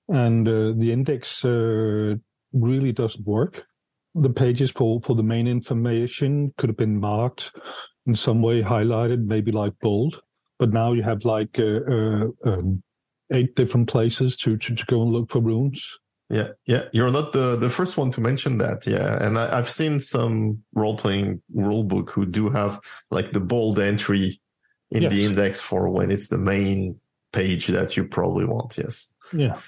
and 0.10 0.46
the 0.48 0.92
index 0.92 1.44
really 1.44 2.92
doesn't 2.92 3.26
work. 3.26 3.64
The 4.16 4.30
pages 4.30 4.70
for 4.70 5.02
for 5.02 5.16
the 5.16 5.24
main 5.24 5.48
information 5.48 6.54
could 6.58 6.70
have 6.70 6.78
been 6.78 7.00
marked 7.00 7.52
in 8.06 8.16
some 8.16 8.42
way 8.42 8.62
highlighted, 8.62 9.26
maybe 9.26 9.52
like 9.52 9.74
bold. 9.82 10.22
But 10.60 10.72
now 10.72 10.94
you 10.94 11.04
have 11.04 11.26
like 11.26 11.60
uh, 11.60 11.80
uh, 11.90 12.26
um, 12.46 12.84
eight 13.32 13.56
different 13.56 13.90
places 13.90 14.38
to, 14.38 14.58
to, 14.58 14.76
to 14.76 14.86
go 14.86 15.02
and 15.02 15.12
look 15.12 15.30
for 15.30 15.42
runes. 15.42 16.00
Yeah, 16.30 16.50
yeah, 16.66 16.86
you're 16.94 17.12
not 17.12 17.34
the 17.34 17.58
the 17.58 17.70
first 17.70 17.98
one 17.98 18.10
to 18.12 18.22
mention 18.22 18.58
that. 18.58 18.88
Yeah, 18.88 19.24
and 19.24 19.38
I, 19.38 19.56
have 19.56 19.70
seen 19.70 20.00
some 20.00 20.64
role 20.74 20.98
playing 20.98 21.42
rule 21.54 21.84
book 21.84 22.10
who 22.10 22.26
do 22.26 22.50
have 22.50 22.80
like 23.12 23.34
the 23.34 23.40
bold 23.40 23.80
entry 23.80 24.42
in 24.90 25.04
yes. 25.04 25.12
the 25.12 25.26
index 25.26 25.60
for 25.60 25.90
when 25.90 26.10
it's 26.12 26.30
the 26.30 26.38
main 26.38 27.00
page 27.34 27.68
that 27.68 27.98
you 27.98 28.06
probably 28.06 28.46
want. 28.46 28.78
Yes. 28.78 29.14
Yeah, 29.32 29.60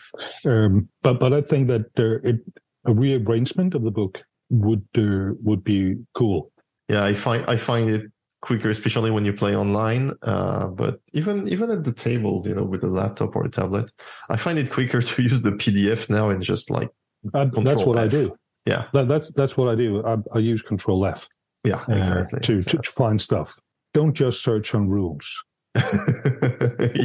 um, 0.45 0.87
but 1.03 1.19
but 1.19 1.33
I 1.33 1.41
think 1.41 1.67
that 1.67 1.87
uh, 1.99 2.27
it, 2.27 2.37
a 2.85 2.93
rearrangement 2.93 3.75
of 3.75 3.83
the 3.83 3.91
book 3.91 4.23
would 4.49 4.85
uh, 4.97 5.33
would 5.43 5.63
be 5.63 5.97
cool. 6.13 6.51
Yeah, 6.87 7.03
I 7.03 7.13
find 7.13 7.45
I 7.47 7.57
find 7.57 7.89
it 7.89 8.11
quicker, 8.45 8.69
especially 8.69 9.11
when 9.11 9.25
you 9.25 9.33
play 9.33 9.55
online. 9.55 10.13
Uh, 10.21 10.67
but 10.67 11.01
even 11.13 11.47
even 11.47 11.71
at 11.71 11.83
the 11.83 11.93
table, 11.93 12.43
you 12.45 12.53
know, 12.55 12.63
with 12.63 12.83
a 12.83 12.87
laptop 12.87 13.35
or 13.35 13.43
a 13.45 13.49
tablet, 13.49 13.91
I 14.29 14.37
find 14.37 14.59
it 14.59 14.69
quicker 14.71 15.01
to 15.09 15.21
use 15.21 15.41
the 15.41 15.51
PDF 15.51 16.09
now 16.09 16.29
and 16.29 16.41
just 16.41 16.69
like 16.69 16.89
uh, 17.33 17.45
that's 17.63 17.83
what 17.83 17.97
F. 17.97 18.03
I 18.03 18.07
do. 18.07 18.35
Yeah, 18.65 18.85
that, 18.93 19.07
that's 19.07 19.31
that's 19.31 19.57
what 19.57 19.67
I 19.67 19.75
do. 19.75 20.05
I, 20.05 20.17
I 20.33 20.39
use 20.39 20.61
Control 20.61 21.05
F. 21.05 21.27
Yeah, 21.63 21.83
exactly. 21.89 22.37
Uh, 22.37 22.41
to, 22.43 22.63
to, 22.63 22.77
to 22.77 22.91
find 22.91 23.19
stuff. 23.19 23.59
Don't 23.93 24.13
just 24.13 24.43
search 24.43 24.75
on 24.75 24.87
rules. 24.89 25.43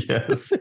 yes. 0.09 0.53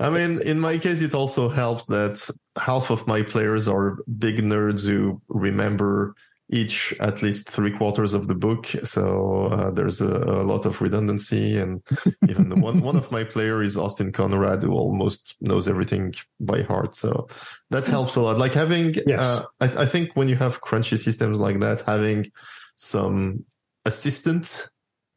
I 0.00 0.10
mean, 0.10 0.40
in 0.42 0.58
my 0.58 0.78
case, 0.78 1.02
it 1.02 1.14
also 1.14 1.48
helps 1.48 1.86
that 1.86 2.30
half 2.58 2.90
of 2.90 3.06
my 3.06 3.22
players 3.22 3.68
are 3.68 3.98
big 4.18 4.38
nerds 4.38 4.86
who 4.86 5.20
remember 5.28 6.14
each 6.52 6.94
at 7.00 7.22
least 7.22 7.48
three 7.48 7.70
quarters 7.70 8.12
of 8.12 8.28
the 8.28 8.34
book. 8.34 8.66
So 8.84 9.44
uh, 9.50 9.70
there's 9.70 10.02
a, 10.02 10.06
a, 10.06 10.44
lot 10.44 10.66
of 10.66 10.82
redundancy. 10.82 11.56
And 11.56 11.82
even 12.28 12.60
one, 12.60 12.82
one 12.82 12.96
of 12.96 13.10
my 13.10 13.24
player 13.24 13.62
is 13.62 13.76
Austin 13.76 14.12
Conrad, 14.12 14.62
who 14.62 14.72
almost 14.72 15.34
knows 15.40 15.66
everything 15.66 16.14
by 16.40 16.60
heart. 16.62 16.94
So 16.94 17.26
that 17.70 17.86
helps 17.86 18.16
a 18.16 18.20
lot. 18.20 18.36
Like 18.36 18.52
having, 18.52 18.94
yes. 19.06 19.18
uh, 19.18 19.44
I, 19.60 19.82
I, 19.82 19.86
think 19.86 20.14
when 20.14 20.28
you 20.28 20.36
have 20.36 20.60
crunchy 20.60 20.98
systems 20.98 21.40
like 21.40 21.58
that, 21.60 21.80
having 21.80 22.30
some 22.76 23.46
assistant, 23.86 24.68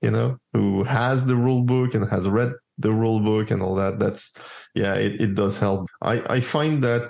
you 0.01 0.11
know, 0.11 0.37
who 0.53 0.83
has 0.83 1.25
the 1.25 1.35
rule 1.35 1.63
book 1.63 1.93
and 1.95 2.09
has 2.09 2.29
read 2.29 2.53
the 2.77 2.93
rule 2.93 3.19
book 3.19 3.51
and 3.51 3.61
all 3.61 3.75
that, 3.75 3.99
that's, 3.99 4.33
yeah, 4.73 4.93
it, 4.93 5.19
it 5.19 5.35
does 5.35 5.59
help. 5.59 5.89
I, 6.01 6.35
I 6.35 6.39
find 6.39 6.81
that 6.85 7.09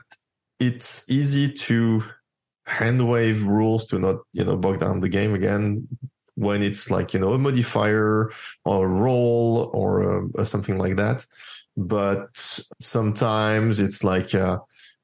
it's 0.60 1.08
easy 1.12 1.52
to 1.52 2.04
hand 2.66 3.08
wave 3.08 3.46
rules 3.46 3.86
to 3.88 4.00
not 4.00 4.18
you 4.32 4.44
know 4.44 4.56
bog 4.56 4.80
down 4.80 5.00
the 5.00 5.10
game 5.10 5.34
again 5.34 5.88
when 6.36 6.62
it's 6.62 6.92
like 6.92 7.14
you 7.14 7.20
know 7.20 7.34
a 7.34 7.38
modifier 7.38 8.32
or 8.66 8.86
a 8.86 8.88
roll 8.88 9.70
or 9.74 10.30
uh, 10.38 10.44
something 10.44 10.78
like 10.78 10.96
that. 10.98 11.26
But 11.78 12.62
sometimes 12.82 13.80
it's 13.80 14.04
like 14.04 14.34
uh, 14.34 14.60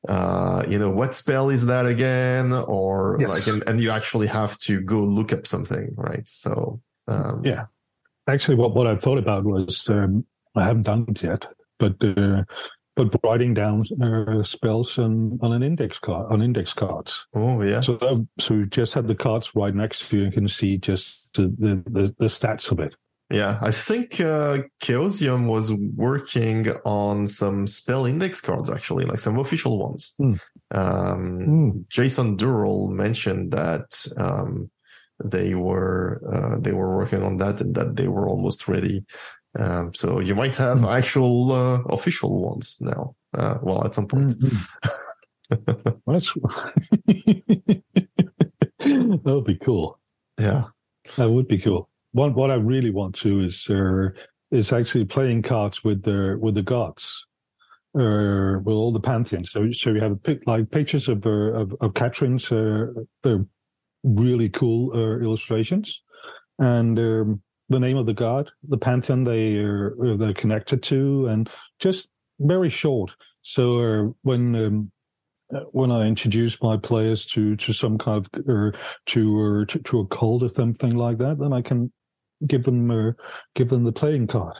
uh, 0.08 0.66
you 0.68 0.80
know 0.80 0.90
what 0.90 1.16
spell 1.16 1.50
is 1.50 1.66
that 1.66 1.86
again? 1.86 2.54
Or 2.54 3.18
yes. 3.20 3.30
like 3.30 3.48
and, 3.48 3.64
and 3.68 3.82
you 3.82 3.92
actually 3.92 4.28
have 4.28 4.58
to 4.60 4.82
go 4.82 5.00
look 5.00 5.34
up 5.34 5.48
something 5.48 5.94
right? 5.96 6.28
So 6.28 6.82
um, 7.08 7.42
yeah. 7.44 7.66
Actually 8.28 8.56
what, 8.56 8.76
what 8.76 8.88
i 8.88 8.96
thought 8.96 9.18
about 9.18 9.44
was 9.44 9.90
um, 9.90 10.26
i 10.56 10.64
haven't 10.64 10.84
done 10.84 11.06
it 11.10 11.24
yet 11.24 11.48
but 11.80 11.96
uh, 12.02 12.44
but 12.96 13.16
writing 13.24 13.54
down 13.54 13.84
uh, 14.02 14.44
spells 14.44 15.00
on, 15.00 15.40
on 15.42 15.54
an 15.54 15.64
index 15.64 16.00
card 16.00 16.32
on 16.32 16.42
index 16.42 16.74
cards. 16.74 17.26
Oh 17.34 17.62
yeah. 17.62 17.80
So 17.80 17.96
that, 17.98 18.28
so 18.40 18.56
you 18.56 18.66
just 18.66 18.94
had 18.94 19.08
the 19.08 19.16
cards 19.16 19.56
right 19.56 19.74
next 19.74 20.10
to 20.10 20.18
you. 20.18 20.26
You 20.26 20.32
can 20.32 20.48
see 20.48 20.78
just 20.78 21.34
the 21.34 21.44
the, 21.58 21.84
the, 21.90 22.16
the 22.20 22.26
stats 22.26 22.72
of 22.72 22.80
it. 22.80 22.96
Yeah, 23.30 23.60
I 23.62 23.72
think 23.72 24.20
uh, 24.20 24.64
Chaosium 24.84 25.48
was 25.48 25.72
working 25.96 26.70
on 26.84 27.30
some 27.30 27.66
spell 27.66 28.06
index 28.06 28.42
cards 28.42 28.70
actually, 28.70 29.06
like 29.06 29.20
some 29.20 29.40
official 29.40 29.80
ones. 29.80 30.14
Mm. 30.20 30.40
Um, 30.72 31.40
mm. 31.40 31.90
Jason 31.90 32.36
Durall 32.36 32.92
mentioned 32.92 33.52
that 33.52 34.06
um, 34.18 34.70
they 35.24 35.56
were 35.56 36.22
uh, 36.30 36.60
they 36.60 36.74
were 36.74 36.98
working 36.98 37.24
on 37.24 37.38
that 37.38 37.62
and 37.62 37.74
that 37.76 37.96
they 37.96 38.10
were 38.10 38.28
almost 38.28 38.68
ready. 38.68 39.06
Um, 39.60 39.94
so 39.94 40.20
you 40.20 40.36
might 40.36 40.56
have 40.56 40.80
mm. 40.80 40.98
actual 40.98 41.52
uh, 41.52 41.82
official 41.90 42.42
ones 42.42 42.78
now. 42.80 43.16
Uh, 43.34 43.58
well, 43.62 43.86
at 43.86 43.96
some 43.96 44.08
point. 44.08 44.34
Mm-hmm. 45.52 45.98
that 48.80 49.24
would 49.26 49.46
be 49.46 49.58
cool. 49.58 50.00
Yeah, 50.40 50.66
that 51.18 51.30
would 51.30 51.48
be 51.48 51.58
cool. 51.58 51.90
What 52.14 52.36
what 52.36 52.52
I 52.52 52.56
really 52.56 52.90
want 52.90 53.16
to 53.16 53.42
is 53.42 53.70
uh, 53.70 54.10
is 54.52 54.74
actually 54.74 55.06
playing 55.06 55.42
cards 55.42 55.84
with 55.84 56.04
the 56.04 56.38
with 56.40 56.56
the 56.56 56.62
gods, 56.62 57.26
uh, 57.96 58.60
with 58.64 58.76
all 58.76 58.92
the 58.92 59.00
pantheons. 59.00 59.52
So 59.52 59.72
so 59.72 59.92
you 59.92 60.02
have 60.02 60.20
a, 60.26 60.40
like 60.46 60.72
pictures 60.72 61.08
of 61.08 61.26
uh, 61.26 61.30
of, 61.30 61.76
of 61.82 61.94
uh, 62.52 62.86
uh, 63.24 63.38
really 64.04 64.50
cool 64.50 64.94
uh, 64.94 65.20
illustrations, 65.20 66.02
and 66.60 66.98
um, 66.98 67.42
the 67.72 67.80
name 67.80 67.98
of 67.98 68.06
the 68.06 68.14
god, 68.14 68.52
the 68.68 68.78
pantheon 68.78 69.24
they 69.24 69.58
are 69.58 69.96
uh, 70.06 70.16
they're 70.16 70.34
connected 70.34 70.84
to, 70.84 71.28
and 71.28 71.50
just 71.80 72.10
very 72.40 72.70
short. 72.70 73.16
So 73.42 73.80
uh, 73.80 74.12
when 74.22 74.56
um, 74.56 74.92
uh, 75.54 75.62
when 75.72 75.92
I 75.92 76.06
introduce 76.06 76.62
my 76.62 76.78
players 76.78 77.26
to 77.28 77.56
to 77.56 77.74
some 77.74 77.98
kind 77.98 78.18
of 78.18 78.48
or 78.48 78.74
to 79.08 79.38
or 79.38 79.66
to, 79.66 79.80
to, 79.80 80.00
a 80.00 80.08
cult 80.08 80.44
or 80.44 80.50
something 80.50 80.96
like 80.96 81.18
that, 81.20 81.40
then 81.40 81.54
I 81.54 81.62
can 81.62 81.92
give 82.46 82.64
them 82.64 82.92
uh, 82.92 83.12
give 83.56 83.70
them 83.70 83.84
the 83.84 83.92
playing 83.92 84.28
card. 84.28 84.58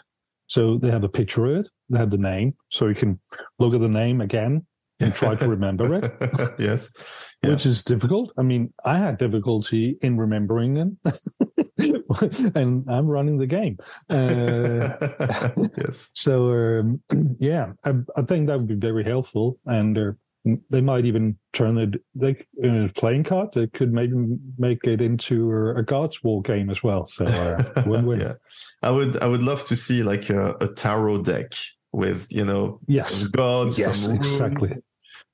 So 0.48 0.78
they 0.78 0.92
have 0.92 1.04
a 1.04 1.10
picture 1.10 1.46
of 1.46 1.66
it, 1.66 1.70
they 1.90 2.00
have 2.00 2.10
the 2.10 2.18
name, 2.18 2.56
so 2.70 2.88
you 2.88 2.96
can 2.96 3.20
look 3.60 3.74
at 3.74 3.80
the 3.82 3.88
name 3.88 4.20
again 4.20 4.66
and 5.00 5.14
try 5.14 5.36
to 5.36 5.48
remember 5.48 5.96
it. 5.96 6.14
yes. 6.60 6.94
Yeah. 7.42 7.52
Which 7.52 7.66
is 7.66 7.84
difficult. 7.84 8.34
I 8.38 8.44
mean, 8.44 8.74
I 8.86 8.98
had 8.98 9.18
difficulty 9.18 9.98
in 10.02 10.18
remembering 10.18 10.78
it, 10.78 11.61
and 12.56 12.86
I'm 12.90 13.08
running 13.08 13.38
the 13.38 13.48
game. 13.48 13.78
Uh, 14.10 14.94
yes. 15.78 16.12
So, 16.14 16.80
um, 16.80 17.02
yeah, 17.40 17.74
I, 17.84 17.94
I, 18.16 18.22
think 18.24 18.48
that 18.48 18.58
would 18.58 18.68
be 18.68 18.76
very 18.76 19.04
helpful. 19.04 19.60
And 19.66 19.98
uh, 19.98 20.12
they 20.70 20.82
might 20.82 21.06
even 21.06 21.38
turn 21.54 21.78
it 21.78 22.02
like 22.16 22.48
in 22.58 22.86
a 22.86 22.90
playing 22.90 23.24
card. 23.24 23.50
They 23.54 23.68
could 23.68 23.94
maybe 23.94 24.16
make 24.58 24.84
it 24.86 25.02
into 25.02 25.70
a 25.70 25.84
Gods 25.84 26.24
War 26.24 26.42
game 26.42 26.70
as 26.70 26.84
well. 26.84 27.08
So, 27.08 27.26
uh, 27.26 27.84
win-win. 27.86 28.22
yeah, 28.22 28.34
I 28.82 28.92
would. 28.92 29.22
I 29.22 29.28
would 29.28 29.44
love 29.44 29.64
to 29.66 29.76
see 29.76 30.04
like 30.04 30.30
a, 30.30 30.56
a 30.62 30.68
tarot 30.68 31.24
deck 31.24 31.54
with 31.92 32.26
you 32.32 32.46
know 32.46 32.80
yes. 32.88 33.14
some 33.14 33.32
gods, 33.32 33.78
yes, 33.78 34.00
some 34.00 34.12
runes, 34.12 34.32
exactly 34.34 34.70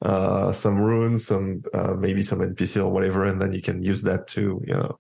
uh, 0.02 0.52
some 0.52 0.78
runes, 0.78 1.26
some 1.26 1.64
uh, 1.74 1.96
maybe 1.98 2.22
some 2.22 2.40
NPC 2.40 2.78
or 2.78 2.92
whatever, 2.92 3.24
and 3.24 3.42
then 3.42 3.54
you 3.54 3.62
can 3.62 3.82
use 3.84 4.02
that 4.04 4.28
to 4.28 4.62
you 4.66 4.74
know 4.74 5.00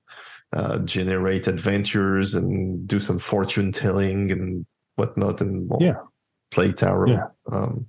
uh, 0.53 0.79
generate 0.79 1.47
adventures 1.47 2.33
and 2.33 2.87
do 2.87 2.99
some 2.99 3.19
fortune 3.19 3.71
telling 3.71 4.31
and 4.31 4.65
whatnot, 4.95 5.41
and 5.41 5.69
well, 5.69 5.79
yeah, 5.81 5.95
play 6.51 6.71
tarot. 6.71 7.11
Yeah. 7.11 7.27
Um, 7.51 7.87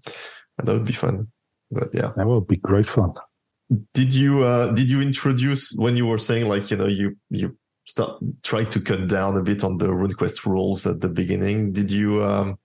that 0.59 0.73
would 0.73 0.85
be 0.85 0.93
fun. 0.93 1.29
But 1.71 1.91
yeah, 1.93 2.13
that 2.17 2.27
would 2.27 2.47
be 2.47 2.57
great 2.57 2.89
fun. 2.89 3.15
Did 3.95 4.15
you 4.15 4.45
uh, 4.45 4.73
did 4.73 4.91
you 4.91 5.01
introduce 5.01 5.75
when 5.77 5.97
you 5.97 6.07
were 6.07 6.19
saying 6.19 6.49
like 6.49 6.71
you 6.71 6.77
know 6.77 6.87
you 6.87 7.17
you 7.31 7.57
start 7.85 8.19
try 8.43 8.65
to 8.65 8.81
cut 8.81 9.09
down 9.09 9.37
a 9.37 9.43
bit 9.43 9.63
on 9.65 9.79
the 9.79 9.89
RuneQuest 9.89 10.47
rules 10.47 10.87
at 10.87 11.01
the 11.01 11.09
beginning? 11.09 11.73
Did 11.73 11.91
you 11.91 12.25
um, 12.25 12.59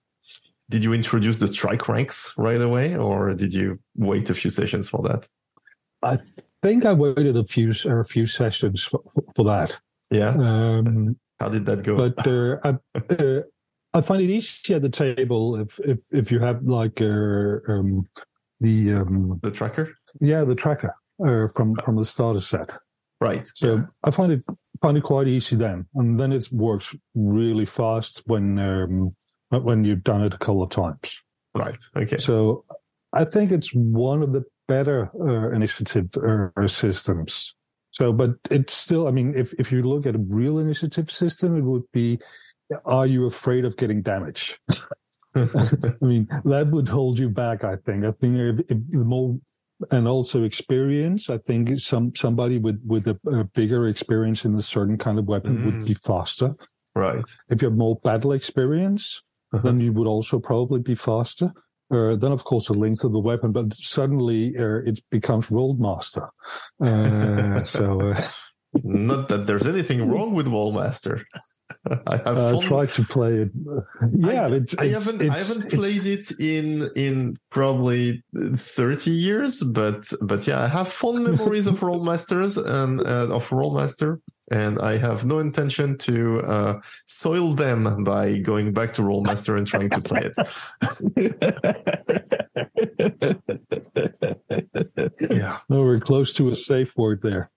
did 0.69 0.83
you 0.83 0.93
introduce 0.93 1.37
the 1.37 1.47
strike 1.47 1.87
ranks 1.87 2.33
right 2.37 2.61
away, 2.61 2.95
or 2.95 3.33
did 3.33 3.53
you 3.53 3.79
wait 3.95 4.29
a 4.29 4.33
few 4.33 4.49
sessions 4.49 4.87
for 4.89 5.03
that? 5.03 5.27
I 6.01 6.17
think 6.63 6.85
I 6.85 6.93
waited 6.93 7.37
a 7.37 7.43
few 7.43 7.73
or 7.85 7.99
a 7.99 8.05
few 8.05 8.25
sessions 8.25 8.83
for, 8.83 9.01
for 9.35 9.45
that. 9.45 9.77
Yeah. 10.09 10.29
Um, 10.29 11.17
How 11.39 11.49
did 11.49 11.65
that 11.65 11.83
go? 11.83 11.97
but 11.97 12.25
uh, 12.25 12.57
I, 12.63 13.13
uh, 13.13 13.41
I 13.93 14.01
find 14.01 14.21
it 14.23 14.29
easy 14.29 14.73
at 14.73 14.81
the 14.81 14.89
table 14.89 15.57
if 15.57 15.79
if, 15.79 15.99
if 16.11 16.31
you 16.31 16.39
have 16.39 16.63
like 16.63 17.01
uh, 17.01 17.57
um, 17.67 18.07
the 18.59 18.93
um, 18.93 19.39
the 19.43 19.51
tracker. 19.51 19.93
yeah 20.19 20.43
the 20.43 20.55
tracker 20.55 20.95
uh, 21.27 21.47
from 21.55 21.75
from 21.83 21.97
the 21.97 22.05
starter 22.05 22.39
set. 22.39 22.71
Right. 23.19 23.45
So 23.55 23.75
yeah. 23.75 23.83
I 24.03 24.11
find 24.11 24.31
it 24.31 24.43
find 24.81 24.97
it 24.97 25.03
quite 25.03 25.27
easy 25.27 25.55
then, 25.55 25.85
and 25.95 26.19
then 26.19 26.31
it 26.31 26.47
works 26.51 26.95
really 27.15 27.65
fast 27.65 28.23
when 28.25 28.57
um, 28.59 29.15
when 29.49 29.83
you've 29.83 30.03
done 30.03 30.23
it 30.23 30.33
a 30.33 30.37
couple 30.37 30.63
of 30.63 30.69
times. 30.69 31.21
Right. 31.55 31.77
Okay. 31.95 32.17
So 32.17 32.65
I 33.13 33.25
think 33.25 33.51
it's 33.51 33.71
one 33.73 34.23
of 34.23 34.33
the 34.33 34.43
better 34.67 35.09
uh, 35.19 35.51
initiative 35.51 36.09
uh, 36.17 36.67
systems. 36.67 37.55
So, 37.91 38.11
but 38.11 38.31
it's 38.49 38.73
still, 38.73 39.07
I 39.07 39.11
mean, 39.11 39.33
if, 39.35 39.53
if 39.59 39.71
you 39.71 39.83
look 39.83 40.05
at 40.05 40.15
a 40.15 40.19
real 40.19 40.59
initiative 40.59 41.11
system, 41.11 41.55
it 41.57 41.61
would 41.61 41.83
be, 41.91 42.19
are 42.85 43.05
you 43.05 43.25
afraid 43.27 43.65
of 43.65 43.77
getting 43.77 44.01
damage? 44.01 44.59
I 45.35 45.47
mean, 46.01 46.27
that 46.45 46.67
would 46.71 46.87
hold 46.87 47.19
you 47.19 47.29
back, 47.29 47.63
I 47.63 47.75
think. 47.85 48.05
I 48.05 48.11
think 48.11 48.37
if, 48.37 48.59
if 48.69 48.77
the 48.89 49.03
more, 49.03 49.37
and 49.91 50.07
also 50.07 50.43
experience, 50.43 51.29
I 51.29 51.37
think 51.39 51.79
some 51.79 52.15
somebody 52.15 52.57
with, 52.57 52.81
with 52.85 53.07
a, 53.07 53.19
a 53.27 53.43
bigger 53.43 53.87
experience 53.87 54.45
in 54.45 54.55
a 54.55 54.61
certain 54.61 54.97
kind 54.97 55.19
of 55.19 55.25
weapon 55.25 55.57
Mm. 55.57 55.65
would 55.65 55.85
be 55.85 55.93
faster. 55.95 56.55
right. 56.95 57.23
If 57.49 57.61
you 57.61 57.67
have 57.69 57.77
more 57.77 57.97
battle 58.03 58.31
experience, 58.33 59.21
Uh-huh. 59.53 59.61
then 59.63 59.79
you 59.79 59.91
would 59.93 60.07
also 60.07 60.39
probably 60.39 60.79
be 60.81 60.95
faster. 60.95 61.51
Uh, 61.93 62.15
then, 62.15 62.31
of 62.31 62.43
course, 62.43 62.67
the 62.67 62.73
length 62.73 63.03
of 63.03 63.11
the 63.11 63.19
weapon, 63.19 63.51
but 63.51 63.71
suddenly 63.73 64.57
uh, 64.57 64.79
it 64.85 64.99
becomes 65.11 65.49
Rolemaster. 65.49 66.29
Uh, 66.83 67.63
so 67.63 68.01
uh, 68.01 68.21
Not 68.83 69.29
that 69.29 69.45
there's 69.45 69.67
anything 69.67 70.09
wrong 70.09 70.33
with 70.33 70.47
Rolemaster. 70.47 71.23
I 72.07 72.17
have 72.17 72.37
fun. 72.37 72.61
tried 72.61 72.93
to 72.93 73.03
play 73.03 73.33
it. 73.39 73.51
Yeah, 74.15 74.47
I, 74.47 74.63
I 74.81 74.87
haven't 74.87 75.29
I 75.29 75.37
haven't 75.37 75.69
played 75.69 76.05
it 76.05 76.31
in 76.39 76.89
in 76.95 77.35
probably 77.49 78.23
30 78.33 79.11
years, 79.11 79.61
but 79.61 80.09
but 80.21 80.47
yeah, 80.47 80.61
I 80.61 80.67
have 80.67 80.87
fond 80.87 81.23
memories 81.37 81.67
of 81.67 81.79
Rolemasters 81.81 82.57
and 82.57 83.01
uh, 83.01 83.35
of 83.35 83.49
Rolemaster, 83.49 84.19
and 84.49 84.79
I 84.79 84.97
have 84.97 85.25
no 85.25 85.39
intention 85.39 85.97
to 85.99 86.39
uh, 86.41 86.79
soil 87.05 87.53
them 87.53 88.05
by 88.05 88.39
going 88.39 88.71
back 88.71 88.93
to 88.93 89.01
Rolemaster 89.01 89.57
and 89.57 89.67
trying 89.67 89.89
to 89.89 89.99
play 89.99 90.31
it. 90.31 90.37
yeah. 95.29 95.57
No, 95.67 95.81
we're 95.81 95.99
close 95.99 96.31
to 96.33 96.49
a 96.49 96.55
safe 96.55 96.95
word 96.97 97.21
there. 97.21 97.51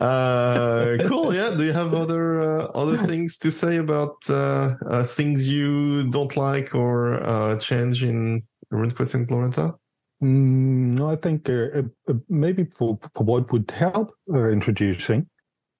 Uh, 0.00 0.96
cool. 1.08 1.34
Yeah. 1.34 1.54
Do 1.56 1.64
you 1.64 1.72
have 1.72 1.94
other 1.94 2.40
uh, 2.40 2.64
other 2.74 2.96
things 2.98 3.38
to 3.38 3.50
say 3.50 3.76
about 3.76 4.16
uh, 4.28 4.74
uh, 4.86 5.02
things 5.02 5.48
you 5.48 6.08
don't 6.10 6.36
like 6.36 6.74
or 6.74 7.22
uh, 7.22 7.58
change 7.58 8.04
in 8.04 8.42
RuneQuest 8.72 9.14
and? 9.14 9.28
Mm, 10.20 10.98
no, 10.98 11.10
I 11.10 11.16
think 11.16 11.48
uh, 11.48 11.82
uh, 12.08 12.14
maybe 12.28 12.64
for, 12.64 12.98
for 13.14 13.24
what 13.24 13.52
would 13.52 13.70
help 13.70 14.12
uh, 14.32 14.48
introducing 14.48 15.28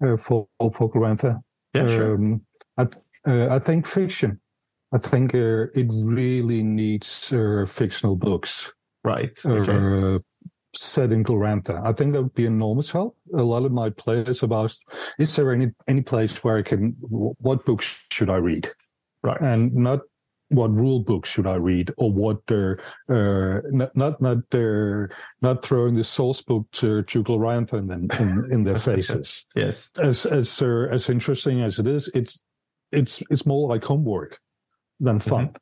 uh, 0.04 0.16
for 0.16 0.46
for 0.58 0.90
Glorantha, 0.90 1.40
Yeah, 1.74 1.88
sure. 1.88 2.14
um, 2.14 2.42
I, 2.76 2.86
I 3.26 3.58
think 3.58 3.86
fiction. 3.86 4.40
I 4.92 4.98
think 4.98 5.34
uh, 5.34 5.66
it 5.74 5.86
really 5.90 6.62
needs 6.62 7.32
uh, 7.32 7.66
fictional 7.66 8.16
books 8.16 8.72
Right. 9.04 9.38
Okay. 9.44 9.72
uh, 9.72 10.18
set 10.74 11.12
in 11.12 11.24
Glorantha. 11.24 11.84
I 11.84 11.92
think 11.92 12.12
that 12.12 12.22
would 12.22 12.34
be 12.34 12.46
enormous 12.46 12.90
help. 12.90 13.16
A 13.34 13.42
lot 13.42 13.64
of 13.64 13.72
my 13.72 13.90
players 13.90 14.40
have 14.40 14.52
asked, 14.52 14.80
"Is 15.18 15.34
there 15.36 15.52
any 15.52 15.72
any 15.86 16.02
place 16.02 16.42
where 16.44 16.58
I 16.58 16.62
can? 16.62 16.96
What 17.00 17.64
books 17.64 18.04
should 18.10 18.30
I 18.30 18.36
read?" 18.36 18.70
Right. 19.22 19.40
and 19.40 19.74
not 19.74 20.00
what 20.50 20.70
rule 20.70 21.00
books 21.00 21.28
should 21.28 21.46
I 21.46 21.56
read 21.56 21.92
or 21.98 22.10
what 22.10 22.38
they're 22.46 22.78
uh, 23.08 23.60
not 23.70 23.94
not 23.96 24.20
not 24.20 24.38
they're 24.50 25.10
not 25.42 25.62
throwing 25.62 25.94
the 25.94 26.04
source 26.04 26.40
book 26.40 26.66
to, 26.72 27.02
to 27.02 27.24
Glorantha 27.24 27.74
in, 27.74 28.08
in, 28.18 28.52
in 28.52 28.64
their 28.64 28.78
faces. 28.90 29.44
yes. 29.54 29.90
as 30.00 30.24
as 30.24 30.62
uh, 30.62 30.86
as 30.90 31.08
interesting 31.08 31.62
as 31.62 31.78
it 31.78 31.86
is, 31.86 32.08
it's 32.14 32.40
it's 32.92 33.22
it's 33.30 33.44
more 33.44 33.68
like 33.68 33.84
homework 33.84 34.38
than 35.00 35.20
fun. 35.20 35.54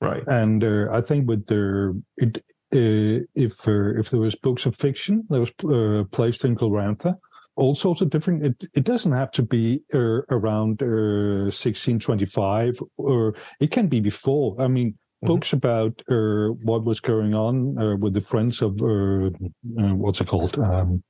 Right. 0.00 0.24
And 0.26 0.62
uh, 0.64 0.88
I 0.90 1.00
think 1.00 1.28
with 1.28 1.46
the 1.46 2.02
it, 2.16 2.42
if 2.74 3.66
uh, 3.68 3.98
if 4.00 4.10
there 4.10 4.20
was 4.20 4.34
books 4.34 4.66
of 4.66 4.74
fiction 4.76 5.24
that 5.30 5.40
was 5.40 5.52
uh, 5.64 6.04
placed 6.10 6.44
in 6.44 6.56
Glorantha, 6.56 7.14
all 7.56 7.74
sorts 7.74 8.00
of 8.00 8.10
different. 8.10 8.44
It 8.46 8.64
it 8.74 8.84
doesn't 8.84 9.12
have 9.12 9.30
to 9.32 9.42
be 9.42 9.80
uh, 9.94 10.22
around 10.30 10.82
uh, 10.82 11.50
1625, 11.50 12.80
or 12.96 13.34
it 13.60 13.70
can 13.70 13.86
be 13.88 14.00
before. 14.00 14.56
I 14.60 14.68
mean, 14.68 14.98
Mhm. 15.22 15.26
books 15.28 15.52
about 15.52 16.02
uh, 16.10 16.48
what 16.64 16.84
was 16.84 17.00
going 17.00 17.32
on 17.34 17.78
uh, 17.78 17.96
with 17.96 18.14
the 18.14 18.20
Friends 18.20 18.60
of 18.62 18.80
uh, 18.82 19.26
uh, 19.26 19.94
what's 19.94 20.20
it 20.20 20.26
called? 20.28 20.58
Um, 20.58 21.02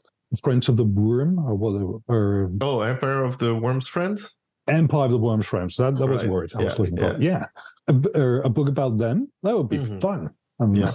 Friends 0.43 0.69
of 0.69 0.77
the 0.77 0.85
Worm, 0.85 1.39
or 1.39 1.55
whatever, 1.55 2.51
Oh, 2.61 2.81
Empire 2.83 3.23
of 3.25 3.39
the 3.39 3.55
Wyrms 3.55 3.89
Friend. 3.89 4.19
Empire 4.67 5.07
of 5.07 5.13
the 5.13 5.19
Wyrms 5.19 5.45
Friends. 5.45 5.77
That 5.77 5.97
that 5.99 6.07
was 6.09 6.23
the 6.23 6.31
word 6.31 6.53
I 6.55 6.63
was 6.65 6.75
Yeah, 6.75 6.79
looking 6.81 6.97
for. 6.97 7.17
Yeah, 7.21 7.47
a, 7.89 7.93
uh, 7.93 8.41
a 8.45 8.49
book 8.51 8.69
about 8.69 8.99
them. 8.99 9.31
That 9.43 9.57
would 9.57 9.69
be 9.69 9.79
Mhm. 9.79 10.01
fun. 10.01 10.31
Um, 10.61 10.75
Yeah. 10.77 10.91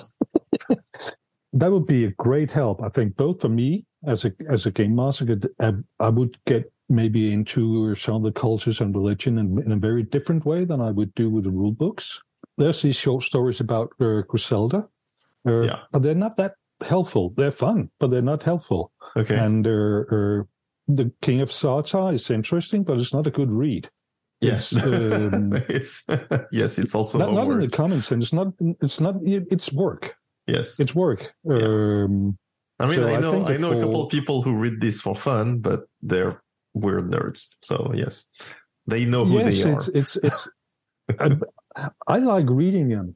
that 1.54 1.72
would 1.72 1.86
be 1.86 2.06
a 2.06 2.12
great 2.12 2.52
help. 2.52 2.82
I 2.84 2.90
think 2.90 3.16
both 3.16 3.42
for 3.42 3.50
me 3.50 3.86
as 4.06 4.26
a 4.26 4.32
as 4.50 4.66
a 4.66 4.72
game 4.72 4.96
master, 4.96 5.40
I, 5.60 5.74
I 6.00 6.10
would 6.10 6.38
get 6.46 6.72
maybe 6.90 7.32
into 7.32 7.94
some 7.96 8.16
of 8.16 8.24
the 8.24 8.32
cultures 8.32 8.82
and 8.82 8.96
religion 8.96 9.38
in, 9.38 9.62
in 9.64 9.72
a 9.72 9.76
very 9.78 10.04
different 10.04 10.46
way 10.46 10.66
than 10.66 10.82
I 10.82 10.92
would 10.92 11.14
do 11.16 11.30
with 11.30 11.44
the 11.44 11.52
rule 11.52 11.72
books. 11.72 12.20
There's 12.58 12.82
these 12.82 12.96
short 12.96 13.24
stories 13.24 13.60
about 13.60 13.90
uh, 14.02 14.22
Griselda, 14.28 14.88
uh, 15.48 15.62
Yeah. 15.62 15.80
but 15.92 16.02
they're 16.02 16.16
not 16.16 16.36
that 16.38 16.54
helpful. 16.82 17.34
They're 17.38 17.52
fun, 17.52 17.90
but 18.00 18.10
they're 18.10 18.22
not 18.24 18.42
helpful. 18.44 18.92
Okay. 19.16 19.36
And 19.38 19.68
uh, 19.68 19.70
uh, 20.12 20.44
the 20.88 21.12
King 21.22 21.42
of 21.42 21.50
Sartar 21.52 22.14
is 22.14 22.30
interesting, 22.32 22.84
but 22.84 22.98
it's 23.00 23.14
not 23.14 23.28
a 23.28 23.32
good 23.32 23.52
read. 23.52 23.90
yes. 24.42 24.72
it's, 24.74 24.86
um, 24.86 25.54
it's 25.70 26.04
yes. 26.52 26.80
It's 26.80 26.96
also 26.96 27.18
Not, 27.20 27.34
not 27.34 27.52
in 27.52 27.60
the 27.60 27.68
common 27.70 28.02
sense. 28.02 28.24
It's 28.24 28.34
not. 28.34 28.48
It's 28.82 29.00
not. 29.00 29.16
it- 29.26 29.48
It's 29.52 29.72
work. 29.72 30.16
Yes. 30.50 30.80
It's 30.80 30.96
work. 30.96 31.34
Um, 31.50 32.38
I 32.80 32.86
mean, 32.86 32.96
so 32.96 33.08
I 33.08 33.18
I 33.18 33.20
know 33.20 33.32
think 33.32 33.50
I 33.50 33.58
know 33.58 33.72
a 33.78 33.82
couple 33.82 34.04
of 34.04 34.10
people 34.10 34.42
who 34.42 34.56
read 34.56 34.80
this 34.80 35.02
for 35.02 35.16
fun, 35.16 35.60
but 35.60 35.82
they're 36.02 36.42
weird 36.74 37.12
nerds. 37.12 37.48
So 37.62 37.92
yes, 37.94 38.30
they 38.88 39.06
know 39.06 39.26
who 39.26 39.40
yes, 39.40 39.64
they 39.64 39.72
it's 39.72 39.88
are. 39.88 39.92
it's 39.98 40.16
it's. 40.18 40.48
I, 41.76 41.90
I 42.08 42.18
like 42.20 42.46
reading 42.50 42.90
them 42.90 43.16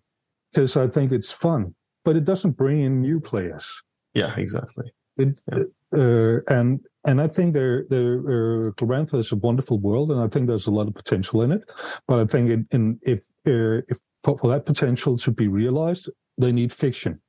because 0.51 0.75
I 0.77 0.88
think 0.88 1.11
it's 1.11 1.31
fun, 1.31 1.75
but 2.03 2.15
it 2.15 2.25
doesn't 2.25 2.51
bring 2.57 2.81
in 2.81 3.01
new 3.01 3.19
players. 3.19 3.81
Yeah, 4.13 4.34
exactly. 4.36 4.91
It, 5.17 5.39
Yeah. 5.51 5.63
uh, 5.95 6.39
and 6.47 6.79
and 7.05 7.21
I 7.21 7.27
think 7.27 7.53
there 7.53 7.86
there 7.89 8.19
uh, 8.19 8.71
Glorantha 8.77 9.19
is 9.19 9.31
a 9.31 9.36
wonderful 9.36 9.79
world, 9.79 10.11
and 10.11 10.21
I 10.21 10.27
think 10.27 10.47
there's 10.47 10.67
a 10.67 10.71
lot 10.71 10.88
of 10.88 10.95
potential 10.95 11.41
in 11.41 11.51
it. 11.51 11.61
But 12.07 12.19
I 12.19 12.25
think 12.25 12.49
in, 12.49 12.67
in 12.71 12.99
if 13.03 13.19
uh, 13.47 13.81
if 13.89 13.99
for, 14.23 14.38
for 14.38 14.49
that 14.51 14.65
potential 14.65 15.17
to 15.17 15.31
be 15.31 15.47
realized, 15.47 16.09
they 16.38 16.51
need 16.51 16.71
fiction, 16.73 17.19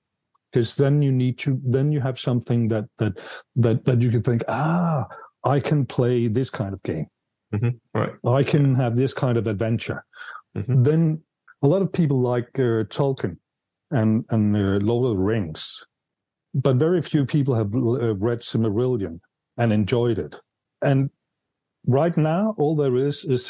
because 0.52 0.76
then 0.76 1.02
you 1.02 1.12
need 1.12 1.38
to 1.38 1.60
then 1.64 1.92
you 1.92 2.00
have 2.00 2.18
something 2.18 2.68
that 2.68 2.84
that 2.98 3.18
that 3.56 3.84
that 3.84 4.00
you 4.02 4.10
can 4.10 4.22
think 4.22 4.42
ah 4.48 5.06
I 5.44 5.60
can 5.60 5.84
play 5.86 6.28
this 6.28 6.50
kind 6.50 6.72
of 6.74 6.82
game. 6.82 7.06
Mhm, 7.54 7.78
right. 7.94 8.12
I 8.26 8.42
can 8.42 8.74
have 8.74 8.96
this 8.96 9.12
kind 9.14 9.36
of 9.38 9.46
adventure. 9.46 10.04
Mhm. 10.56 10.84
Then 10.84 11.22
a 11.62 11.68
lot 11.68 11.82
of 11.82 11.92
people 11.92 12.18
like 12.18 12.48
uh, 12.58 12.84
Tolkien 12.88 13.36
and 13.90 14.24
and 14.30 14.56
uh, 14.56 14.78
Lord 14.84 15.10
of 15.10 15.16
the 15.16 15.22
Rings, 15.22 15.84
but 16.54 16.76
very 16.76 17.02
few 17.02 17.26
people 17.26 17.54
have 17.54 17.74
uh, 17.74 18.14
read 18.16 18.40
Silmarillion 18.40 19.20
and 19.58 19.72
enjoyed 19.72 20.18
it. 20.18 20.40
And 20.82 21.10
right 21.86 22.16
now, 22.16 22.54
all 22.58 22.76
there 22.76 22.96
is 22.96 23.24
is 23.24 23.44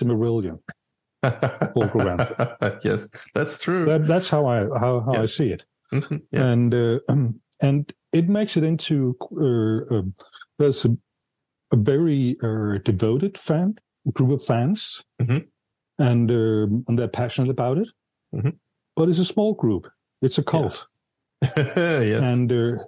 Silmarillion. 1.30 1.92
Glorantha. 1.92 2.80
yes, 2.84 3.08
that's 3.34 3.60
true. 3.62 3.84
That, 3.86 4.06
that's 4.06 4.28
how 4.28 4.46
I 4.46 4.60
how, 4.78 5.00
how 5.00 5.14
I 5.14 5.26
see 5.26 5.48
it. 5.50 5.64
Mhm, 5.92 6.22
yeah. 6.32 6.46
and 6.46 6.74
uh, 6.74 6.98
and 7.60 7.92
it 8.12 8.28
makes 8.28 8.56
it 8.56 8.64
into 8.64 9.16
uh, 9.36 9.94
um, 9.94 10.14
there's 10.58 10.84
a, 10.84 10.96
a 11.72 11.76
very 11.76 12.36
uh, 12.42 12.78
devoted 12.84 13.38
fan 13.38 13.76
group 14.12 14.30
of 14.30 14.44
fans, 14.44 15.02
Mhm. 15.22 15.46
and 15.98 16.30
um, 16.30 16.84
and 16.88 16.98
they're 16.98 17.08
passionate 17.08 17.50
about 17.50 17.78
it. 17.78 17.88
Mhm. 18.34 18.56
But 18.96 19.08
it's 19.08 19.18
a 19.18 19.24
small 19.24 19.54
group. 19.54 19.88
It's 20.22 20.38
a 20.38 20.42
cult, 20.42 20.86
yes. 21.56 22.22
and 22.22 22.50
uh, 22.52 22.84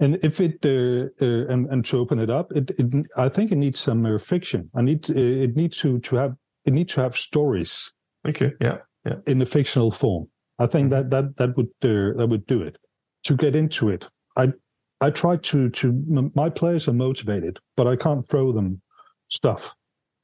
and 0.00 0.18
if 0.22 0.40
it 0.40 0.58
uh, 0.66 1.08
uh, 1.24 1.46
and 1.52 1.66
and 1.70 1.84
to 1.86 1.98
open 1.98 2.18
it 2.18 2.30
up, 2.30 2.52
it, 2.52 2.70
it 2.78 3.06
I 3.16 3.28
think 3.28 3.52
it 3.52 3.56
needs 3.58 3.80
some 3.80 4.04
uh, 4.04 4.18
fiction. 4.18 4.70
I 4.74 4.82
need 4.82 5.08
it 5.10 5.56
needs 5.56 5.78
to 5.78 5.98
to 6.00 6.16
have 6.16 6.36
it 6.64 6.72
needs 6.72 6.94
to 6.94 7.00
have 7.02 7.16
stories 7.16 7.92
okay. 8.26 8.52
Yeah. 8.60 8.78
yeah. 9.04 9.16
in 9.26 9.38
the 9.38 9.46
fictional 9.46 9.90
form. 9.90 10.28
I 10.58 10.66
think 10.66 10.90
that 10.90 11.10
that 11.10 11.36
that 11.36 11.56
would 11.56 11.68
uh, 11.82 12.16
that 12.18 12.26
would 12.28 12.46
do 12.46 12.62
it. 12.62 12.76
To 13.24 13.36
get 13.36 13.54
into 13.56 13.88
it, 13.88 14.08
I 14.36 14.52
I 15.00 15.10
try 15.10 15.36
to 15.36 15.68
to 15.70 16.30
my 16.34 16.48
players 16.50 16.86
are 16.88 16.92
motivated, 16.92 17.58
but 17.76 17.86
I 17.86 17.96
can't 17.96 18.26
throw 18.28 18.52
them 18.52 18.80
stuff 19.28 19.74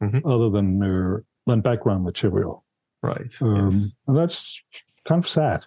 Mhm. 0.03 0.23
other 0.25 0.49
than 0.51 0.83
uh, 0.83 1.19
than 1.47 1.61
background 1.61 2.05
material, 2.05 2.65
Right. 3.03 3.31
um, 3.43 3.71
yes. 3.71 3.93
and 4.07 4.17
that's 4.17 4.63
kind 5.09 5.23
of 5.25 5.29
sad. 5.29 5.67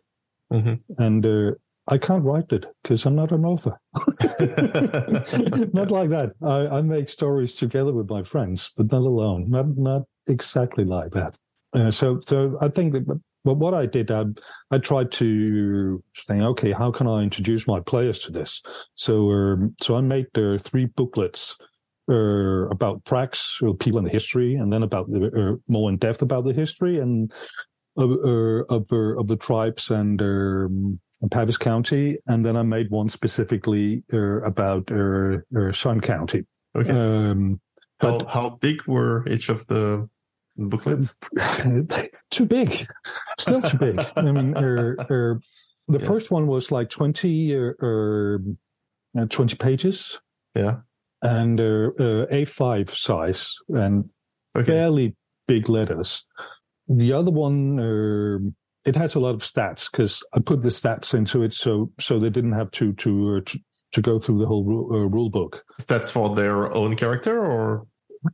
Mhm. 0.52 0.80
And 0.98 1.26
uh, 1.26 1.52
I 1.88 1.98
can't 1.98 2.24
write 2.24 2.52
it 2.54 2.66
because 2.82 3.06
I'm 3.06 3.16
not 3.16 3.32
an 3.32 3.44
author. 3.46 3.78
not 5.74 5.92
like 5.92 6.10
that. 6.10 6.32
I, 6.42 6.78
I 6.78 6.82
make 6.82 7.10
stories 7.10 7.54
together 7.54 7.92
with 7.94 8.10
my 8.10 8.24
friends, 8.24 8.72
but 8.78 8.92
not 8.92 9.02
alone. 9.02 9.50
Not 9.50 9.78
not 9.78 10.04
exactly 10.28 10.86
like 10.86 11.12
that. 11.12 11.36
Uh, 11.74 11.92
so 11.92 12.20
so 12.26 12.58
I 12.62 12.70
think 12.70 12.94
that. 12.94 13.22
But 13.46 13.56
what 13.56 13.74
I 13.74 13.86
did, 13.86 14.10
I, 14.10 14.24
I 14.72 14.78
tried 14.78 15.12
to 15.20 16.02
think, 16.28 16.42
okay, 16.42 16.72
how 16.72 16.92
can 16.92 17.08
I 17.08 17.24
introduce 17.24 17.68
my 17.68 17.82
players 17.82 18.20
to 18.20 18.32
this? 18.32 18.62
So 18.96 19.30
um, 19.32 19.76
so 19.82 19.96
I 19.98 20.02
made 20.02 20.28
uh, 20.38 20.58
three 20.58 20.86
booklets 20.86 21.58
uh, 22.10 22.70
about 22.70 23.04
Prax, 23.04 23.62
uh, 23.62 23.74
people 23.74 24.00
in 24.00 24.06
the 24.06 24.12
history, 24.12 24.56
and 24.56 24.72
then 24.72 24.82
about 24.82 25.12
the, 25.12 25.26
uh, 25.28 25.58
more 25.68 25.90
in 25.90 25.98
depth 25.98 26.22
about 26.22 26.46
the 26.46 26.54
history 26.54 27.00
and 27.00 27.34
of 27.98 28.12
uh, 28.12 28.64
of, 28.74 28.88
uh, 28.94 29.20
of 29.20 29.28
the 29.28 29.36
tribes 29.36 29.92
and 29.92 30.22
um, 30.22 31.00
Pavis 31.30 31.58
County, 31.58 32.18
and 32.28 32.46
then 32.46 32.56
I 32.56 32.64
made 32.64 32.90
one 32.92 33.10
specifically 33.10 34.04
uh, 34.14 34.42
about 34.44 34.90
uh, 34.90 35.40
uh, 35.58 35.72
Sun 35.74 36.00
County. 36.00 36.46
Okay. 36.78 36.92
Um, 36.92 37.60
how 38.00 38.20
but- 38.20 38.30
how 38.30 38.50
big 38.62 38.86
were 38.88 39.28
each 39.28 39.50
of 39.50 39.68
the 39.68 40.08
booklets? 40.58 41.16
too 42.32 42.46
big, 42.46 42.88
still 43.40 43.62
too 43.62 43.78
big. 43.78 44.00
I 44.16 44.22
mean, 44.22 44.56
uh, 44.56 44.94
uh, 45.00 45.36
the 45.88 46.00
Yes. 46.00 46.08
first 46.08 46.32
one 46.32 46.48
was 46.48 46.72
like 46.72 46.90
twenty 46.90 47.56
uh, 47.56 47.72
uh, 47.82 48.38
uh, 49.18 49.26
twenty 49.30 49.56
pages 49.56 50.20
Yeah. 50.56 50.78
and 51.22 51.60
uh, 51.60 51.92
uh, 52.00 52.26
A5 52.32 52.90
size 52.96 53.54
and 53.70 54.10
Okay. 54.56 54.66
fairly 54.72 55.16
big 55.48 55.68
letters. 55.68 56.26
The 56.88 57.12
other 57.14 57.32
one, 57.32 57.80
uh, 57.80 58.38
it 58.86 58.96
has 58.96 59.16
a 59.16 59.20
lot 59.20 59.34
of 59.34 59.42
stats 59.42 59.90
because 59.92 60.22
I 60.34 60.40
put 60.40 60.62
the 60.62 60.70
stats 60.70 61.14
into 61.14 61.42
it, 61.44 61.54
so 61.54 61.92
so 62.00 62.20
they 62.20 62.30
didn't 62.30 62.52
have 62.54 62.70
to 62.72 62.94
to 62.94 63.38
uh, 63.38 63.42
to, 63.46 63.60
to 63.94 64.02
go 64.02 64.20
through 64.20 64.40
the 64.40 64.46
whole 64.46 64.64
ru- 64.64 64.94
uh, 64.96 65.08
rule 65.08 65.30
book. 65.30 65.64
That's 65.88 66.12
for 66.12 66.36
their 66.36 66.72
own 66.74 66.96
character, 66.96 67.40
or 67.44 67.88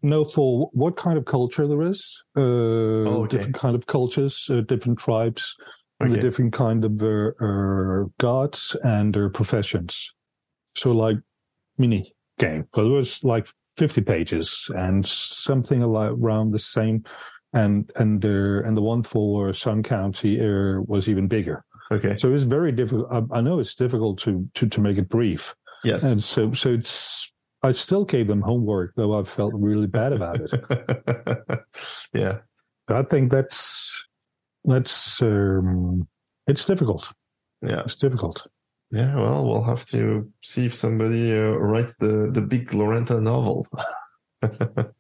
No, 0.03 0.23
for 0.23 0.69
what 0.73 0.95
kind 0.97 1.17
of 1.17 1.25
culture 1.25 1.67
there 1.67 1.81
is, 1.81 2.23
uh, 2.37 2.41
Oh, 2.41 3.23
okay. 3.23 3.37
different 3.37 3.55
kind 3.55 3.75
of 3.75 3.87
cultures, 3.87 4.47
uh, 4.49 4.61
different 4.61 4.99
tribes, 4.99 5.55
and 5.99 6.11
the 6.11 6.17
different 6.17 6.53
kind 6.53 6.85
of 6.85 7.01
uh, 7.03 7.31
uh, 7.43 8.05
gods 8.19 8.75
and 8.83 9.13
their 9.13 9.29
professions. 9.29 10.11
So, 10.75 10.91
like 10.91 11.17
mini 11.77 12.13
game, 12.37 12.65
but 12.73 12.85
it 12.85 12.89
was 12.89 13.23
like 13.23 13.47
fifty 13.77 14.01
pages 14.01 14.69
and 14.75 15.05
something 15.05 15.81
around 15.83 16.51
the 16.51 16.59
same. 16.59 17.03
And 17.51 17.91
and 17.95 18.23
uh, 18.23 18.61
and 18.67 18.77
the 18.77 18.81
one 18.81 19.01
for 19.03 19.51
Sun 19.53 19.81
County 19.83 20.39
uh, 20.39 20.81
was 20.85 21.09
even 21.09 21.27
bigger. 21.27 21.65
okay. 21.91 22.15
So 22.17 22.31
it's 22.31 22.43
very 22.43 22.71
difficult. 22.71 23.07
I, 23.11 23.39
I 23.39 23.41
know 23.41 23.59
it's 23.59 23.73
difficult 23.75 24.19
to 24.19 24.47
to 24.53 24.67
to 24.69 24.81
make 24.81 24.97
it 24.99 25.09
brief, 25.09 25.55
Yes. 25.83 26.03
and 26.03 26.23
so 26.23 26.53
so 26.53 26.73
it's. 26.73 27.31
I 27.61 27.71
still 27.71 28.05
gave 28.05 28.27
them 28.27 28.41
homework, 28.41 28.93
though 28.95 29.19
I 29.19 29.23
felt 29.23 29.53
really 29.55 29.87
bad 29.87 30.13
about 30.13 30.39
it. 30.39 31.59
yeah. 32.13 32.39
I 32.87 33.03
think 33.03 33.31
that's 33.31 34.05
that's 34.63 35.21
um, 35.21 36.07
it's 36.47 36.65
difficult. 36.65 37.11
Yeah. 37.61 37.81
It's 37.81 37.95
difficult. 37.95 38.47
Yeah. 38.91 39.15
Well, 39.15 39.47
we'll 39.47 39.63
have 39.63 39.85
to 39.87 40.31
see 40.41 40.65
if 40.65 40.73
somebody 40.73 41.37
uh, 41.37 41.57
writes 41.57 41.97
the 41.97 42.29
the 42.31 42.41
big 42.41 42.69
Glorantha 42.69 43.21
novel. 43.21 43.67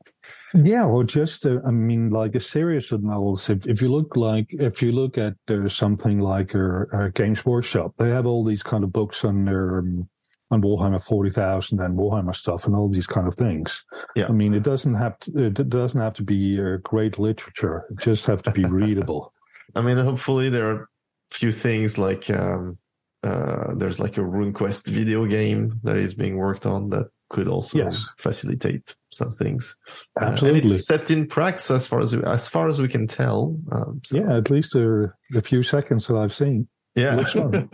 Yeah, 0.53 0.85
or 0.85 1.03
just 1.03 1.45
uh, 1.45 1.59
I 1.65 1.71
mean, 1.71 2.09
like 2.09 2.33
a 2.33 2.39
series 2.39 2.91
of 2.91 3.03
novels. 3.03 3.49
If 3.49 3.67
if 3.67 3.81
you 3.81 3.89
look 3.89 4.15
like 4.15 4.47
if 4.49 4.81
you 4.81 4.91
look 4.91 5.17
at 5.17 5.35
uh, 5.47 5.67
something 5.67 6.19
like 6.19 6.55
uh, 6.55 6.85
uh, 6.91 7.07
Games 7.13 7.45
Workshop, 7.45 7.93
they 7.97 8.09
have 8.09 8.25
all 8.25 8.43
these 8.43 8.63
kind 8.63 8.83
of 8.83 8.91
books 8.91 9.23
on 9.23 9.45
their 9.45 9.79
um, 9.79 10.09
on 10.51 10.61
Warhammer 10.61 11.01
Forty 11.03 11.29
Thousand 11.29 11.79
and 11.79 11.97
Warhammer 11.97 12.33
stuff 12.35 12.65
and 12.65 12.75
all 12.75 12.89
these 12.89 13.07
kind 13.07 13.27
of 13.27 13.35
things. 13.35 13.83
Yeah. 14.15 14.27
I 14.27 14.31
mean, 14.31 14.53
it 14.53 14.63
doesn't 14.63 14.95
have 14.95 15.19
to, 15.19 15.45
it 15.45 15.69
doesn't 15.69 15.99
have 16.01 16.13
to 16.15 16.23
be 16.23 16.59
uh, 16.59 16.77
great 16.83 17.19
literature. 17.19 17.85
It 17.91 17.99
just 17.99 18.25
have 18.27 18.41
to 18.43 18.51
be 18.51 18.65
readable. 18.69 19.33
I 19.75 19.81
mean, 19.81 19.97
hopefully 19.97 20.49
there 20.49 20.69
are 20.71 20.81
a 20.83 20.87
few 21.29 21.51
things 21.51 21.97
like 21.97 22.29
um, 22.31 22.77
uh, 23.23 23.75
there's 23.75 23.99
like 23.99 24.17
a 24.17 24.21
RuneQuest 24.21 24.87
video 24.87 25.25
game 25.25 25.79
that 25.83 25.97
is 25.97 26.13
being 26.13 26.37
worked 26.37 26.65
on 26.65 26.89
that 26.89 27.09
could 27.29 27.47
also 27.47 27.77
Yes. 27.77 28.07
facilitate 28.17 28.95
some 29.11 29.33
things. 29.35 29.77
Uh, 30.19 30.25
and 30.25 30.33
Absolutely. 30.33 30.71
it's 30.71 30.85
set 30.87 31.11
in 31.11 31.27
Prax 31.27 31.69
as 31.73 31.85
far 31.85 31.99
as 31.99 32.15
we, 32.15 32.23
as 32.23 32.47
far 32.47 32.67
as 32.67 32.81
we 32.81 32.87
can 32.87 33.05
tell. 33.05 33.55
Um, 33.71 34.01
so, 34.03 34.17
yeah, 34.17 34.35
at 34.37 34.49
least 34.49 34.75
uh, 34.75 35.07
the 35.29 35.41
few 35.43 35.61
seconds 35.61 36.07
that 36.07 36.15
I've 36.15 36.33
seen. 36.33 36.67
Yeah. 36.99 37.15
Looks 37.15 37.31
fun. 37.39 37.69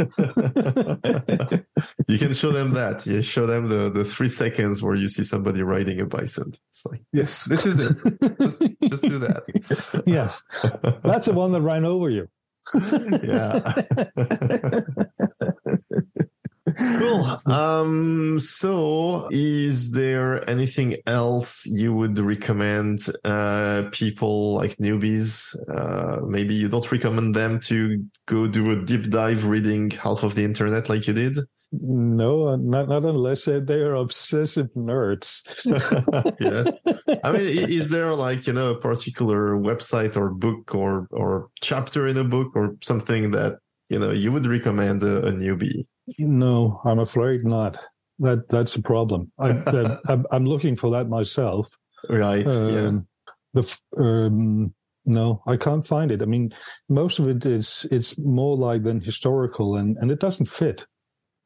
you 2.07 2.17
can 2.19 2.33
show 2.33 2.51
them 2.51 2.73
that. 2.73 3.05
You 3.05 3.21
show 3.21 3.45
them 3.45 3.69
the 3.69 3.89
the 3.89 4.05
three 4.05 4.29
seconds 4.29 4.81
where 4.83 4.95
you 4.95 5.09
see 5.09 5.23
somebody 5.23 5.61
riding 5.63 5.99
a 5.99 6.05
bison. 6.05 6.53
It's 6.69 6.85
like 6.85 7.01
Yes, 7.11 7.45
this 7.45 7.65
is 7.65 7.79
it. 7.79 7.97
Just 8.39 8.59
just 8.89 9.03
do 9.03 9.19
that. 9.19 9.43
yes, 10.05 10.41
that's 11.03 11.25
the 11.27 11.33
one 11.33 11.51
that 11.51 11.61
ran 11.61 11.85
over 11.85 12.09
you. 12.09 12.27
yeah. 13.23 13.61
Cool. 16.77 17.41
Um, 17.45 18.39
so 18.39 19.27
is 19.31 19.91
there 19.91 20.47
anything 20.49 20.97
else 21.05 21.65
you 21.65 21.93
would 21.93 22.17
recommend 22.19 22.99
uh, 23.23 23.89
people 23.91 24.55
like 24.55 24.77
newbies? 24.77 25.55
Uh, 25.69 26.21
maybe 26.25 26.53
you 26.55 26.67
don't 26.67 26.91
recommend 26.91 27.35
them 27.35 27.59
to 27.61 28.03
go 28.25 28.47
do 28.47 28.71
a 28.71 28.83
deep 28.83 29.09
dive 29.09 29.45
reading 29.45 29.91
half 29.91 30.23
of 30.23 30.35
the 30.35 30.43
internet 30.43 30.89
like 30.89 31.07
you 31.07 31.13
did. 31.13 31.37
No, 31.81 32.55
not 32.55 32.87
not 32.87 33.03
unless 33.03 33.45
they 33.45 33.59
they 33.59 33.81
are 33.81 33.95
obsessive 33.95 34.69
nerds. 34.75 35.41
yes. 36.39 36.79
I 37.23 37.31
mean, 37.31 37.41
is 37.69 37.89
there 37.89 38.13
like, 38.13 38.47
you 38.47 38.53
know, 38.53 38.71
a 38.71 38.79
particular 38.79 39.55
website 39.57 40.15
or 40.15 40.29
book 40.29 40.75
or, 40.75 41.07
or 41.11 41.49
chapter 41.61 42.07
in 42.07 42.17
a 42.17 42.23
book 42.23 42.55
or 42.55 42.75
something 42.81 43.31
that, 43.31 43.57
you 43.89 43.99
know, 43.99 44.11
you 44.11 44.31
would 44.31 44.45
recommend 44.45 45.03
a, 45.03 45.27
a 45.27 45.31
newbie? 45.31 45.85
No, 46.19 46.81
I'm 46.85 46.99
afraid 46.99 47.45
not. 47.45 47.77
That 48.19 48.47
that's 48.49 48.75
a 48.75 48.81
problem. 48.81 49.31
I, 49.39 49.51
that, 49.51 49.99
I'm, 50.07 50.25
I'm 50.31 50.45
looking 50.45 50.75
for 50.75 50.89
that 50.91 51.09
myself. 51.09 51.67
Right. 52.09 52.45
yeah. 52.45 52.87
Um, 52.87 53.07
The 53.53 53.77
um, 53.97 54.73
no, 55.05 55.41
I 55.47 55.55
can't 55.57 55.85
find 55.85 56.11
it. 56.11 56.21
I 56.21 56.25
mean, 56.25 56.53
most 56.89 57.19
of 57.19 57.27
it 57.29 57.45
is 57.45 57.85
it's 57.91 58.17
more 58.17 58.57
like 58.57 58.83
than 58.83 59.01
historical, 59.01 59.75
and 59.77 59.97
and 59.97 60.11
it 60.11 60.19
doesn't 60.19 60.47
fit 60.47 60.85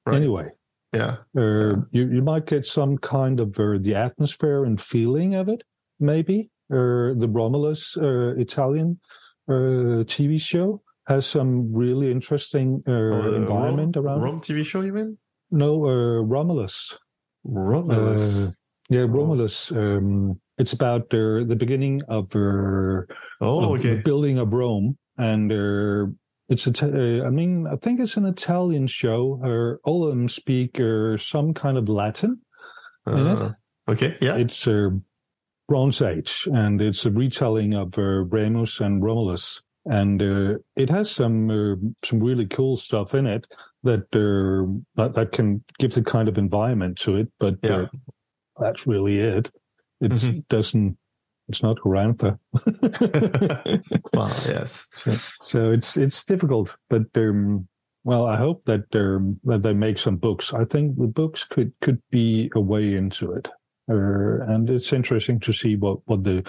Right. 0.06 0.16
anyway. 0.18 0.50
Yeah. 0.94 1.18
Uh, 1.38 1.76
you 1.92 2.08
you 2.10 2.22
might 2.22 2.46
get 2.48 2.66
some 2.66 2.98
kind 2.98 3.40
of 3.40 3.60
uh, 3.60 3.78
the 3.80 3.96
atmosphere 3.96 4.66
and 4.66 4.80
feeling 4.82 5.36
of 5.36 5.50
it, 5.50 5.64
maybe. 6.00 6.50
Uh, 6.72 7.14
the 7.18 7.28
Romulus 7.28 7.98
uh, 7.98 8.36
Italian 8.38 9.00
uh, 9.48 10.06
TV 10.06 10.40
show 10.40 10.82
has 11.10 11.26
some 11.28 11.74
really 11.74 12.10
interesting 12.12 12.82
uh, 12.88 12.92
the 12.92 13.36
environment 13.36 13.96
Rome, 13.96 14.06
around. 14.06 14.20
it. 14.20 14.24
Rome 14.24 14.42
TV 14.42 14.66
show, 14.66 14.82
you 14.82 14.94
mean? 14.94 15.18
No, 15.52 15.84
uh, 15.86 16.22
Romulus. 16.22 16.98
Romulus. 17.44 18.48
Uh, 18.48 18.52
yeah, 18.90 19.02
Oh. 19.02 19.08
Romulus. 19.08 19.72
Um, 19.72 20.40
it's 20.58 20.74
about 20.74 21.04
uh, 21.14 21.44
the 21.46 21.56
beginning 21.58 22.02
of, 22.10 22.36
uh, 22.36 23.02
oh, 23.42 23.74
of 23.76 23.82
the 23.82 24.02
building 24.04 24.38
of 24.40 24.54
Rome, 24.54 24.98
and 25.18 25.52
uh, 25.52 26.12
it's 26.50 26.68
a. 26.68 26.72
Uh, 27.24 27.26
I 27.26 27.30
mean, 27.30 27.66
I 27.68 27.76
think 27.78 28.00
it's 28.00 28.18
an 28.18 28.26
Italian 28.26 28.88
show. 28.88 29.40
Uh, 29.44 29.88
all 29.90 30.04
of 30.04 30.10
them 30.10 30.28
speak 30.28 30.80
uh, 30.80 31.18
some 31.18 31.54
kind 31.54 31.78
of 31.78 31.88
Latin. 31.90 32.40
in 33.08 33.28
it. 33.28 33.38
Uh, 33.38 33.52
okay. 33.88 34.18
Yeah. 34.22 34.36
It's 34.36 34.68
uh, 34.68 34.90
Bronze 35.68 36.02
Age, 36.02 36.48
and 36.52 36.82
it's 36.82 37.06
a 37.06 37.12
retelling 37.12 37.74
of 37.76 37.98
uh, 37.98 38.26
Remus 38.26 38.80
and 38.82 39.04
Romulus, 39.04 39.62
and 39.86 40.22
uh, 40.22 40.58
it 40.76 40.90
has 40.90 41.10
some 41.12 41.50
uh, 41.50 41.76
some 42.04 42.20
really 42.20 42.46
cool 42.48 42.78
stuff 42.78 43.14
in 43.14 43.26
it 43.26 43.46
that 43.84 44.04
uh, 44.16 44.68
that, 44.96 45.14
that 45.16 45.32
can 45.32 45.64
give 45.80 45.94
the 45.94 46.04
kind 46.04 46.28
of 46.28 46.38
environment 46.38 46.98
to 47.00 47.16
it. 47.18 47.28
But 47.40 47.56
Yeah. 47.64 47.82
uh, 47.84 47.88
that's 48.60 48.86
really 48.88 49.20
it. 49.20 49.52
It 50.02 50.12
Mhm. 50.12 50.48
doesn't. 50.48 50.98
It's 51.48 51.64
not 51.64 51.78
Glorantha. 51.80 52.38
well, 54.14 54.36
yes. 54.48 54.88
so, 54.94 55.12
so 55.42 55.72
it's 55.72 55.98
it's 55.98 56.24
difficult, 56.24 56.76
but 56.90 57.04
um, 57.16 57.68
well, 58.04 58.28
I 58.28 58.38
hope 58.38 58.64
that 58.66 58.84
um, 58.96 59.40
that 59.46 59.64
they 59.64 59.74
make 59.74 59.98
some 59.98 60.18
books. 60.18 60.54
I 60.54 60.66
think 60.66 60.98
the 60.98 61.08
books 61.08 61.44
could 61.44 61.74
could 61.82 62.02
be 62.12 62.52
a 62.56 62.60
way 62.62 62.96
into 62.96 63.32
it, 63.34 63.48
uh, 63.92 64.46
and 64.54 64.70
it's 64.70 64.94
interesting 64.94 65.40
to 65.42 65.52
see 65.54 65.76
what 65.76 66.00
what 66.06 66.24
the 66.24 66.44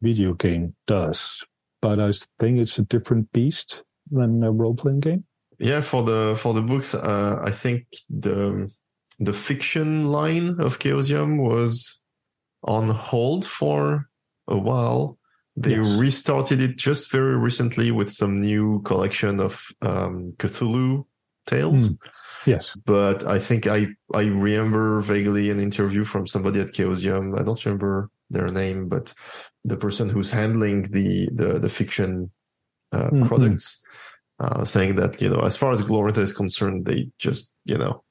video 0.00 0.34
game 0.34 0.74
does. 0.86 1.38
But 1.82 2.00
I 2.00 2.12
think 2.38 2.58
it's 2.58 2.78
a 2.78 2.84
different 2.84 3.30
beast 3.32 3.82
than 4.10 4.42
a 4.42 4.50
role 4.50 4.74
playing 4.74 5.00
game. 5.00 5.24
Yeah, 5.58 5.82
for 5.82 6.02
the 6.02 6.36
for 6.40 6.54
the 6.54 6.62
books, 6.62 6.94
uh, 6.94 7.40
I 7.44 7.50
think 7.50 7.86
the 8.08 8.70
the 9.18 9.32
fiction 9.32 10.08
line 10.10 10.60
of 10.60 10.78
Chaosium 10.78 11.38
was 11.38 12.02
on 12.64 12.88
hold 12.88 13.46
for 13.46 14.08
a 14.48 14.58
while. 14.58 15.18
They 15.56 15.76
yes. 15.76 15.96
restarted 15.98 16.60
it 16.60 16.76
just 16.76 17.12
very 17.12 17.36
recently 17.36 17.90
with 17.90 18.10
some 18.10 18.40
new 18.40 18.80
collection 18.82 19.38
of 19.38 19.62
um, 19.82 20.32
Cthulhu 20.38 21.04
tales. 21.46 21.90
Mm. 21.90 21.98
Yes, 22.46 22.74
but 22.86 23.24
I 23.24 23.38
think 23.38 23.66
I 23.66 23.88
I 24.14 24.22
remember 24.22 25.00
vaguely 25.00 25.50
an 25.50 25.60
interview 25.60 26.04
from 26.04 26.26
somebody 26.26 26.60
at 26.60 26.72
Chaosium. 26.72 27.38
I 27.38 27.44
don't 27.44 27.64
remember 27.64 28.10
their 28.30 28.48
name, 28.48 28.88
but 28.88 29.12
the 29.64 29.76
person 29.76 30.08
who's 30.08 30.30
handling 30.30 30.90
the 30.90 31.28
the, 31.32 31.58
the 31.58 31.70
fiction 31.70 32.30
uh, 32.92 33.10
mm-hmm. 33.10 33.24
products, 33.24 33.82
uh, 34.40 34.64
saying 34.64 34.96
that 34.96 35.20
you 35.20 35.28
know 35.28 35.40
as 35.40 35.56
far 35.56 35.72
as 35.72 35.82
Glorantha 35.82 36.18
is 36.18 36.32
concerned, 36.32 36.86
they 36.86 37.10
just 37.18 37.56
you 37.64 37.78
know 37.78 38.02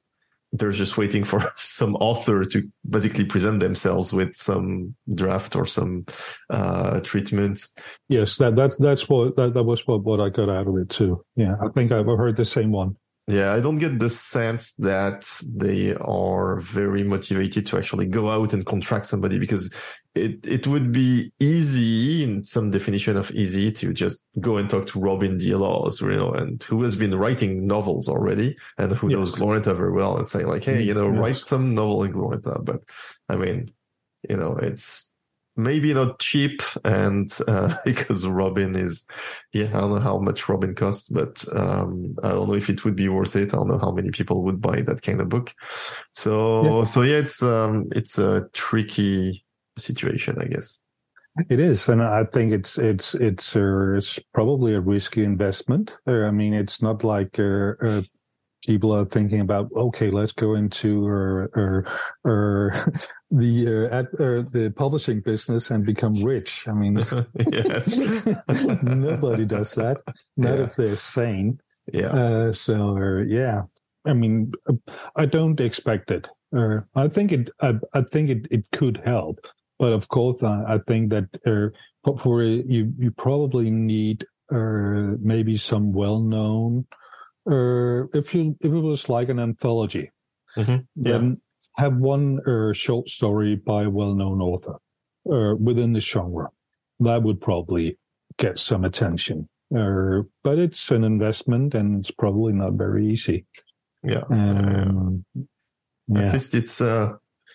they're 0.54 0.72
just 0.72 0.98
waiting 0.98 1.24
for 1.24 1.42
some 1.56 1.96
author 1.96 2.44
to 2.44 2.70
basically 2.90 3.26
present 3.26 3.60
themselves 3.60 4.12
with 4.12 4.36
some 4.36 4.96
draft 5.14 5.56
or 5.56 5.66
some 5.66 6.04
uh, 6.50 7.00
treatment. 7.02 7.66
Yes, 8.10 8.38
that 8.38 8.56
that's 8.56 8.76
that's 8.78 9.08
what 9.08 9.36
that, 9.38 9.54
that 9.54 9.64
was 9.64 9.86
what, 9.88 10.04
what 10.04 10.20
I 10.20 10.30
got 10.30 10.50
out 10.50 10.68
of 10.68 10.78
it 10.78 10.90
too. 10.90 11.24
Yeah, 11.36 11.56
I 11.64 11.70
think 11.70 11.92
I've 11.92 12.06
heard 12.06 12.36
the 12.36 12.46
same 12.46 12.72
one. 12.72 12.98
Yeah, 13.28 13.54
I 13.54 13.60
don't 13.60 13.76
get 13.76 14.00
the 14.00 14.10
sense 14.10 14.74
that 14.78 15.30
they 15.56 15.94
are 15.96 16.60
very 16.60 17.04
motivated 17.04 17.68
to 17.68 17.78
actually 17.78 18.08
go 18.08 18.30
out 18.30 18.54
and 18.54 18.66
contract 18.66 19.06
somebody 19.06 19.38
because 19.38 19.74
it, 20.16 20.46
it 20.46 20.68
would 20.68 20.92
be 20.92 21.32
easy 21.40 22.24
in 22.24 22.44
some 22.44 22.72
definition 22.72 23.16
of 23.16 23.32
easy 23.32 23.72
to 23.74 23.94
just 23.94 24.26
go 24.40 24.58
and 24.58 24.70
talk 24.70 24.88
to 24.88 25.00
Robin 25.00 25.38
D. 25.38 25.54
Laws, 25.54 26.02
you 26.02 26.10
know, 26.10 26.32
and 26.32 26.62
who 26.64 26.82
has 26.84 26.96
been 26.96 27.16
writing 27.16 27.68
novels 27.68 28.10
already 28.10 28.58
and 28.78 28.92
who 28.94 29.10
yes. 29.10 29.18
knows 29.18 29.32
Glorantha 29.32 29.76
very 29.78 29.94
well 29.94 30.18
and 30.18 30.28
say 30.28 30.44
like, 30.44 30.64
Hey, 30.64 30.82
you 30.82 30.94
mm-hmm. 30.94 31.00
know, 31.00 31.14
yes. 31.14 31.20
write 31.20 31.46
some 31.46 31.76
novel 31.76 32.04
in 32.04 32.14
Glorantha. 32.14 32.66
But 32.66 32.82
I 33.30 33.36
mean, 33.36 33.72
you 34.28 34.36
know, 34.36 34.58
it's, 34.58 35.16
maybe 35.58 35.94
not 35.94 36.20
cheap 36.20 36.62
and 36.86 37.38
uh, 37.48 37.74
because 37.86 38.26
robin 38.26 38.76
is 38.76 39.06
yeah 39.54 39.68
i 39.68 39.82
don't 39.82 39.92
know 39.92 40.00
how 40.00 40.18
much 40.18 40.48
robin 40.48 40.74
costs 40.74 41.10
but 41.10 41.44
um, 41.54 42.16
i 42.24 42.30
don't 42.30 42.48
know 42.48 42.56
if 42.56 42.70
it 42.70 42.84
would 42.86 42.96
be 42.96 43.10
worth 43.10 43.36
it. 43.36 43.54
I 43.54 43.58
don't 43.58 43.68
know 43.68 43.80
how 43.80 43.92
many 43.92 44.12
people 44.12 44.44
would 44.44 44.62
buy 44.62 44.82
that 44.82 45.02
kind 45.02 45.22
of 45.22 45.30
book. 45.30 45.54
So 46.12 46.80
yeah. 46.80 46.84
so 46.86 47.02
yeah 47.02 47.18
it's 47.18 47.42
um 47.44 47.88
it's 47.96 48.18
a 48.18 48.48
tricky 48.54 49.46
situation 49.78 50.38
i 50.40 50.46
guess. 50.46 50.80
It 51.50 51.60
is 51.60 51.88
and 51.88 52.04
i 52.04 52.26
think 52.26 52.52
it's 52.52 52.78
it's 52.78 53.16
it's 53.16 53.56
uh, 53.56 53.96
it's 53.96 54.20
probably 54.34 54.74
a 54.74 54.82
risky 54.82 55.24
investment. 55.24 55.98
Uh, 56.08 56.24
i 56.24 56.32
mean 56.32 56.54
it's 56.54 56.82
not 56.82 57.04
like 57.04 57.40
uh, 57.40 57.74
uh 57.82 58.02
people 58.62 58.92
are 58.94 59.06
thinking 59.06 59.40
about 59.40 59.70
okay 59.76 60.10
let's 60.10 60.32
go 60.32 60.56
into 60.56 61.06
or 61.06 61.50
or, 61.56 61.86
or 62.24 62.86
the 63.32 63.68
uh, 63.68 63.96
at, 63.96 64.06
uh, 64.20 64.44
the 64.52 64.74
publishing 64.76 65.22
business 65.22 65.72
and 65.72 65.86
become 65.86 66.14
rich. 66.24 66.68
I 66.68 66.74
mean 66.74 66.94
nobody 68.84 69.46
does 69.46 69.74
that. 69.76 70.02
Not 70.38 70.58
yeah. 70.58 70.64
if 70.64 70.76
they're 70.76 70.98
sane. 70.98 71.60
Yeah. 71.92 72.08
Uh, 72.08 72.54
so 72.54 72.98
uh, 72.98 73.24
yeah. 73.24 73.64
I 74.06 74.14
mean 74.14 74.52
i 75.16 75.26
don't 75.26 75.60
expect 75.60 76.12
it. 76.12 76.28
Uh, 76.56 76.82
i 76.96 77.08
think 77.08 77.32
it 77.32 77.50
I, 77.62 77.76
I, 77.94 78.02
think 78.02 78.30
it, 78.30 78.48
it 78.52 78.66
could 78.72 79.02
help. 79.06 79.48
But 79.80 79.94
of 79.94 80.08
course 80.10 80.44
i, 80.44 80.76
I 80.76 80.78
think 80.88 81.12
that 81.12 81.30
for 82.20 82.44
you 82.44 82.94
you 82.98 83.12
probably 83.12 83.72
need 83.72 84.26
maybe 84.52 85.56
some 85.56 85.94
well-known 85.94 86.86
uh, 87.50 88.08
if 88.14 88.34
you 88.34 88.56
if 88.60 88.72
it 88.72 88.82
was 88.82 89.10
like 89.10 89.30
an 89.30 89.40
anthology, 89.40 90.12
mm-hmm. 90.58 90.72
yeah. 90.72 91.12
then 91.12 91.42
have 91.78 91.96
one 91.96 92.40
uh, 92.48 92.74
short 92.74 93.10
story 93.10 93.56
by 93.56 93.84
a 93.84 93.90
well-known 93.90 94.42
author 94.42 94.76
uh, 95.32 95.56
within 95.56 95.94
the 95.94 96.02
genre. 96.02 96.50
That 97.00 97.24
would 97.24 97.42
probably 97.42 97.98
get 98.38 98.60
some 98.60 98.84
attention. 98.84 99.48
Uh, 99.76 100.24
but 100.44 100.60
it's 100.60 100.92
an 100.92 101.04
investment, 101.04 101.74
and 101.74 102.00
it's 102.00 102.12
probably 102.12 102.54
not 102.54 102.74
very 102.74 103.08
easy. 103.08 103.46
Yeah. 104.04 104.24
Um, 104.30 105.26
yeah. 105.34 106.22
At 106.22 106.34
least 106.34 106.54
it's 106.54 106.82
uh, 106.82 107.14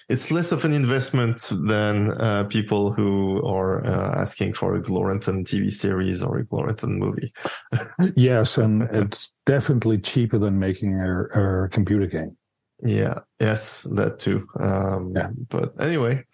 it's 0.09 0.30
less 0.30 0.52
of 0.52 0.64
an 0.64 0.72
investment 0.72 1.50
than 1.50 2.12
uh, 2.12 2.44
people 2.44 2.92
who 2.92 3.44
are 3.44 3.84
uh, 3.84 4.20
asking 4.20 4.54
for 4.54 4.76
a 4.76 4.80
Gloranthan 4.80 5.44
TV 5.44 5.72
series 5.72 6.22
or 6.22 6.38
a 6.38 6.44
Gloranthan 6.44 6.98
movie. 6.98 7.32
yes, 8.16 8.57
and 8.57 8.82
it's 8.92 9.30
definitely 9.46 9.98
cheaper 9.98 10.38
than 10.38 10.59
making 10.59 10.94
a, 11.00 11.64
a 11.64 11.68
computer 11.68 12.07
game. 12.07 12.36
Yeah, 12.82 13.20
yes, 13.40 13.82
that 13.94 14.18
too. 14.18 14.46
Um, 14.61 15.12
yeah. 15.16 15.30
But 15.48 15.74
anyway, 15.80 16.24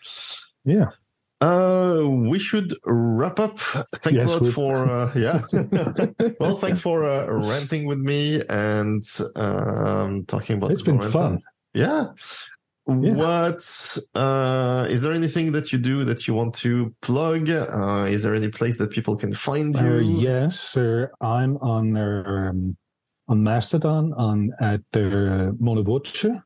yeah. 0.64 0.90
Uh, 1.40 2.06
we 2.08 2.38
should 2.38 2.72
wrap 2.84 3.40
up. 3.40 3.58
Thanks 3.96 4.22
yes, 4.22 4.32
a 4.32 4.38
lot 4.38 4.52
for 4.52 4.74
uh, 4.90 5.12
yeah. 5.16 5.42
well, 6.40 6.56
thanks 6.56 6.78
for 6.78 7.04
uh, 7.04 7.26
ranting 7.26 7.86
with 7.86 7.98
me 7.98 8.42
and 8.48 9.02
um, 9.34 10.24
talking 10.26 10.56
about. 10.56 10.72
It's 10.72 10.82
been 10.82 11.00
fun. 11.00 11.40
Yeah, 11.74 12.08
yeah. 12.88 13.12
What 13.12 13.98
uh, 14.14 14.86
is 14.90 15.02
there 15.02 15.12
anything 15.12 15.52
that 15.52 15.72
you 15.72 15.78
do 15.78 16.04
that 16.04 16.26
you 16.26 16.34
want 16.34 16.54
to 16.56 16.94
plug? 17.00 17.48
Uh, 17.48 18.06
is 18.08 18.22
there 18.22 18.34
any 18.34 18.48
place 18.48 18.78
that 18.78 18.90
people 18.90 19.16
can 19.16 19.32
find 19.32 19.74
you? 19.74 19.80
Uh, 19.80 19.98
yes, 19.98 20.58
sir. 20.58 21.12
I'm 21.20 21.56
on 21.58 21.96
um, 21.96 22.76
on 23.28 23.42
Mastodon 23.42 24.12
on 24.14 24.50
at 24.60 24.80
uh, 24.94 25.52
Monovoce. 25.60 26.42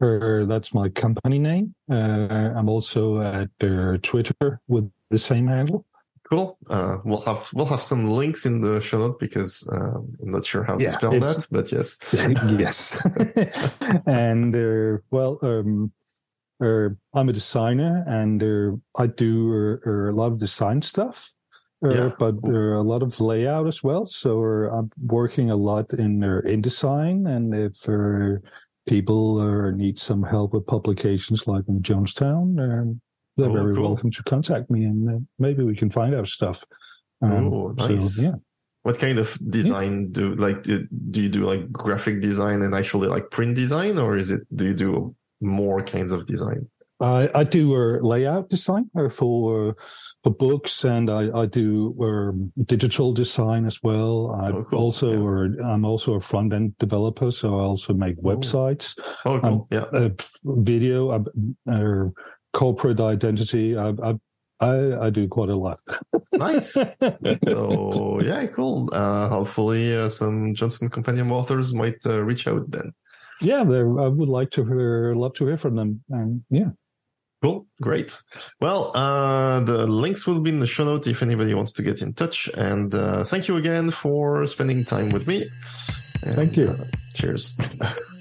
Uh, 0.00 0.44
that's 0.46 0.74
my 0.74 0.88
company 0.88 1.38
name. 1.38 1.74
Uh, 1.90 1.94
I'm 1.94 2.68
also 2.68 3.20
at 3.20 3.50
Twitter 4.02 4.60
with 4.68 4.90
the 5.10 5.18
same 5.18 5.48
handle. 5.48 5.84
Cool. 6.32 6.56
Uh, 6.70 6.96
we'll 7.04 7.20
have 7.20 7.50
we'll 7.52 7.66
have 7.66 7.82
some 7.82 8.06
links 8.06 8.46
in 8.46 8.62
the 8.62 8.80
show 8.80 9.00
note 9.00 9.20
because 9.20 9.68
uh, 9.70 9.98
I'm 10.22 10.30
not 10.30 10.46
sure 10.46 10.64
how 10.64 10.78
yeah, 10.78 10.88
to 10.88 10.96
spell 10.96 11.20
that, 11.20 11.46
but 11.50 11.70
yes, 11.70 11.98
yes. 12.58 12.96
and 14.06 14.56
uh, 14.56 15.02
well, 15.10 15.38
um, 15.42 15.92
uh, 16.64 16.88
I'm 17.12 17.28
a 17.28 17.34
designer, 17.34 18.02
and 18.06 18.42
uh, 18.42 18.76
I 18.96 19.08
do 19.08 19.78
uh, 19.84 20.10
a 20.10 20.14
lot 20.14 20.32
of 20.32 20.38
design 20.38 20.80
stuff, 20.80 21.34
yeah. 21.82 22.12
but 22.18 22.36
a 22.48 22.80
lot 22.80 23.02
of 23.02 23.20
layout 23.20 23.66
as 23.66 23.82
well. 23.82 24.06
So 24.06 24.42
I'm 24.72 24.88
working 25.04 25.50
a 25.50 25.56
lot 25.56 25.92
in 25.92 26.20
InDesign, 26.20 27.28
and 27.28 27.52
if 27.52 28.40
people 28.88 29.70
need 29.72 29.98
some 29.98 30.22
help 30.22 30.54
with 30.54 30.66
publications 30.66 31.46
like 31.46 31.64
in 31.68 31.82
Jonstown. 31.82 32.98
They're 33.36 33.50
oh, 33.50 33.52
very 33.52 33.74
cool. 33.74 33.84
welcome 33.84 34.10
to 34.10 34.22
contact 34.24 34.70
me 34.70 34.84
and 34.84 35.08
uh, 35.08 35.18
maybe 35.38 35.62
we 35.64 35.74
can 35.74 35.90
find 35.90 36.14
out 36.14 36.28
stuff. 36.28 36.64
Um, 37.22 37.52
oh, 37.52 37.74
nice. 37.76 38.16
So, 38.16 38.22
yeah. 38.22 38.34
What 38.82 38.98
kind 38.98 39.18
of 39.18 39.38
design 39.48 40.02
yeah. 40.02 40.08
do 40.12 40.34
like 40.34 40.64
do, 40.64 40.86
do 41.10 41.22
you 41.22 41.28
do 41.28 41.44
like 41.44 41.70
graphic 41.70 42.20
design 42.20 42.62
and 42.62 42.74
actually 42.74 43.08
like 43.08 43.30
print 43.30 43.54
design 43.54 43.98
or 43.98 44.16
is 44.16 44.30
it 44.30 44.42
do 44.54 44.66
you 44.66 44.74
do 44.74 45.16
more 45.40 45.82
kinds 45.82 46.12
of 46.12 46.26
design? 46.26 46.68
I, 47.02 47.28
I 47.34 47.44
do 47.44 47.74
a 47.74 47.98
layout 48.00 48.48
design 48.48 48.88
uh, 48.96 49.08
for 49.08 49.70
uh, 49.70 49.72
for 50.22 50.30
books, 50.30 50.84
and 50.84 51.10
I, 51.10 51.36
I 51.36 51.46
do 51.46 51.96
um, 52.00 52.52
digital 52.64 53.12
design 53.12 53.66
as 53.66 53.82
well. 53.82 54.30
I 54.40 54.50
oh, 54.50 54.64
cool. 54.70 54.78
also 54.78 55.48
yeah. 55.48 55.66
I'm 55.66 55.84
also 55.84 56.14
a 56.14 56.20
front 56.20 56.52
end 56.52 56.78
developer, 56.78 57.32
so 57.32 57.58
I 57.58 57.64
also 57.64 57.92
make 57.92 58.16
oh. 58.18 58.28
websites. 58.28 58.96
Oh, 59.24 59.40
cool. 59.40 59.68
Um, 59.72 59.90
yeah. 59.92 60.08
Video, 60.44 61.10
uh, 61.10 62.10
corporate 62.52 63.00
identity. 63.00 63.76
I, 63.76 63.90
I 64.02 64.14
I, 64.60 65.06
I, 65.06 65.10
do 65.10 65.26
quite 65.26 65.48
a 65.48 65.56
lot. 65.56 65.80
nice. 66.32 66.76
So 67.44 68.20
yeah, 68.22 68.46
cool. 68.46 68.88
Uh, 68.92 69.28
hopefully, 69.28 69.92
uh, 69.92 70.08
some 70.08 70.54
Jonstown 70.54 70.90
Compendium 70.92 71.32
authors 71.32 71.74
might 71.74 72.06
uh, 72.06 72.22
reach 72.22 72.46
out 72.46 72.70
then. 72.70 72.92
Yeah, 73.40 73.62
I 73.62 74.08
would 74.08 74.28
like 74.28 74.50
to 74.52 74.64
hear, 74.64 75.14
love 75.16 75.34
to 75.34 75.46
hear 75.46 75.56
from 75.56 75.74
them. 75.74 76.04
Um, 76.14 76.44
yeah. 76.48 76.70
Cool. 77.42 77.66
Great. 77.80 78.16
Well, 78.60 78.96
uh, 78.96 79.60
the 79.60 79.84
links 79.88 80.28
will 80.28 80.40
be 80.40 80.50
in 80.50 80.60
the 80.60 80.66
show 80.66 80.84
notes 80.84 81.08
if 81.08 81.22
anybody 81.22 81.54
wants 81.54 81.72
to 81.72 81.82
get 81.82 82.00
in 82.00 82.14
touch. 82.14 82.48
And 82.54 82.94
uh, 82.94 83.24
thank 83.24 83.48
you 83.48 83.56
again 83.56 83.90
for 83.90 84.46
spending 84.46 84.84
time 84.84 85.10
with 85.10 85.26
me. 85.26 85.50
And, 86.22 86.36
thank 86.36 86.56
you. 86.56 86.68
Uh, 86.68 86.84
cheers. 87.14 87.58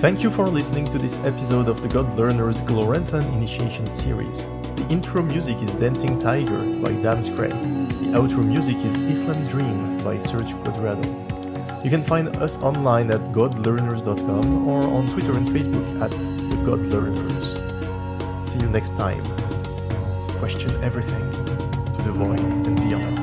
Thank 0.00 0.22
you 0.22 0.30
for 0.30 0.46
listening 0.48 0.84
to 0.92 0.98
this 0.98 1.16
episode 1.24 1.66
of 1.66 1.82
the 1.82 1.88
God 1.88 2.16
Learner's 2.16 2.60
Gloranthan 2.60 3.32
Initiation 3.32 3.90
Series. 3.90 4.44
The 4.76 4.86
intro 4.88 5.22
music 5.22 5.60
is 5.60 5.74
Dancing 5.74 6.20
Tiger 6.20 6.58
by 6.80 6.92
Damscray. 7.02 7.50
The 7.50 8.16
outro 8.16 8.46
music 8.46 8.76
is 8.76 9.24
Island 9.24 9.48
Dream 9.48 9.98
by 10.04 10.16
Serge 10.20 10.54
Quadrado. 10.62 11.84
You 11.84 11.90
can 11.90 12.04
find 12.04 12.28
us 12.36 12.62
online 12.62 13.10
at 13.10 13.20
godlearners.com 13.32 14.68
or 14.68 14.84
on 14.84 15.10
Twitter 15.10 15.36
and 15.36 15.48
Facebook 15.48 16.00
at 16.00 16.12
the 16.12 16.56
God 16.64 16.80
Learners. 16.86 17.54
See 18.48 18.60
you 18.60 18.70
next 18.70 18.96
time. 18.96 19.24
Question 20.38 20.70
everything. 20.80 21.28
To 21.96 22.02
the 22.04 22.12
void. 22.12 23.17